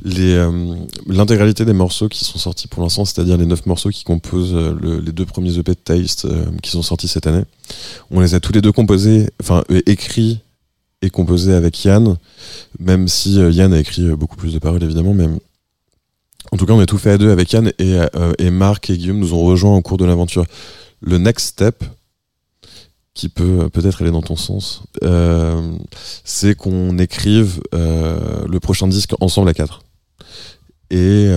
euh, 0.05 0.75
l'intégralité 1.07 1.65
des 1.65 1.73
morceaux 1.73 2.07
qui 2.07 2.23
sont 2.23 2.39
sortis 2.39 2.67
pour 2.69 2.81
l'instant, 2.81 3.03
c'est-à-dire 3.03 3.35
les 3.37 3.45
neuf 3.45 3.65
morceaux 3.65 3.89
qui 3.89 4.03
composent 4.05 4.53
euh, 4.55 4.73
le- 4.81 4.99
les 4.99 5.11
deux 5.11 5.25
premiers 5.25 5.57
EP 5.57 5.71
de 5.71 5.77
Taste 5.77 6.25
euh, 6.25 6.45
qui 6.61 6.71
sont 6.71 6.81
sortis 6.81 7.09
cette 7.09 7.27
année, 7.27 7.43
on 8.09 8.21
les 8.21 8.35
a 8.35 8.39
tous 8.39 8.53
les 8.53 8.61
deux 8.61 8.71
composés, 8.71 9.29
enfin 9.41 9.63
euh, 9.69 9.81
écrits 9.85 10.39
et 11.01 11.09
composés 11.09 11.53
avec 11.53 11.83
Yann, 11.83 12.15
même 12.79 13.09
si 13.09 13.37
euh, 13.39 13.51
Yann 13.51 13.73
a 13.73 13.79
écrit 13.79 14.03
euh, 14.07 14.15
beaucoup 14.15 14.37
plus 14.37 14.53
de 14.53 14.59
paroles 14.59 14.81
évidemment, 14.83 15.13
mais 15.13 15.27
en 16.53 16.57
tout 16.57 16.67
cas 16.67 16.73
on 16.73 16.79
a 16.79 16.85
tout 16.85 16.99
fait 16.99 17.09
à 17.09 17.17
deux 17.17 17.31
avec 17.31 17.51
Yann 17.51 17.71
et, 17.79 17.97
euh, 17.99 18.31
et 18.37 18.51
Marc 18.51 18.91
et 18.91 18.97
Guillaume 18.97 19.17
nous 19.17 19.33
ont 19.33 19.43
rejoints 19.43 19.75
au 19.75 19.81
cours 19.81 19.97
de 19.97 20.05
l'aventure. 20.05 20.45
Le 21.01 21.17
next 21.17 21.47
step, 21.47 21.83
qui 23.15 23.27
peut 23.27 23.61
euh, 23.61 23.69
peut-être 23.69 24.03
aller 24.03 24.11
dans 24.11 24.21
ton 24.21 24.35
sens, 24.35 24.83
euh, 25.03 25.75
c'est 26.23 26.55
qu'on 26.55 26.99
écrive 26.99 27.59
le 27.71 28.59
prochain 28.59 28.87
disque 28.87 29.13
ensemble 29.19 29.49
à 29.49 29.53
quatre. 29.55 29.81
Et, 30.91 31.27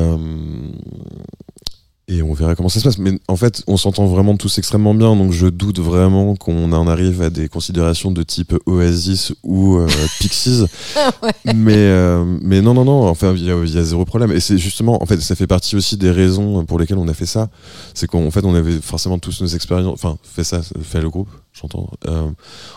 et 2.09 2.23
on 2.23 2.33
verra 2.35 2.55
comment 2.55 2.69
ça 2.69 2.79
se 2.79 2.85
passe. 2.85 2.99
Mais 2.99 3.19
en 3.27 3.37
fait, 3.37 3.63
on 3.67 3.77
s'entend 3.77 4.07
vraiment 4.07 4.37
tous 4.37 4.59
extrêmement 4.59 4.95
bien, 4.95 5.17
donc 5.17 5.33
je 5.33 5.49
doute 5.49 5.79
vraiment 5.81 6.37
qu'on 6.37 6.73
en 6.73 6.87
arrive 6.87 7.21
à 7.23 7.31
des 7.31 7.49
considérations 7.49 8.13
de 8.13 8.23
type 8.23 8.55
Oasis 8.67 9.33
ou 9.43 9.77
euh, 9.79 9.89
Pixies. 10.21 10.65
mais, 11.55 11.75
euh, 11.77 12.25
mais 12.43 12.63
non, 12.63 12.75
non, 12.75 12.85
non, 12.85 13.09
enfin, 13.09 13.35
il 13.37 13.45
y, 13.45 13.51
a- 13.51 13.57
il 13.65 13.75
y 13.75 13.79
a 13.79 13.83
zéro 13.83 14.05
problème. 14.05 14.31
Et 14.33 14.41
c'est 14.41 14.57
justement, 14.59 15.03
en 15.03 15.07
fait, 15.07 15.21
ça 15.21 15.35
fait 15.35 15.47
partie 15.49 15.75
aussi 15.75 15.97
des 15.97 16.11
raisons 16.11 16.65
pour 16.65 16.79
lesquelles 16.79 16.99
on 16.99 17.09
a 17.09 17.15
fait 17.15 17.27
ça. 17.27 17.49
C'est 17.95 18.07
qu'en 18.07 18.31
fait, 18.31 18.45
on 18.45 18.55
avait 18.55 18.81
forcément 18.81 19.19
tous 19.19 19.41
nos 19.41 19.49
expériences, 19.49 19.95
enfin, 19.95 20.17
fait 20.23 20.45
ça, 20.45 20.61
fait 20.83 21.01
le 21.01 21.11
groupe, 21.11 21.29
j'entends. 21.61 21.91
Euh, 22.07 22.29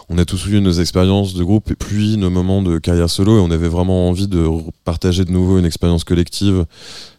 on 0.09 0.17
a 0.17 0.25
tous 0.25 0.47
eu 0.47 0.59
nos 0.59 0.71
expériences 0.71 1.35
de 1.35 1.43
groupe 1.43 1.69
et 1.69 1.75
puis 1.75 2.17
nos 2.17 2.31
moments 2.31 2.63
de 2.63 2.79
carrière 2.79 3.09
solo 3.09 3.37
et 3.37 3.41
on 3.41 3.51
avait 3.51 3.67
vraiment 3.69 4.09
envie 4.09 4.27
de 4.27 4.43
partager 4.85 5.23
de 5.23 5.31
nouveau 5.31 5.59
une 5.59 5.65
expérience 5.65 6.03
collective 6.03 6.65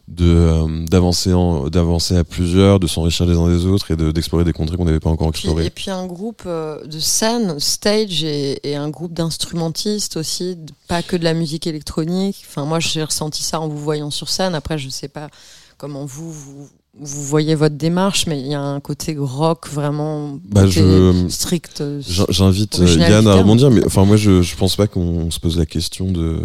de 0.09 0.26
euh, 0.26 0.84
d'avancer 0.86 1.30
d'avancer 1.70 2.16
à 2.16 2.24
plusieurs 2.24 2.80
de 2.80 2.86
s'enrichir 2.86 3.26
les 3.26 3.36
uns 3.36 3.48
des 3.48 3.66
autres 3.66 3.90
et 3.92 3.96
de- 3.96 4.11
d'explorer 4.11 4.44
des 4.44 4.53
contrées 4.53 4.76
qu'on 4.76 4.84
n'avait 4.84 5.01
pas 5.01 5.11
encore 5.11 5.28
explorées 5.28 5.66
et 5.66 5.70
puis 5.70 5.90
un 5.90 6.07
groupe 6.07 6.42
euh, 6.46 6.84
de 6.84 6.98
scène, 6.98 7.59
stage, 7.61 8.24
et, 8.24 8.74
un 8.74 8.88
groupe 8.88 9.12
d'instrumentistes 9.12 10.16
aussi, 10.16 10.57
pas 10.88 11.03
que 11.03 11.16
de 11.16 11.24
la 11.24 11.34
musique 11.34 11.66
électronique. 11.66 12.44
Enfin, 12.48 12.64
moi, 12.64 12.80
j'ai 12.80 13.05
ressenti 13.05 13.42
ça 13.42 13.61
en 13.61 13.68
vous 13.68 13.78
voyant 13.78 14.11
sur 14.11 14.28
scène. 14.28 14.55
Après, 14.55 14.78
je 14.78 14.88
sais 14.88 15.09
pas 15.09 15.28
comment 15.78 16.05
vous 16.05 16.68
vous 16.99 17.22
voyez 17.22 17.55
votre 17.55 17.76
démarche, 17.76 18.26
mais 18.26 18.41
il 18.41 18.49
y 18.49 18.55
a 18.55 18.61
un 18.61 18.80
côté 18.80 19.14
rock 19.18 19.68
vraiment 19.68 20.38
Bah, 20.45 20.62
côté 20.62 20.72
je- 20.80 21.28
strict. 21.28 21.80
euh, 21.80 22.01
J'in- 22.03 22.26
J'invite 22.28 22.80
euh, 22.80 22.86
Yann 22.86 23.26
à 23.28 23.32
terme. 23.32 23.38
rebondir, 23.38 23.70
mais 23.70 23.84
enfin 23.86 24.05
moi 24.05 24.16
je, 24.16 24.43
je 24.43 24.57
pense 24.57 24.74
pas 24.76 24.86
qu'on 24.88 25.30
se 25.30 25.38
pose 25.38 25.57
la 25.59 25.66
question 25.66 26.11
de 26.11 26.41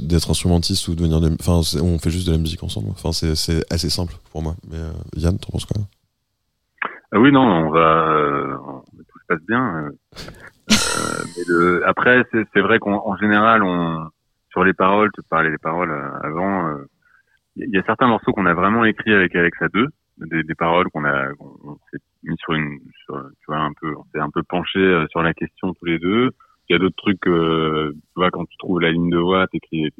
d'être 0.00 0.30
instrumentiste 0.30 0.88
ou 0.88 0.92
de 0.94 0.96
devenir. 1.04 1.20
des- 1.20 1.36
Enfin, 1.40 1.60
on 1.82 1.98
fait 1.98 2.10
juste 2.10 2.26
de 2.26 2.32
la 2.32 2.38
musique 2.38 2.62
ensemble. 2.62 2.88
Enfin, 2.90 3.12
c'est 3.12 3.34
c'est 3.34 3.62
assez 3.72 3.90
simple 3.90 4.14
pour 4.32 4.42
moi. 4.42 4.54
Mais 4.70 4.78
euh, 4.78 4.90
Yann, 5.16 5.38
t'en 5.38 5.50
penses 5.52 5.66
quoi 5.66 5.82
Ah 7.12 7.18
oui, 7.20 7.30
non, 7.30 7.40
on 7.42 7.70
va, 7.70 8.08
euh, 8.10 8.56
tout 8.96 9.18
se 9.20 9.26
passe 9.28 9.46
bien. 9.46 9.62
euh, 9.84 9.90
euh, 10.70 11.24
mais 11.36 11.42
le- 11.46 11.82
après, 11.86 12.24
c'est 12.32 12.44
c'est 12.54 12.60
vrai 12.60 12.78
qu'en 12.78 13.02
en 13.06 13.16
général, 13.18 13.62
on, 13.62 14.08
sur 14.50 14.64
les 14.64 14.72
paroles, 14.72 15.10
tu 15.14 15.20
parlais 15.28 15.50
des 15.50 15.58
paroles 15.58 15.92
avant, 16.22 16.68
euh, 16.68 16.88
il 17.58 17.70
y 17.70 17.78
a 17.78 17.82
certains 17.84 18.06
morceaux 18.08 18.32
qu'on 18.32 18.46
a 18.46 18.54
vraiment 18.54 18.84
écrits 18.84 19.12
avec 19.12 19.34
Alex 19.36 19.56
à 19.62 19.68
deux, 19.68 19.88
des, 20.18 20.42
des 20.42 20.54
paroles 20.54 20.88
qu'on 20.90 21.04
a, 21.04 21.28
on 21.40 21.76
s'est 21.90 21.98
mis 22.24 22.36
sur 22.38 22.54
une, 22.54 22.78
sur, 23.04 23.14
tu 23.40 23.44
vois, 23.48 23.58
un 23.58 23.72
peu, 23.80 23.94
on 23.96 24.04
s'est 24.12 24.20
un 24.20 24.30
peu 24.30 24.42
penché 24.42 24.78
euh, 24.80 25.06
sur 25.08 25.22
la 25.22 25.34
question 25.34 25.74
tous 25.74 25.84
les 25.86 25.98
deux. 25.98 26.30
Il 26.68 26.74
y 26.74 26.76
a 26.76 26.78
d'autres 26.78 26.96
trucs, 26.96 27.26
euh, 27.26 27.92
tu 27.94 28.12
vois, 28.16 28.30
quand 28.30 28.44
tu 28.46 28.56
trouves 28.58 28.80
la 28.80 28.90
ligne 28.92 29.10
de 29.10 29.18
voix, 29.18 29.46
t'écris- 29.48 29.90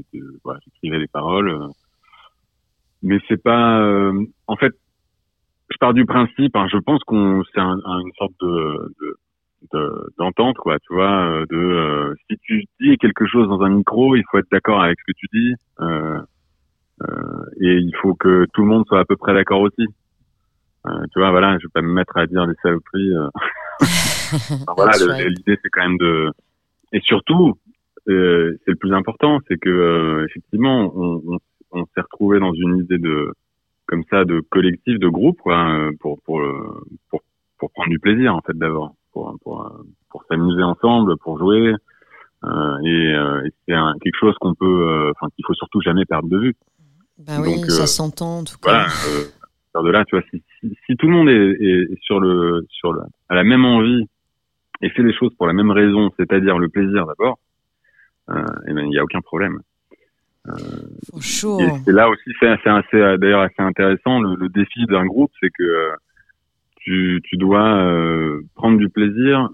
voilà, 0.45 0.61
j'écrivais 0.65 0.99
les 0.99 1.09
paroles. 1.09 1.49
euh. 1.51 1.69
mais 3.03 3.19
c'est 3.29 3.43
pas, 3.43 3.81
euh, 3.81 4.25
en 4.47 4.57
fait, 4.57 4.73
je 5.71 5.77
pars 5.79 5.95
du 5.95 6.05
principe, 6.07 6.57
hein, 6.57 6.67
je 6.73 6.79
pense 6.79 7.03
qu'on 7.05 7.43
c'est 7.55 7.61
un, 7.61 7.79
un- 7.85 8.01
une 8.01 8.13
sorte 8.19 8.33
de 8.41 8.95
de- 9.01 9.17
de- 9.73 10.11
d'entente, 10.19 10.57
quoi, 10.59 10.79
tu 10.81 10.95
vois, 10.95 11.11
euh, 11.31 11.47
de 11.51 11.57
euh, 11.57 12.15
si 12.31 12.39
tu 12.39 12.65
dis 12.81 12.97
quelque 12.99 13.27
chose 13.27 13.49
dans 13.49 13.63
un 13.63 13.71
micro, 13.71 14.17
il 14.17 14.25
faut 14.31 14.39
être 14.39 14.51
d'accord 14.53 14.83
avec 14.83 14.99
ce 15.01 15.13
que 15.13 15.17
tu 15.19 15.27
dis, 15.33 15.55
euh, 15.81 16.21
et 17.61 17.75
il 17.77 17.95
faut 18.03 18.15
que 18.15 18.47
tout 18.53 18.63
le 18.63 18.69
monde 18.69 18.85
soit 18.87 19.01
à 19.01 19.05
peu 19.05 19.17
près 19.17 19.35
d'accord 19.35 19.61
aussi. 19.61 19.87
Euh, 20.87 21.05
tu 21.13 21.19
vois, 21.19 21.31
voilà, 21.31 21.59
je 21.59 21.67
vais 21.67 21.73
pas 21.73 21.83
me 21.83 21.93
mettre 21.93 22.17
à 22.17 22.27
dire 22.27 22.47
des 22.47 22.55
saloperies. 22.63 23.15
euh. 23.15 23.29
Enfin, 24.69 24.75
voilà, 24.77 24.93
l'idée 25.29 25.59
c'est 25.63 25.71
quand 25.71 25.89
même 25.89 25.97
de, 25.97 26.31
et 26.93 27.01
surtout, 27.01 27.55
euh, 28.09 28.57
c'est 28.65 28.73
le 28.73 28.77
plus 28.77 28.93
important, 28.93 29.39
c'est 29.49 29.59
que 29.59 29.69
euh, 29.69 30.27
effectivement, 30.27 30.93
on, 30.95 31.23
on, 31.27 31.39
on 31.73 31.85
s'est 31.87 32.01
retrouvé 32.01 32.39
dans 32.39 32.53
une 32.53 32.79
idée 32.79 32.99
de 32.99 33.33
comme 33.87 34.05
ça 34.11 34.25
de 34.25 34.41
collectif, 34.51 34.99
de 34.99 35.09
groupe, 35.09 35.41
quoi, 35.41 35.71
euh, 35.71 35.93
pour 36.01 36.21
pour 36.23 36.41
euh, 36.41 36.85
pour 37.11 37.21
pour 37.59 37.71
prendre 37.73 37.91
du 37.91 37.99
plaisir 37.99 38.35
en 38.35 38.41
fait 38.43 38.57
d'abord, 38.57 38.95
pour 39.13 39.35
pour 39.43 39.67
euh, 39.67 39.83
pour 40.11 40.25
s'amuser 40.25 40.63
ensemble, 40.63 41.17
pour 41.19 41.39
jouer, 41.39 41.75
euh, 42.45 42.79
et, 42.85 43.15
euh, 43.15 43.45
et 43.47 43.51
c'est 43.67 43.75
quelque 44.03 44.19
chose 44.19 44.35
qu'on 44.41 44.55
peut, 44.55 44.89
euh, 44.89 45.13
enfin 45.15 45.29
qu'il 45.35 45.45
faut 45.47 45.55
surtout 45.55 45.81
jamais 45.81 46.05
perdre 46.05 46.29
de 46.29 46.39
vue. 46.39 46.55
Bah 47.19 47.39
oui, 47.41 47.57
Donc, 47.57 47.71
ça 47.71 47.83
euh, 47.83 47.87
s'entend 47.87 48.39
en 48.39 48.45
tout 48.45 48.59
cas. 48.59 48.71
Voilà. 48.71 48.87
Euh, 49.09 49.83
de 49.83 49.91
là, 49.91 50.05
tu 50.05 50.17
vois, 50.17 50.25
si, 50.31 50.43
si, 50.59 50.77
si 50.87 50.97
tout 50.97 51.07
le 51.07 51.13
monde 51.13 51.29
est, 51.29 51.35
est, 51.35 52.03
sur 52.03 52.19
le 52.19 52.67
sur 52.69 52.93
le 52.93 53.01
a 53.29 53.35
la 53.35 53.45
même 53.45 53.65
envie 53.65 54.07
et 54.81 54.91
fait 54.91 55.03
les 55.03 55.15
choses 55.15 55.33
pour 55.37 55.47
la 55.47 55.53
même 55.53 55.71
raison, 55.71 56.11
c'est-à-dire 56.17 56.59
le 56.59 56.69
plaisir 56.69 57.07
d'abord, 57.07 57.39
euh, 58.31 58.45
eh 58.67 58.73
ben 58.73 58.87
il 58.87 58.93
y 58.93 58.99
a 58.99 59.05
aucun 59.05 59.21
problème. 59.21 59.61
Sure. 61.21 61.61
Et 61.61 61.69
c'est 61.85 61.93
là 61.93 62.09
aussi, 62.09 62.31
c'est 62.41 62.49
assez, 62.49 62.97
euh, 62.97 63.19
d'ailleurs 63.19 63.43
assez 63.43 63.61
intéressant. 63.61 64.21
Le, 64.21 64.35
le 64.35 64.49
défi 64.49 64.87
d'un 64.87 65.05
groupe, 65.05 65.31
c'est 65.41 65.51
que 65.51 65.63
euh, 65.63 65.95
tu, 66.77 67.21
tu 67.25 67.37
dois 67.37 67.85
euh, 67.85 68.41
prendre 68.55 68.79
du 68.79 68.89
plaisir 68.89 69.49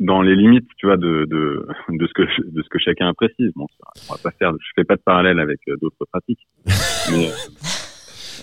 dans 0.00 0.22
les 0.22 0.36
limites, 0.36 0.68
tu 0.76 0.86
vois, 0.86 0.96
de, 0.96 1.24
de, 1.28 1.66
de 1.88 2.06
ce 2.06 2.12
que 2.12 2.22
de 2.22 2.62
ce 2.62 2.68
que 2.68 2.78
chacun 2.78 3.08
apprécie. 3.08 3.50
Bon, 3.56 3.66
ça, 3.80 3.90
on 4.08 4.12
va 4.14 4.18
pas 4.22 4.30
faire, 4.32 4.52
je 4.52 4.68
fais 4.76 4.84
pas 4.84 4.96
de 4.96 5.02
parallèle 5.02 5.40
avec 5.40 5.60
euh, 5.68 5.76
d'autres 5.80 6.04
pratiques, 6.10 6.46
mais 7.10 7.30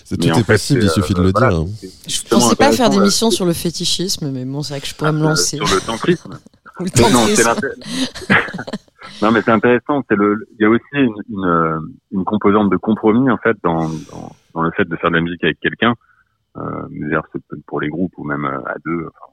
C'est 0.03 0.17
tout 0.17 0.27
est 0.27 0.33
fait, 0.33 0.43
possible, 0.53 0.81
il 0.83 0.89
suffit 0.89 1.13
de 1.13 1.21
euh, 1.21 1.23
le 1.23 1.31
voilà, 1.31 1.49
dire. 1.49 1.59
hein. 1.61 1.65
Je 1.81 2.09
justement 2.11 2.41
pensais 2.41 2.55
pas 2.55 2.71
faire 2.71 2.89
d'émission 2.89 3.31
sur 3.31 3.45
le 3.45 3.53
fétichisme, 3.53 4.31
mais 4.31 4.43
bon, 4.45 4.61
c'est 4.63 4.73
vrai 4.73 4.81
que 4.81 4.87
je 4.87 4.95
pourrais 4.95 5.13
me 5.13 5.21
euh, 5.21 5.29
lancer. 5.29 5.57
sur 5.57 5.65
le 5.65 5.81
tantrisme. 5.85 6.37
Le 6.77 6.87
Mais 6.93 7.03
non, 7.03 7.19
tantrisme. 7.19 7.35
c'est 7.35 7.43
l'inté- 7.45 8.37
non, 9.21 9.31
mais 9.31 9.41
c'est 9.43 9.51
intéressant. 9.51 10.03
C'est 10.09 10.17
le, 10.17 10.45
il 10.59 10.63
y 10.63 10.65
a 10.65 10.69
aussi 10.69 10.83
une, 10.93 11.13
une, 11.29 11.79
une 12.11 12.25
composante 12.25 12.69
de 12.69 12.75
compromis 12.75 13.31
en 13.31 13.37
fait 13.37 13.55
dans, 13.63 13.87
dans, 14.11 14.35
dans 14.53 14.61
le 14.61 14.71
fait 14.71 14.83
de 14.83 14.93
faire 14.97 15.09
de 15.09 15.15
la 15.15 15.21
musique 15.21 15.41
avec 15.45 15.57
quelqu'un. 15.61 15.93
Euh, 16.57 16.61
d'ailleurs, 16.91 17.23
c'est 17.31 17.41
peut-être 17.47 17.63
pour 17.65 17.79
les 17.79 17.87
groupes 17.87 18.11
ou 18.17 18.25
même 18.25 18.43
à 18.43 18.75
deux. 18.85 19.07
enfin. 19.07 19.31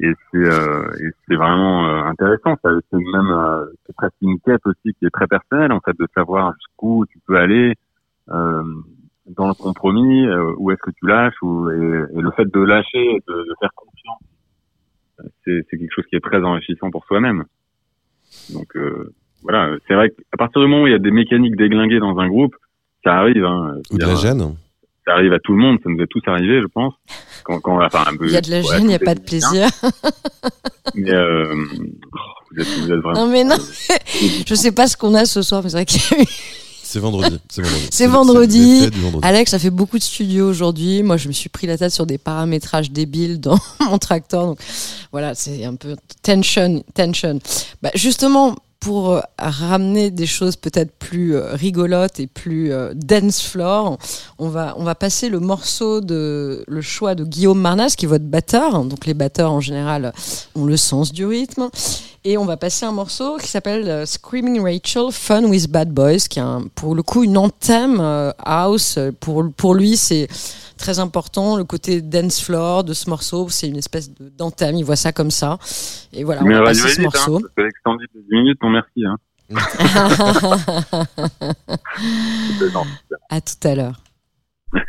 Et 0.00 0.12
c'est, 0.30 0.38
euh, 0.38 0.88
et 1.00 1.10
c'est 1.26 1.36
vraiment 1.36 1.88
euh, 1.88 2.02
intéressant. 2.04 2.56
Ça, 2.62 2.70
c'est 2.90 2.96
même, 2.96 3.30
euh, 3.30 3.64
c'est 3.86 3.96
presque 3.96 4.14
une 4.20 4.38
quête 4.40 4.60
aussi 4.66 4.94
qui 4.98 5.06
est 5.06 5.10
très 5.10 5.26
personnelle 5.26 5.72
en 5.72 5.80
fait 5.80 5.96
de 5.98 6.06
savoir 6.14 6.52
jusqu'où 6.54 7.06
tu 7.06 7.18
peux 7.26 7.36
aller. 7.36 7.74
Euh, 8.28 8.64
dans 9.26 9.48
le 9.48 9.54
compromis, 9.54 10.26
euh, 10.26 10.52
où 10.58 10.70
est-ce 10.70 10.80
que 10.82 10.90
tu 10.90 11.06
lâches, 11.06 11.34
ou, 11.42 11.68
et, 11.70 11.74
et 12.14 12.20
le 12.20 12.30
fait 12.32 12.44
de 12.44 12.60
lâcher, 12.60 13.22
de, 13.26 13.34
de 13.34 13.54
faire 13.58 13.70
confiance, 13.74 14.20
c'est, 15.44 15.66
c'est 15.68 15.78
quelque 15.78 15.92
chose 15.92 16.04
qui 16.08 16.16
est 16.16 16.20
très 16.20 16.42
enrichissant 16.42 16.90
pour 16.90 17.04
soi-même. 17.06 17.44
Donc 18.52 18.76
euh, 18.76 19.12
voilà, 19.42 19.76
c'est 19.86 19.94
vrai 19.94 20.10
qu'à 20.10 20.36
partir 20.36 20.60
du 20.60 20.68
moment 20.68 20.82
où 20.82 20.86
il 20.86 20.92
y 20.92 20.96
a 20.96 20.98
des 20.98 21.10
mécaniques 21.10 21.56
déglinguées 21.56 21.98
dans 21.98 22.18
un 22.18 22.28
groupe, 22.28 22.54
ça 23.02 23.14
arrive. 23.14 23.44
Hein, 23.44 23.78
Ou 23.90 23.98
de 23.98 24.04
la 24.04 24.14
gêne. 24.14 24.56
Ça 25.06 25.12
arrive 25.12 25.32
à 25.32 25.38
tout 25.38 25.52
le 25.52 25.58
monde, 25.58 25.78
ça 25.84 25.88
nous 25.88 26.02
est 26.02 26.06
tous 26.08 26.22
arrivé, 26.26 26.60
je 26.60 26.66
pense. 26.66 26.92
Quand, 27.44 27.60
quand, 27.60 27.80
enfin, 27.84 28.04
un 28.08 28.16
peu, 28.16 28.26
Il 28.26 28.32
y 28.32 28.36
a 28.36 28.40
de 28.40 28.50
la 28.50 28.60
gêne, 28.62 28.82
il 28.82 28.88
n'y 28.88 28.94
a 28.94 28.98
pas 28.98 29.14
de 29.14 29.20
plaisir. 29.20 29.68
Mais 30.94 31.12
euh, 31.12 31.54
oh, 31.54 32.18
vous, 32.50 32.60
êtes, 32.60 32.68
vous 32.80 32.92
êtes 32.92 32.98
vraiment. 32.98 33.26
Non 33.26 33.32
mais 33.32 33.44
non, 33.44 33.56
je 34.46 34.54
sais 34.54 34.72
pas 34.72 34.88
ce 34.88 34.96
qu'on 34.96 35.14
a 35.14 35.24
ce 35.24 35.42
soir, 35.42 35.62
mais 35.62 35.70
c'est 35.70 35.76
vrai 35.76 35.84
qu'il 35.84 36.00
y 36.00 36.20
a 36.20 36.22
eu 36.24 36.26
C'est 36.82 36.98
vendredi. 36.98 37.38
C'est 37.48 37.62
vendredi. 37.62 37.88
C'est 37.92 38.06
vendredi. 38.06 38.90
Alex 39.22 39.54
a 39.54 39.60
fait 39.60 39.70
beaucoup 39.70 39.98
de 39.98 40.02
studios 40.02 40.48
aujourd'hui. 40.48 41.02
Moi, 41.04 41.16
je 41.16 41.28
me 41.28 41.32
suis 41.32 41.48
pris 41.48 41.66
la 41.66 41.78
tête 41.78 41.92
sur 41.92 42.06
des 42.06 42.18
paramétrages 42.18 42.90
débiles 42.90 43.40
dans 43.40 43.58
mon 43.80 43.98
tracteur. 43.98 44.46
Donc 44.46 44.58
voilà, 45.12 45.34
c'est 45.34 45.64
un 45.64 45.76
peu 45.76 45.94
tension, 46.22 46.82
tension. 46.94 47.38
Bah, 47.80 47.90
justement, 47.94 48.56
pour 48.86 49.14
euh, 49.14 49.20
ramener 49.36 50.12
des 50.12 50.26
choses 50.26 50.54
peut-être 50.54 50.92
plus 50.92 51.34
euh, 51.34 51.54
rigolotes 51.54 52.20
et 52.20 52.28
plus 52.28 52.72
euh, 52.72 52.92
dance 52.94 53.42
floor, 53.42 53.98
on 54.38 54.48
va, 54.48 54.74
on 54.78 54.84
va 54.84 54.94
passer 54.94 55.28
le 55.28 55.40
morceau 55.40 56.00
de 56.00 56.62
le 56.68 56.80
choix 56.82 57.16
de 57.16 57.24
Guillaume 57.24 57.60
Marnas, 57.60 57.94
qui 57.98 58.04
est 58.04 58.08
votre 58.08 58.26
batteur. 58.26 58.84
Donc 58.84 59.04
les 59.04 59.14
batteurs 59.14 59.50
en 59.50 59.60
général 59.60 60.12
ont 60.54 60.66
le 60.66 60.76
sens 60.76 61.12
du 61.12 61.26
rythme. 61.26 61.68
Et 62.22 62.38
on 62.38 62.44
va 62.44 62.56
passer 62.56 62.86
un 62.86 62.92
morceau 62.92 63.38
qui 63.38 63.48
s'appelle 63.48 64.06
Screaming 64.06 64.60
Rachel, 64.60 65.10
Fun 65.10 65.44
with 65.46 65.68
Bad 65.68 65.90
Boys, 65.90 66.28
qui 66.30 66.38
est 66.38 66.44
pour 66.76 66.94
le 66.94 67.02
coup 67.02 67.24
une 67.24 67.38
anthème 67.38 68.00
house. 68.38 69.00
Pour, 69.18 69.44
pour 69.56 69.74
lui, 69.74 69.96
c'est 69.96 70.28
très 70.76 70.98
important. 70.98 71.56
Le 71.56 71.64
côté 71.64 72.00
dance 72.00 72.40
floor 72.40 72.84
de 72.84 72.94
ce 72.94 73.08
morceau, 73.10 73.48
c'est 73.48 73.68
une 73.68 73.76
espèce 73.76 74.10
de- 74.10 74.28
d'anthème. 74.28 74.76
Il 74.76 74.84
voit 74.84 74.96
ça 74.96 75.12
comme 75.12 75.30
ça. 75.30 75.58
Et 76.12 76.24
voilà, 76.24 76.42
on 76.42 76.46
Mais 76.46 76.54
va 76.54 76.64
radio 76.64 76.82
passer 76.82 76.94
ce 76.94 77.00
vite, 77.00 77.10
hein, 77.14 77.18
morceau. 77.18 77.40
parce 77.40 77.52
que 77.54 77.62
l'extended 77.62 78.08
de 78.14 78.20
10 78.20 78.34
minutes, 78.36 78.58
non 78.62 78.70
merci. 78.70 79.04
Hein. 79.04 79.16
À 83.30 83.40
tout 83.40 83.68
à 83.68 83.74
l'heure. 83.74 84.00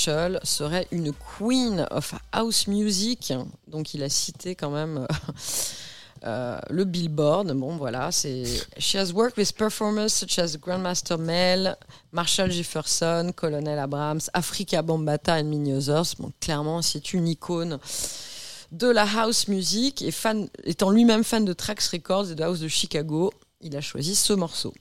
Marshall 0.00 0.40
serait 0.44 0.86
une 0.92 1.12
queen 1.12 1.86
of 1.90 2.14
house 2.32 2.66
music. 2.66 3.34
Donc 3.68 3.92
il 3.92 4.02
a 4.02 4.08
cité 4.08 4.54
quand 4.54 4.70
même 4.70 4.98
euh, 4.98 5.06
euh, 6.24 6.58
le 6.70 6.84
Billboard. 6.84 7.52
Bon 7.52 7.76
voilà, 7.76 8.10
c'est 8.10 8.44
She 8.78 8.94
has 8.94 9.12
worked 9.12 9.36
with 9.36 9.54
performers 9.54 10.08
such 10.08 10.38
as 10.38 10.56
Grandmaster 10.56 11.18
Mel, 11.18 11.76
Marshall 12.12 12.50
Jefferson, 12.50 13.32
Colonel 13.36 13.78
Abrams, 13.78 14.30
Africa 14.32 14.80
Bambata 14.82 15.34
and 15.34 15.50
many 15.50 15.72
others. 15.74 16.14
Bon, 16.18 16.32
clairement, 16.40 16.80
c'est 16.80 17.12
une 17.12 17.28
icône 17.28 17.78
de 18.72 18.86
la 18.86 19.02
house 19.02 19.48
music 19.48 20.00
et 20.00 20.12
fan, 20.12 20.48
étant 20.64 20.90
lui-même 20.90 21.24
fan 21.24 21.44
de 21.44 21.52
Trax 21.52 21.88
Records 21.88 22.30
et 22.30 22.34
de 22.34 22.42
House 22.42 22.60
de 22.60 22.68
Chicago, 22.68 23.32
il 23.60 23.76
a 23.76 23.82
choisi 23.82 24.14
ce 24.14 24.32
morceau. 24.32 24.72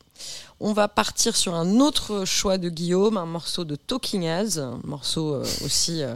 On 0.59 0.73
va 0.73 0.87
partir 0.87 1.35
sur 1.35 1.55
un 1.55 1.79
autre 1.79 2.25
choix 2.25 2.57
de 2.57 2.69
Guillaume, 2.69 3.17
un 3.17 3.25
morceau 3.25 3.63
de 3.63 3.75
Talking 3.75 4.23
Heads, 4.23 4.59
un 4.59 4.79
morceau 4.83 5.35
euh, 5.35 5.45
aussi 5.63 6.03
euh, 6.03 6.15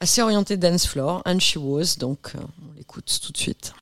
assez 0.00 0.20
orienté 0.20 0.56
dance 0.56 0.86
floor, 0.86 1.22
and 1.24 1.38
she 1.40 1.56
was, 1.56 1.96
donc 1.98 2.32
euh, 2.34 2.38
on 2.38 2.76
l'écoute 2.76 3.20
tout 3.24 3.32
de 3.32 3.38
suite. 3.38 3.72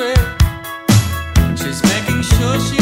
She's 0.00 1.82
making 1.82 2.22
sure 2.22 2.58
she 2.60 2.79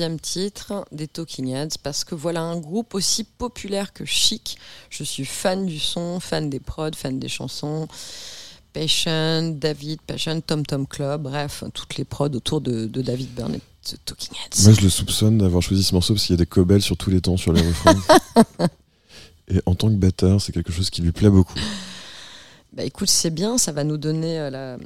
deuxième 0.00 0.18
titre 0.18 0.86
des 0.92 1.06
Talking 1.06 1.48
Heads 1.48 1.76
parce 1.82 2.04
que 2.04 2.14
voilà 2.14 2.40
un 2.40 2.58
groupe 2.58 2.94
aussi 2.94 3.22
populaire 3.22 3.92
que 3.92 4.06
chic. 4.06 4.56
Je 4.88 5.04
suis 5.04 5.26
fan 5.26 5.66
du 5.66 5.78
son, 5.78 6.20
fan 6.20 6.48
des 6.48 6.58
prods, 6.58 6.92
fan 6.96 7.18
des 7.18 7.28
chansons. 7.28 7.86
Passion, 8.72 9.50
David, 9.50 10.00
Passion, 10.00 10.40
Tom 10.40 10.64
Tom 10.64 10.86
Club, 10.86 11.24
bref, 11.24 11.64
toutes 11.74 11.98
les 11.98 12.06
prods 12.06 12.30
autour 12.30 12.62
de, 12.62 12.86
David 12.86 13.34
Burnett. 13.34 13.60
Talking 14.06 14.30
Heads. 14.32 14.62
Moi, 14.62 14.72
je 14.72 14.80
le 14.80 14.88
soupçonne 14.88 15.36
d'avoir 15.36 15.62
choisi 15.62 15.84
ce 15.84 15.94
morceau 15.94 16.14
parce 16.14 16.24
qu'il 16.24 16.32
y 16.32 16.38
a 16.38 16.42
des 16.42 16.46
cobelles 16.46 16.80
sur 16.80 16.96
tous 16.96 17.10
les 17.10 17.20
temps 17.20 17.36
sur 17.36 17.52
les 17.52 17.60
refrains. 17.60 17.94
Et 19.48 19.60
en 19.66 19.74
tant 19.74 19.88
que 19.88 19.96
batteur, 19.96 20.40
c'est 20.40 20.52
quelque 20.52 20.72
chose 20.72 20.88
qui 20.88 21.02
lui 21.02 21.12
plaît 21.12 21.28
beaucoup. 21.28 21.58
Bah 22.72 22.84
écoute, 22.84 23.10
c'est 23.10 23.34
bien, 23.34 23.58
ça 23.58 23.72
va 23.72 23.84
nous 23.84 23.98
donner 23.98 24.38
euh, 24.38 24.48
la, 24.48 24.78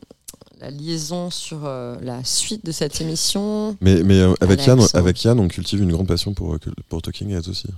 la 0.60 0.70
liaison 0.70 1.30
sur 1.30 1.64
euh, 1.64 1.96
la 2.00 2.24
suite 2.24 2.64
de 2.64 2.72
cette 2.72 3.00
émission. 3.00 3.76
Mais, 3.80 4.02
mais 4.02 4.20
euh, 4.20 4.34
avec, 4.40 4.64
Yann, 4.66 4.78
Alex, 4.78 4.94
avec 4.94 5.22
Yann, 5.24 5.38
on 5.38 5.48
cultive 5.48 5.82
une 5.82 5.92
grande 5.92 6.06
passion 6.06 6.34
pour, 6.34 6.54
euh, 6.54 6.58
pour 6.88 7.02
Talking 7.02 7.30
Heads 7.30 7.48
aussi. 7.48 7.68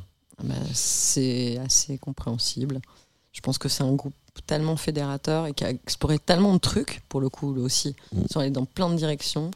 Bah, 0.43 0.55
c'est 0.73 1.59
assez 1.59 1.99
compréhensible. 1.99 2.81
Je 3.33 3.41
pense 3.41 3.59
que 3.59 3.69
c'est 3.69 3.83
un 3.83 3.93
groupe 3.95 4.15
tellement 4.47 4.77
fédérateur 4.77 5.47
et 5.47 5.53
qui 5.53 5.65
a 5.65 5.71
exploré 5.71 6.19
tellement 6.19 6.55
de 6.55 6.59
trucs, 6.59 7.03
pour 7.09 7.21
le 7.21 7.29
coup, 7.29 7.55
lui 7.55 7.63
aussi. 7.63 7.95
Mm. 8.13 8.21
Ils 8.23 8.33
sont 8.33 8.41
allés 8.41 8.51
dans 8.51 8.65
plein 8.65 8.91
de 8.91 8.97
directions. 8.97 9.51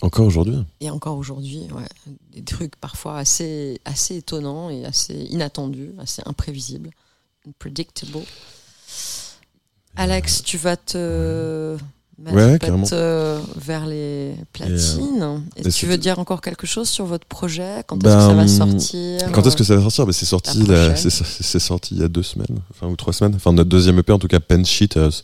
Encore 0.00 0.26
aujourd'hui. 0.26 0.64
Et 0.80 0.90
encore 0.90 1.16
aujourd'hui, 1.16 1.68
ouais, 1.72 1.86
des 2.32 2.42
trucs 2.42 2.74
parfois 2.76 3.18
assez, 3.18 3.80
assez 3.84 4.16
étonnants 4.16 4.68
et 4.68 4.84
assez 4.84 5.14
inattendus, 5.14 5.92
assez 5.98 6.22
imprévisibles, 6.26 6.90
unpredictable. 7.46 8.18
Alex, 9.94 10.42
tu 10.42 10.56
vas 10.56 10.76
te 10.76 11.76
Ouais, 12.30 12.32
peut-être, 12.58 12.60
carrément. 12.66 12.86
euh, 12.92 13.40
vers 13.56 13.84
les 13.86 14.34
platines. 14.52 14.76
Est-ce 15.56 15.60
et 15.60 15.62
que 15.62 15.68
tu 15.68 15.72
c'était- 15.72 15.86
veux 15.92 15.98
dire 15.98 16.18
encore 16.20 16.40
quelque 16.40 16.66
chose 16.66 16.88
sur 16.88 17.04
votre 17.04 17.26
projet? 17.26 17.82
Quand 17.86 17.96
est-ce 17.96 18.04
Ben, 18.04 18.16
que 18.16 18.22
ça 18.22 18.34
va 18.34 18.46
sortir? 18.48 19.32
Quand 19.32 19.46
est-ce 19.46 19.56
que 19.56 19.64
ça 19.64 19.74
va 19.74 19.80
sortir? 19.82 20.06
Ben, 20.06 20.12
C'est 20.12 20.26
sorti, 20.26 20.62
La 20.66 20.94
c'est 20.94 21.10
c'est 21.10 21.58
sorti 21.58 21.94
il 21.96 22.00
y 22.00 22.04
a 22.04 22.08
deux 22.08 22.22
semaines, 22.22 22.60
enfin 22.70 22.86
ou 22.86 22.94
trois 22.96 23.12
semaines. 23.12 23.34
Enfin 23.34 23.52
notre 23.52 23.70
deuxième 23.70 23.98
EP 23.98 24.12
en 24.12 24.18
tout 24.20 24.28
cas, 24.28 24.38
Pen 24.40 24.64
Cheaters, 24.64 25.22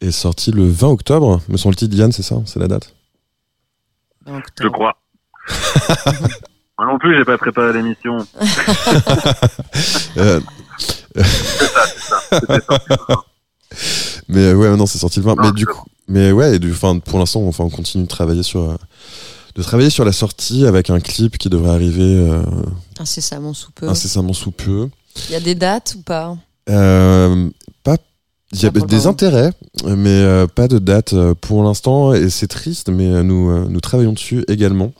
est 0.00 0.10
sorti 0.10 0.50
le 0.50 0.68
20 0.68 0.88
octobre. 0.88 1.40
Me 1.48 1.56
semble-t-il, 1.56 1.94
Yann, 1.94 2.10
c'est 2.10 2.22
ça 2.22 2.36
C'est 2.46 2.58
la 2.58 2.66
date? 2.68 2.92
Je 4.60 4.68
crois. 4.68 4.96
Moi 6.78 6.86
non 6.86 6.98
plus, 6.98 7.16
j'ai 7.16 7.24
pas 7.24 7.38
préparé 7.38 7.72
l'émission. 7.74 8.18
Euh, 10.16 10.40
C'était 11.14 12.60
sorti. 12.60 13.02
Mais 14.28 14.40
euh, 14.40 14.54
ouais, 14.54 14.76
non, 14.76 14.86
c'est 14.86 14.98
sorti 14.98 15.20
le 15.20 15.24
20. 15.26 15.34
Non, 15.36 15.42
mais 15.42 15.52
du 15.52 15.60
c'est 15.66 15.72
coup, 15.72 15.84
mais 16.08 16.32
ouais, 16.32 16.56
et 16.56 16.58
du, 16.58 16.70
enfin, 16.72 16.98
pour 16.98 17.18
l'instant, 17.18 17.42
enfin, 17.46 17.64
on 17.64 17.70
continue 17.70 18.04
de 18.04 18.08
travailler 18.08 18.42
sur, 18.42 18.60
euh, 18.62 18.76
de 19.54 19.62
travailler 19.62 19.90
sur 19.90 20.04
la 20.04 20.12
sortie 20.12 20.66
avec 20.66 20.90
un 20.90 21.00
clip 21.00 21.38
qui 21.38 21.48
devrait 21.48 21.70
arriver 21.70 22.02
euh, 22.16 22.42
Incessamment 22.98 23.54
sous 23.54 23.70
peu. 23.72 23.88
incessamment 23.88 24.32
sous 24.32 24.50
peu. 24.50 24.88
Il 25.28 25.32
y 25.32 25.36
a 25.36 25.40
des 25.40 25.54
dates 25.54 25.96
ou 25.98 26.02
pas? 26.02 26.36
Euh, 26.70 27.48
pas, 27.82 27.96
il 28.52 28.62
y 28.62 28.66
a 28.66 28.70
des 28.70 29.06
intérêts, 29.06 29.52
mais 29.84 30.10
euh, 30.10 30.46
pas 30.46 30.68
de 30.68 30.78
date 30.78 31.14
pour 31.40 31.62
l'instant, 31.62 32.12
et 32.14 32.28
c'est 32.30 32.46
triste, 32.48 32.88
mais 32.90 33.08
euh, 33.08 33.22
nous, 33.22 33.50
euh, 33.50 33.66
nous 33.68 33.80
travaillons 33.80 34.12
dessus 34.12 34.44
également. 34.48 34.92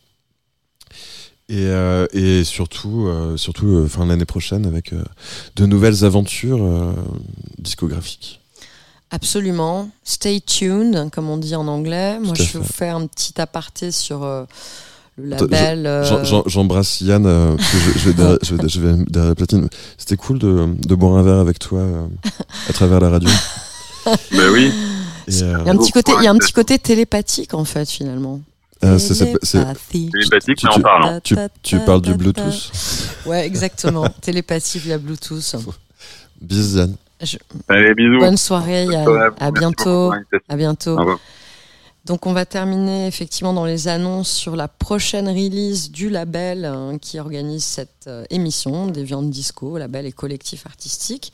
Et, 1.50 1.64
euh, 1.66 2.06
et 2.12 2.44
surtout, 2.44 3.06
euh, 3.06 3.38
surtout 3.38 3.68
euh, 3.68 3.86
fin 3.88 4.04
l'année 4.04 4.26
prochaine 4.26 4.66
avec 4.66 4.92
euh, 4.92 5.02
de 5.56 5.64
nouvelles 5.64 6.04
aventures 6.04 6.62
euh, 6.62 6.92
discographiques. 7.58 8.40
Absolument. 9.10 9.88
Stay 10.04 10.40
tuned, 10.40 11.10
comme 11.12 11.28
on 11.30 11.36
dit 11.38 11.54
en 11.56 11.66
anglais. 11.66 12.18
Moi, 12.20 12.34
je 12.34 12.42
vais 12.42 12.58
vous 12.58 12.64
faire 12.64 12.96
un 12.96 13.06
petit 13.06 13.40
aparté 13.40 13.90
sur 13.90 14.22
euh, 14.22 14.44
le 15.16 15.30
label. 15.30 15.86
euh, 15.86 16.42
J'embrasse 16.46 17.00
Yann, 17.00 17.24
euh, 17.26 17.56
je, 17.58 17.98
je 17.98 18.08
vais 18.08 18.14
derrière, 18.14 18.38
je 18.42 18.54
vais- 18.54 18.68
je 18.68 18.80
vais 18.80 19.04
derrière 19.08 19.30
la 19.30 19.34
platine. 19.34 19.68
C'était 19.96 20.16
cool 20.16 20.38
de, 20.38 20.66
de 20.78 20.94
boire 20.94 21.16
un 21.16 21.22
verre 21.22 21.38
avec 21.38 21.58
toi 21.58 21.80
euh, 21.80 22.06
à 22.68 22.72
travers 22.72 23.00
la 23.00 23.10
radio. 23.10 23.30
Ben 24.32 24.50
oui. 24.52 24.72
Il 25.26 25.38
y 25.38 25.42
a 25.42 25.58
un 25.58 25.76
petit 25.76 25.92
côté, 25.92 26.12
il 26.18 26.24
y 26.24 26.26
a 26.26 26.30
un 26.30 26.34
point. 26.34 26.38
petit 26.38 26.52
côté 26.52 26.78
télépathique 26.78 27.52
en 27.52 27.64
fait 27.66 27.90
finalement. 27.90 28.40
euh, 28.84 28.98
Télépathie. 28.98 30.08
Télépathique, 30.10 30.56
Tu- 30.56 30.66
mais 30.66 30.72
en 30.74 30.80
parlant. 30.80 31.20
tu, 31.22 31.36
tu 31.62 31.78
parles 31.80 32.00
du 32.00 32.14
Bluetooth 32.14 32.70
Ouais, 33.26 33.44
exactement. 33.46 34.06
Télépathie 34.22 34.78
via 34.78 34.96
Bluetooth. 34.96 35.56
Bis 36.40 36.72
Yann. 36.74 36.94
Allez, 37.68 37.94
bisous. 37.94 38.18
Bonne 38.18 38.36
soirée, 38.36 38.84
Yann. 38.84 39.04
Bonne 39.04 39.18
soirée 39.18 39.34
À 39.40 39.50
bientôt. 39.50 40.12
À 40.48 40.56
bientôt. 40.56 40.96
Donc 42.08 42.24
on 42.26 42.32
va 42.32 42.46
terminer 42.46 43.06
effectivement 43.06 43.52
dans 43.52 43.66
les 43.66 43.86
annonces 43.86 44.30
sur 44.30 44.56
la 44.56 44.66
prochaine 44.66 45.28
release 45.28 45.90
du 45.90 46.08
label 46.08 46.64
hein, 46.64 46.96
qui 46.98 47.18
organise 47.18 47.64
cette 47.64 48.06
euh, 48.06 48.24
émission 48.30 48.86
des 48.86 49.04
Viandes 49.04 49.28
Disco, 49.28 49.76
label 49.76 50.06
et 50.06 50.12
collectif 50.12 50.64
artistique. 50.64 51.32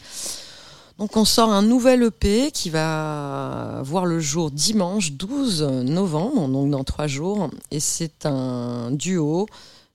Donc 0.99 1.17
on 1.17 1.25
sort 1.25 1.53
un 1.53 1.63
nouvel 1.63 2.03
EP 2.03 2.51
qui 2.51 2.71
va 2.71 3.83
voir 3.85 4.05
le 4.05 4.19
jour 4.19 4.51
dimanche 4.51 5.13
12 5.13 5.63
novembre, 5.63 6.49
donc 6.49 6.71
dans 6.71 6.83
trois 6.83 7.07
jours, 7.07 7.51
et 7.71 7.79
c'est 7.79 8.27
un 8.27 8.91
duo. 8.91 9.47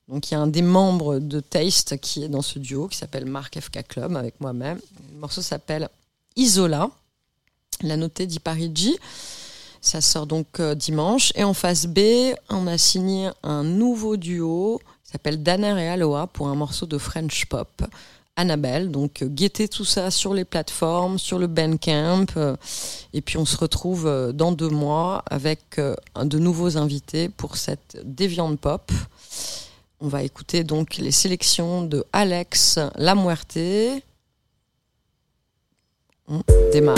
Donc 0.08 0.32
il 0.32 0.34
y 0.34 0.38
a 0.38 0.40
un 0.40 0.48
des 0.48 0.62
membres 0.62 1.20
de 1.20 1.40
Taste 1.42 2.00
qui 2.00 2.24
est 2.24 2.30
dans 2.30 2.42
ce 2.42 2.58
duo 2.58 2.88
qui 2.88 2.98
s'appelle 2.98 3.26
Marc 3.26 3.60
FK 3.60 3.88
Club 3.88 4.16
avec 4.16 4.40
moi-même. 4.40 4.80
Le 5.20 5.24
morceau 5.24 5.42
s'appelle 5.42 5.90
Isola. 6.38 6.90
La 7.82 7.98
notée 7.98 8.26
dit 8.26 8.40
Parigi. 8.40 8.98
Ça 9.82 10.00
sort 10.00 10.26
donc 10.26 10.62
euh, 10.62 10.76
dimanche. 10.76 11.34
Et 11.36 11.44
en 11.44 11.54
face 11.54 11.88
B, 11.88 12.00
on 12.50 12.68
a 12.68 12.78
signé 12.78 13.30
un 13.44 13.66
nouveau 13.66 14.16
duo 14.16 14.80
qui 15.04 15.12
s'appelle 15.12 15.44
Danner 15.44 15.76
et 15.78 15.90
Aloha 15.90 16.28
pour 16.28 16.48
un 16.48 16.56
morceau 16.56 16.86
de 16.86 16.98
French 16.98 17.48
pop. 17.48 17.68
Annabelle, 18.38 18.92
donc 18.92 19.22
euh, 19.22 19.28
guettez 19.28 19.68
tout 19.68 19.84
ça 19.84 20.10
sur 20.10 20.34
les 20.34 20.46
plateformes, 20.46 21.20
sur 21.20 21.38
le 21.38 21.48
Bandcamp. 21.48 22.28
euh, 22.38 22.56
et 23.12 23.20
puis 23.20 23.36
on 23.36 23.44
se 23.44 23.58
retrouve 23.58 24.08
euh, 24.08 24.32
dans 24.32 24.54
deux 24.54 24.70
mois 24.70 25.26
avec 25.30 25.82
de 26.16 26.40
nouveaux 26.40 26.78
invités 26.78 27.28
pour 27.28 27.58
cette 27.58 27.98
déviante 28.06 28.58
pop. 28.58 28.90
On 30.00 30.08
va 30.08 30.24
écouter 30.24 30.64
donc 30.64 30.96
les 30.96 31.12
sélections 31.12 31.84
de 31.84 32.06
Alex 32.14 32.80
Lamuerte. 32.96 33.60
On 36.32 36.42
démarre. 36.72 36.96